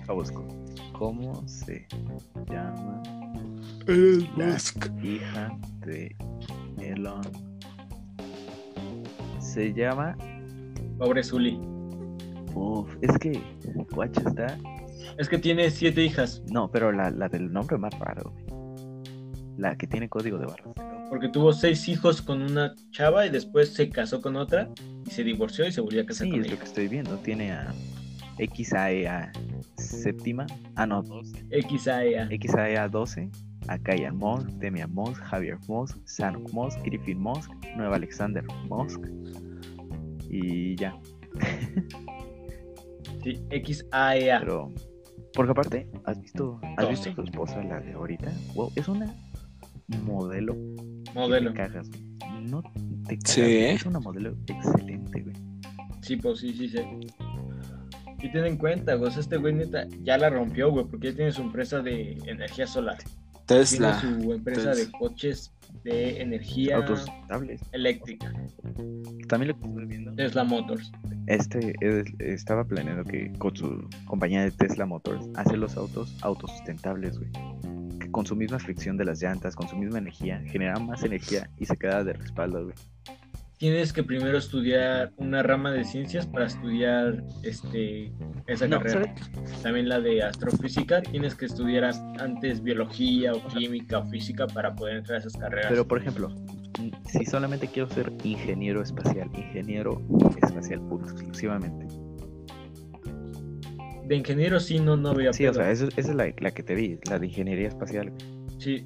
[0.02, 0.44] Deja busco.
[0.98, 1.86] ¿Cómo se
[2.50, 3.02] llama
[3.86, 4.86] Elon la Musk.
[5.02, 5.56] hija
[5.86, 6.14] de
[6.80, 7.22] Elon?
[9.40, 10.16] Se llama.
[10.98, 11.58] Pobre Zully.
[12.54, 13.40] Uf, es que.
[13.92, 14.58] Guacha está.
[15.18, 18.32] Es que tiene siete hijas, No, pero la, la del nombre más raro.
[19.56, 20.74] La que tiene código de barras.
[21.10, 24.68] porque tuvo seis hijos con una chava y después se casó con otra
[25.06, 26.54] y se divorció y se volvió a casar Sí, con es ella.
[26.54, 27.16] lo que estoy viendo.
[27.18, 27.72] Tiene a
[28.38, 29.32] XAEA
[29.76, 30.46] séptima.
[30.76, 31.46] Ah, no, 12.
[31.50, 32.28] XAEA.
[32.30, 33.30] XAEA 12.
[33.68, 39.00] A Kyan Mosk, Demian Mosk, Javier Mosk, Sanuk Mosk, Griffin Mosk, Nueva Alexander Mosk.
[40.28, 40.98] Y ya.
[43.22, 44.40] Sí, XAEA.
[44.40, 44.72] Pero.
[45.34, 47.10] Porque aparte, ¿has visto, ¿has visto 12.
[47.10, 48.32] a tu esposa, la de ahorita?
[48.54, 49.14] Wow, es una
[50.02, 50.54] modelo.
[50.54, 51.50] que Modelo.
[51.52, 51.88] Te cagas.
[52.42, 53.30] No te cagas.
[53.30, 53.40] Sí.
[53.42, 55.36] Es una modelo excelente, güey.
[56.02, 56.80] Sí, pues sí, sí, sí.
[58.22, 61.10] Y ten en cuenta, güey, o sea, este güey neta ya la rompió, güey, porque
[61.10, 62.98] ya tiene su empresa de energía solar.
[63.46, 63.98] Tesla.
[64.00, 64.84] Tiene su empresa Tesla.
[64.86, 66.78] de coches de energía
[67.72, 68.32] eléctrica.
[69.28, 70.14] También lo que estoy viendo.
[70.14, 70.92] Tesla Motors.
[71.26, 77.18] Este es- estaba planeando que con su compañía de Tesla Motors hace los autos autosustentables,
[77.18, 77.30] güey.
[77.98, 81.50] Que con su misma fricción de las llantas, con su misma energía, genera más energía
[81.58, 82.74] y se queda de respaldo, güey.
[83.62, 88.12] Tienes que primero estudiar una rama de ciencias para estudiar este
[88.48, 89.14] esa No, carrera.
[89.62, 94.96] También la de astrofísica, tienes que estudiar antes biología o química o física para poder
[94.96, 95.66] entrar a esas carreras.
[95.68, 96.34] Pero por ejemplo,
[97.06, 100.02] si solamente quiero ser ingeniero espacial, ingeniero
[100.42, 101.86] espacial puro, exclusivamente.
[104.08, 106.74] de ingeniero sí no no veo Sí, o sea, esa es la, la que te
[106.74, 108.12] vi, la de ingeniería espacial.
[108.58, 108.84] Sí.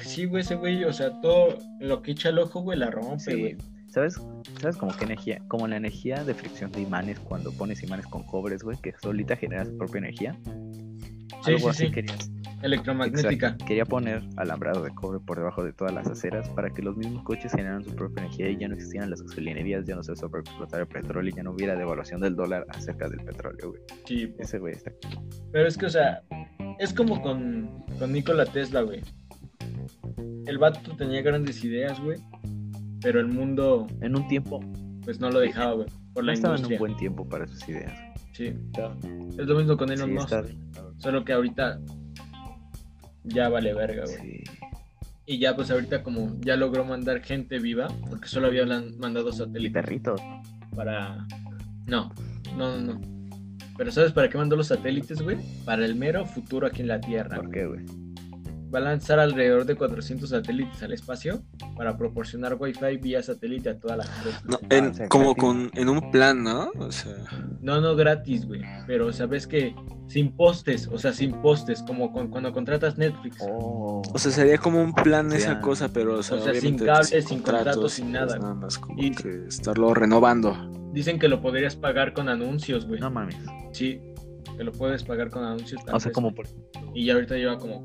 [0.00, 3.18] Sí, güey, ese güey, o sea, todo lo que echa el ojo, güey, la rompe,
[3.20, 3.38] Sí.
[3.38, 3.56] güey.
[3.96, 4.20] ¿Sabes?
[4.60, 5.40] ¿Sabes como qué energía?
[5.48, 9.36] Como la energía de fricción de imanes cuando pones imanes con cobres, güey, que solita
[9.36, 10.36] genera su propia energía.
[11.42, 11.92] Sí, Algo sí, así sí.
[11.92, 12.30] querías.
[12.60, 13.30] Electromagnética.
[13.30, 13.64] Exacto.
[13.64, 17.24] Quería poner alambrado de cobre por debajo de todas las aceras para que los mismos
[17.24, 20.82] coches generaran su propia energía y ya no existieran las gasolinerías, ya no se sobreexplotara
[20.82, 23.80] el petróleo y ya no hubiera devaluación del dólar acerca del petróleo, güey.
[24.04, 24.46] Sí, pues.
[24.46, 24.92] Ese güey está.
[25.52, 26.20] Pero es que, o sea,
[26.78, 29.00] es como con, con Nikola Tesla, güey.
[30.44, 32.18] El vato tenía grandes ideas, güey.
[33.00, 34.60] Pero el mundo, En un tiempo,
[35.04, 35.88] pues no lo dejaba, güey.
[36.14, 37.92] Por no la estaba en un buen tiempo para sus ideas.
[38.32, 38.54] Sí.
[39.38, 40.32] Es lo mismo con Elon Sí, Musk.
[40.32, 40.44] está.
[40.98, 41.78] Solo que ahorita
[43.24, 44.16] ya vale verga, güey.
[44.18, 44.44] Sí.
[45.26, 48.64] Y ya, pues ahorita como ya logró mandar gente viva, porque solo había
[48.98, 50.20] mandado satélites perritos.
[50.74, 51.26] para...
[51.86, 52.12] No,
[52.56, 53.00] no, no, no.
[53.76, 55.36] Pero ¿sabes para qué mandó los satélites, güey?
[55.64, 57.36] Para el mero futuro aquí en la Tierra.
[57.36, 57.84] ¿Por qué, güey?
[58.74, 61.42] Va a lanzar alrededor de 400 satélites al espacio
[61.76, 64.30] para proporcionar wifi vía satélite a toda la gente.
[64.44, 65.42] No, Ah, en- como gratis.
[65.44, 66.70] con, en un plan, ¿no?
[66.78, 67.14] O sea,
[67.60, 68.62] No, no gratis, güey.
[68.86, 69.74] Pero sabes que
[70.08, 73.36] sin postes, o sea, sin postes, como con- cuando contratas Netflix.
[73.40, 74.02] Oh.
[74.12, 77.24] o sea, sería como un plan esa cosa, pero o sea, O sea, sin cables,
[77.24, 78.54] sin contratos, sin pues, nada.
[78.54, 80.54] Más como Y- que estarlo renovando.
[80.92, 83.00] Dicen que lo podrías pagar con anuncios, güey.
[83.00, 83.36] No mames.
[83.72, 84.00] Sí,
[84.56, 85.80] que lo puedes pagar con anuncios.
[85.92, 86.14] O sea, vez.
[86.14, 86.46] como, por-
[86.94, 87.84] Y ya ahorita lleva como,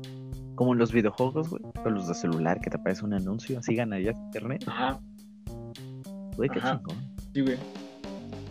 [0.54, 1.62] como en los videojuegos, güey.
[1.84, 3.58] O los de celular que te aparece un anuncio.
[3.58, 4.64] Así ganarías internet.
[4.66, 5.00] ajá,
[6.36, 6.76] Güey, qué Ajá.
[6.78, 6.96] chingón.
[7.34, 7.56] sí, güey.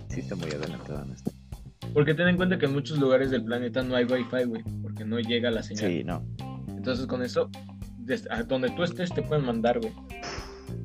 [0.10, 1.32] Sí, está muy adelantado en esto.
[1.94, 5.04] Porque ten en cuenta que en muchos lugares del planeta no hay wifi, güey, porque
[5.06, 5.90] no llega la señal.
[5.90, 6.24] Sí, no.
[6.70, 7.50] Entonces con eso,
[7.98, 9.94] desde- a donde tú estés te pueden mandar, güey.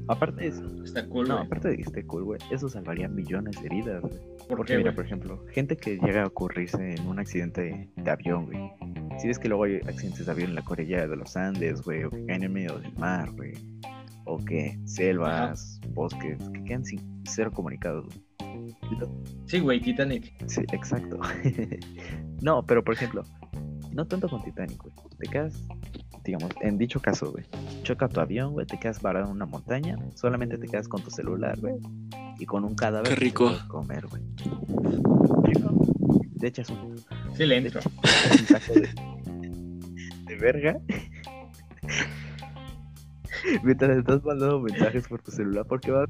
[0.08, 0.84] Aparte de eso.
[0.84, 2.40] Está cool, No, aparte de que esté cool, güey.
[2.50, 4.14] Eso salvaría millones de vidas, güey.
[4.48, 8.10] ¿Por Porque qué, mira, por ejemplo, gente que llega a ocurrirse en un accidente de
[8.10, 8.70] avión, güey.
[9.18, 12.04] Si ves que luego hay accidentes de avión en la cordillera de los Andes, güey,
[12.04, 13.54] o que caen en medio del mar, güey.
[14.24, 18.26] O que selvas, bosques, que quedan sin cero comunicados, güey.
[19.46, 20.32] Sí, güey, Titanic.
[20.48, 21.20] Sí, exacto.
[22.42, 23.22] no, pero por ejemplo,
[23.92, 24.94] no tanto con Titanic, güey.
[25.18, 25.66] Te quedas,
[26.26, 27.44] digamos, en dicho caso, güey.
[27.82, 31.10] Choca tu avión, güey, te quedas varado en una montaña, solamente te quedas con tu
[31.10, 31.74] celular, güey.
[32.38, 33.50] Y con un cadáver Qué rico.
[33.68, 34.22] comer, güey.
[35.44, 35.70] Rico.
[36.38, 36.96] Te echas un,
[37.34, 37.80] Sí, le entro.
[37.84, 38.88] un taco de,
[40.26, 40.78] de verga.
[43.62, 46.04] Mientras estás mandando mensajes por tu celular, porque va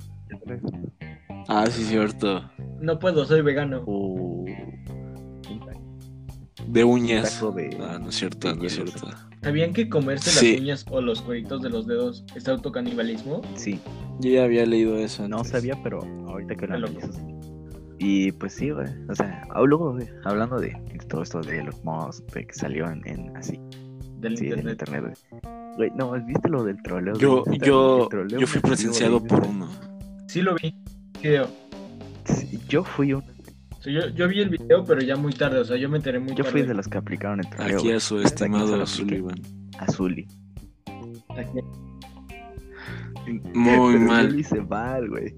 [1.48, 2.50] Ah, sí, cierto.
[2.80, 3.82] No puedo, soy vegano.
[3.86, 5.80] o un taco
[6.66, 7.40] De uñas.
[7.54, 9.08] de Ah, no es cierto, no es cierto.
[9.46, 10.52] ¿Sabían que comerse Sí.
[10.54, 13.42] las uñas o los cueritos de los dedos es autocanibalismo?
[13.54, 13.78] Sí,
[14.18, 15.28] Yo ya había leído eso.
[15.28, 15.52] no antes.
[15.52, 17.16] sabía, pero ahorita que lo analizas.
[18.00, 18.88] Y pues sí, güey.
[19.08, 22.90] O sea, luego, güey, hablando de, de todo esto de los mods de que salió
[22.90, 23.60] en, en así,
[24.18, 24.80] Del sí, internet.
[24.82, 25.76] internet, güey.
[25.76, 27.14] Güey, no, ¿viste lo del troleo?
[27.16, 29.68] Yo, yo, troleo yo fui presenciado por uno.
[30.26, 30.74] Sí lo vi.
[31.22, 31.46] Video.
[32.24, 33.22] Sí, Yo fui un,
[33.86, 35.60] Yo, yo vi el video, pero ya muy tarde.
[35.60, 36.50] O sea, yo me enteré muy yo tarde.
[36.50, 37.78] fui de los que aplicaron el troleo.
[37.78, 38.86] Aquí a su ¿Sabes a quién se estimado?
[38.86, 39.42] Sullivan.
[39.78, 40.26] A Zully.
[41.30, 41.60] Aquí.
[43.54, 44.32] Muy Pero Yo mal.
[44.32, 45.34] lo hice mal, güey.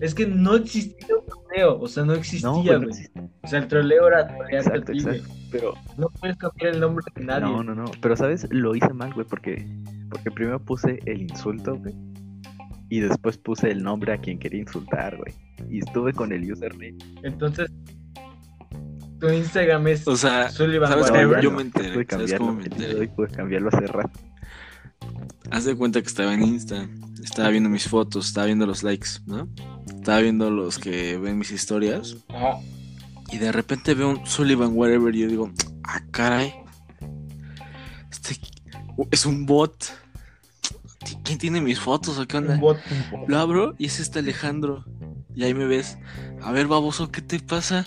[0.00, 1.78] Es que no existía un troleo.
[1.80, 2.88] O sea, no existía, güey.
[3.14, 3.30] no.
[3.42, 4.20] O sea, el troleo era
[4.50, 5.28] Exacto, exacto.
[5.50, 7.40] Pero, No puedes cambiar el nombre de nadie.
[7.44, 7.84] no, no, no.
[8.00, 8.46] Pero, ¿sabes?
[8.50, 9.66] Lo hice mal, güey, porque,
[10.08, 11.94] porque primero puse el insulto, güey.
[12.90, 15.32] Y después puse el nombre a quien quería insultar, güey.
[15.70, 16.98] Y estuve con el username.
[17.22, 17.70] Entonces,
[19.20, 22.34] tu Instagram es O sea, Sullivan ¿sabes No, ya Yo no, me enteré, Pude ¿sabes
[22.34, 23.06] cómo me enteré?
[23.08, 24.18] pude cambiarlo hace rato.
[25.50, 26.88] haz de cuenta que estaba en Insta.
[27.22, 29.48] Estaba viendo mis fotos, estaba viendo los likes, ¿no?
[29.86, 32.16] Estaba viendo los que ven mis historias.
[32.28, 32.58] Ajá.
[33.30, 35.52] Y de repente veo un Sullivan Whatever y yo digo,
[35.84, 36.52] ah, caray.
[38.10, 38.36] Este
[39.10, 39.84] es un bot.
[41.24, 42.54] ¿Quién tiene mis fotos o qué onda?
[42.54, 42.78] Un bot.
[43.26, 44.84] Lo abro y es este Alejandro.
[45.34, 45.98] Y ahí me ves.
[46.42, 47.86] A ver, baboso, ¿qué te pasa?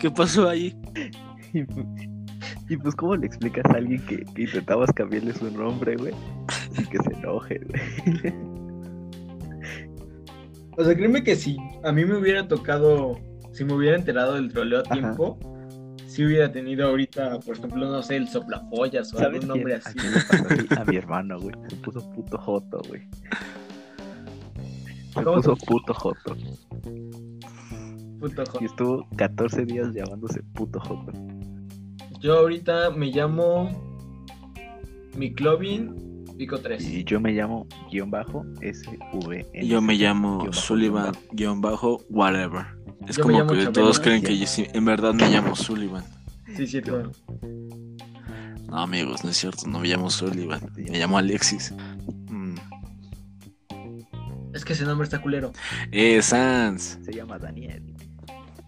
[0.00, 0.76] ¿Qué pasó ahí?
[1.54, 2.18] Y, pu-
[2.68, 6.12] y pues, ¿cómo le explicas a alguien que, que intentabas cambiarle su nombre, güey?
[6.78, 8.34] Y que se enoje, güey.
[10.76, 13.18] O sea, créeme que si a mí me hubiera tocado,
[13.52, 15.14] si me hubiera enterado del troleo a Ajá.
[16.18, 19.86] Si hubiera tenido ahorita, por ejemplo, no sé, el soplafollas o ¿Sabes algún nombre quién?
[19.86, 19.98] ¿A así.
[20.00, 20.80] quién le pasó así?
[20.80, 21.54] A mi hermano, güey.
[21.68, 23.02] Se puso puto joto, güey.
[25.14, 26.36] Se ¿Cómo puso puto joto.
[28.18, 31.12] Puto jo- Y estuvo 14 días llamándose puto joto.
[32.18, 33.70] Yo ahorita me llamo
[35.16, 36.82] Miclovin Pico 3.
[36.84, 39.46] Y yo me llamo guion bajo SV.
[39.64, 42.66] Yo me llamo Sullivan, guion bajo, whatever.
[43.06, 43.72] Es Yo me como que Chabelo.
[43.72, 46.04] todos creen que yo sí- en verdad me llamo Sullivan.
[46.56, 47.12] Sí, cierto.
[48.68, 50.60] No, amigos, no es cierto, no me llamo Sullivan.
[50.76, 51.72] Me llamo Alexis.
[52.30, 52.54] Mm.
[54.52, 55.52] Es que ese nombre está culero.
[55.92, 56.98] Eh, Sans.
[57.02, 57.94] Se llama Daniel.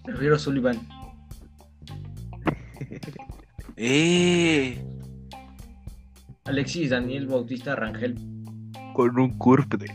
[0.05, 0.78] Prefiero Sullivan.
[3.82, 4.82] Eh.
[6.44, 8.15] Alexis Daniel Bautista Rangel.
[8.94, 9.86] Con un curp de.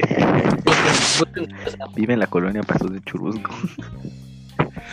[1.96, 3.52] Vive en la colonia Pasos de Churubusco.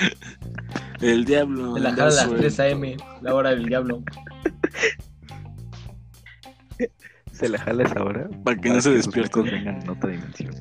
[1.00, 1.74] El diablo.
[1.74, 2.36] De la jala a las suelto.
[2.40, 2.96] 3 a.m.
[3.22, 4.02] La hora del diablo.
[7.32, 8.28] Se la jala esa hora.
[8.44, 9.44] Para que no se despierten.
[9.44, 10.54] vengan en otra dimensión.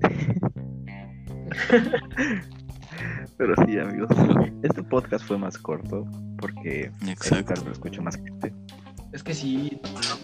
[3.36, 4.08] Pero sí, amigos.
[4.62, 6.04] Este podcast fue más corto
[6.38, 7.64] porque el Exacto.
[7.64, 8.52] lo escucha más gente.
[9.12, 9.80] Es que sí,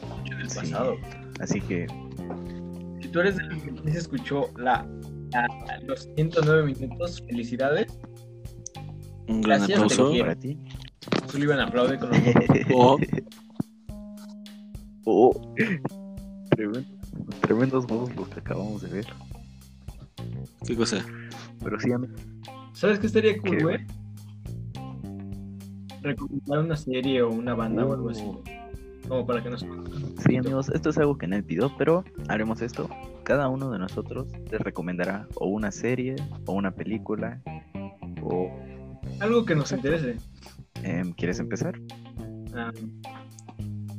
[0.09, 0.59] mucho del Sí.
[0.61, 0.97] pasado.
[1.41, 1.87] Así que
[3.01, 4.87] Si tú eres de los que se escuchó la,
[5.33, 7.87] la- los 109 minutos, felicidades.
[9.29, 10.11] Un gran Gracias, aplauso.
[10.13, 10.59] te para ti.
[11.29, 12.19] Sullivan aplaude con los
[15.07, 15.41] Oh,
[16.51, 16.89] tremendo-
[17.41, 19.07] tremendos modos los que acabamos de ver.
[20.67, 21.05] qué cosa.
[21.63, 22.21] Pero sí, amigos.
[22.73, 23.87] ¿Sabes qué estaría cool, ¿Qué, güey?
[26.03, 28.23] Recomendar una serie o una banda o algo así.
[28.25, 28.39] Güey.
[29.09, 29.61] Como para que nos.
[30.27, 32.89] Sí, amigos, esto es algo que nadie pidió, pero haremos esto.
[33.25, 37.43] Cada uno de nosotros les recomendará o una serie, o una película,
[38.23, 38.51] o...
[39.21, 40.17] Algo que nos interese.
[40.83, 41.79] em, ¿Quieres empezar?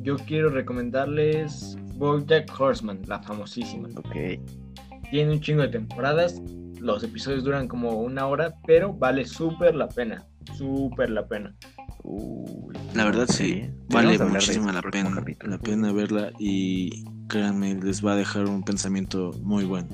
[0.01, 3.89] Yo quiero recomendarles Bojack Horseman, la famosísima.
[3.95, 4.39] Ok.
[5.09, 6.41] Tiene un chingo de temporadas.
[6.79, 10.23] Los episodios duran como una hora, pero vale súper la pena.
[10.57, 11.55] Súper la pena.
[12.03, 15.51] Uy, La verdad sí, vale muchísimo la próximo pena, capítulo.
[15.53, 19.87] la pena verla y créanme, les va a dejar un pensamiento muy bueno.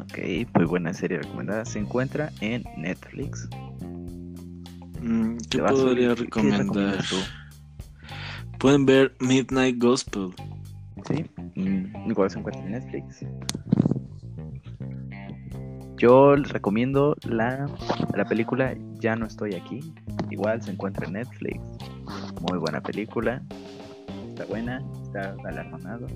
[0.00, 0.18] Ok,
[0.56, 1.64] muy buena serie recomendada.
[1.64, 3.48] Se encuentra en Netflix.
[5.08, 6.98] Mm, ¿Qué podría ¿qué- qué recomendar?
[7.08, 7.16] tú?
[8.58, 10.30] Pueden ver Midnight Gospel.
[11.06, 11.24] Sí,
[11.54, 13.24] mm, igual se encuentra en Netflix.
[15.96, 17.66] Yo les recomiendo la,
[18.14, 19.80] la película Ya no estoy aquí.
[20.30, 21.60] Igual se encuentra en Netflix.
[22.48, 23.42] Muy buena película.
[24.28, 26.06] Está buena, está galardonado.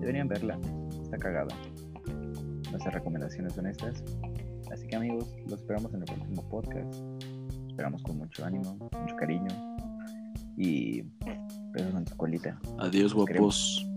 [0.00, 0.58] Deberían verla.
[1.02, 1.54] Está cagada.
[2.70, 4.02] Nuestras recomendaciones son estas.
[4.72, 6.94] Así que amigos, los esperamos en el próximo podcast.
[7.72, 9.48] Esperamos con mucho ánimo, mucho cariño.
[10.58, 11.02] Y
[11.72, 12.60] besos en colita.
[12.78, 13.88] Adiós, guapos.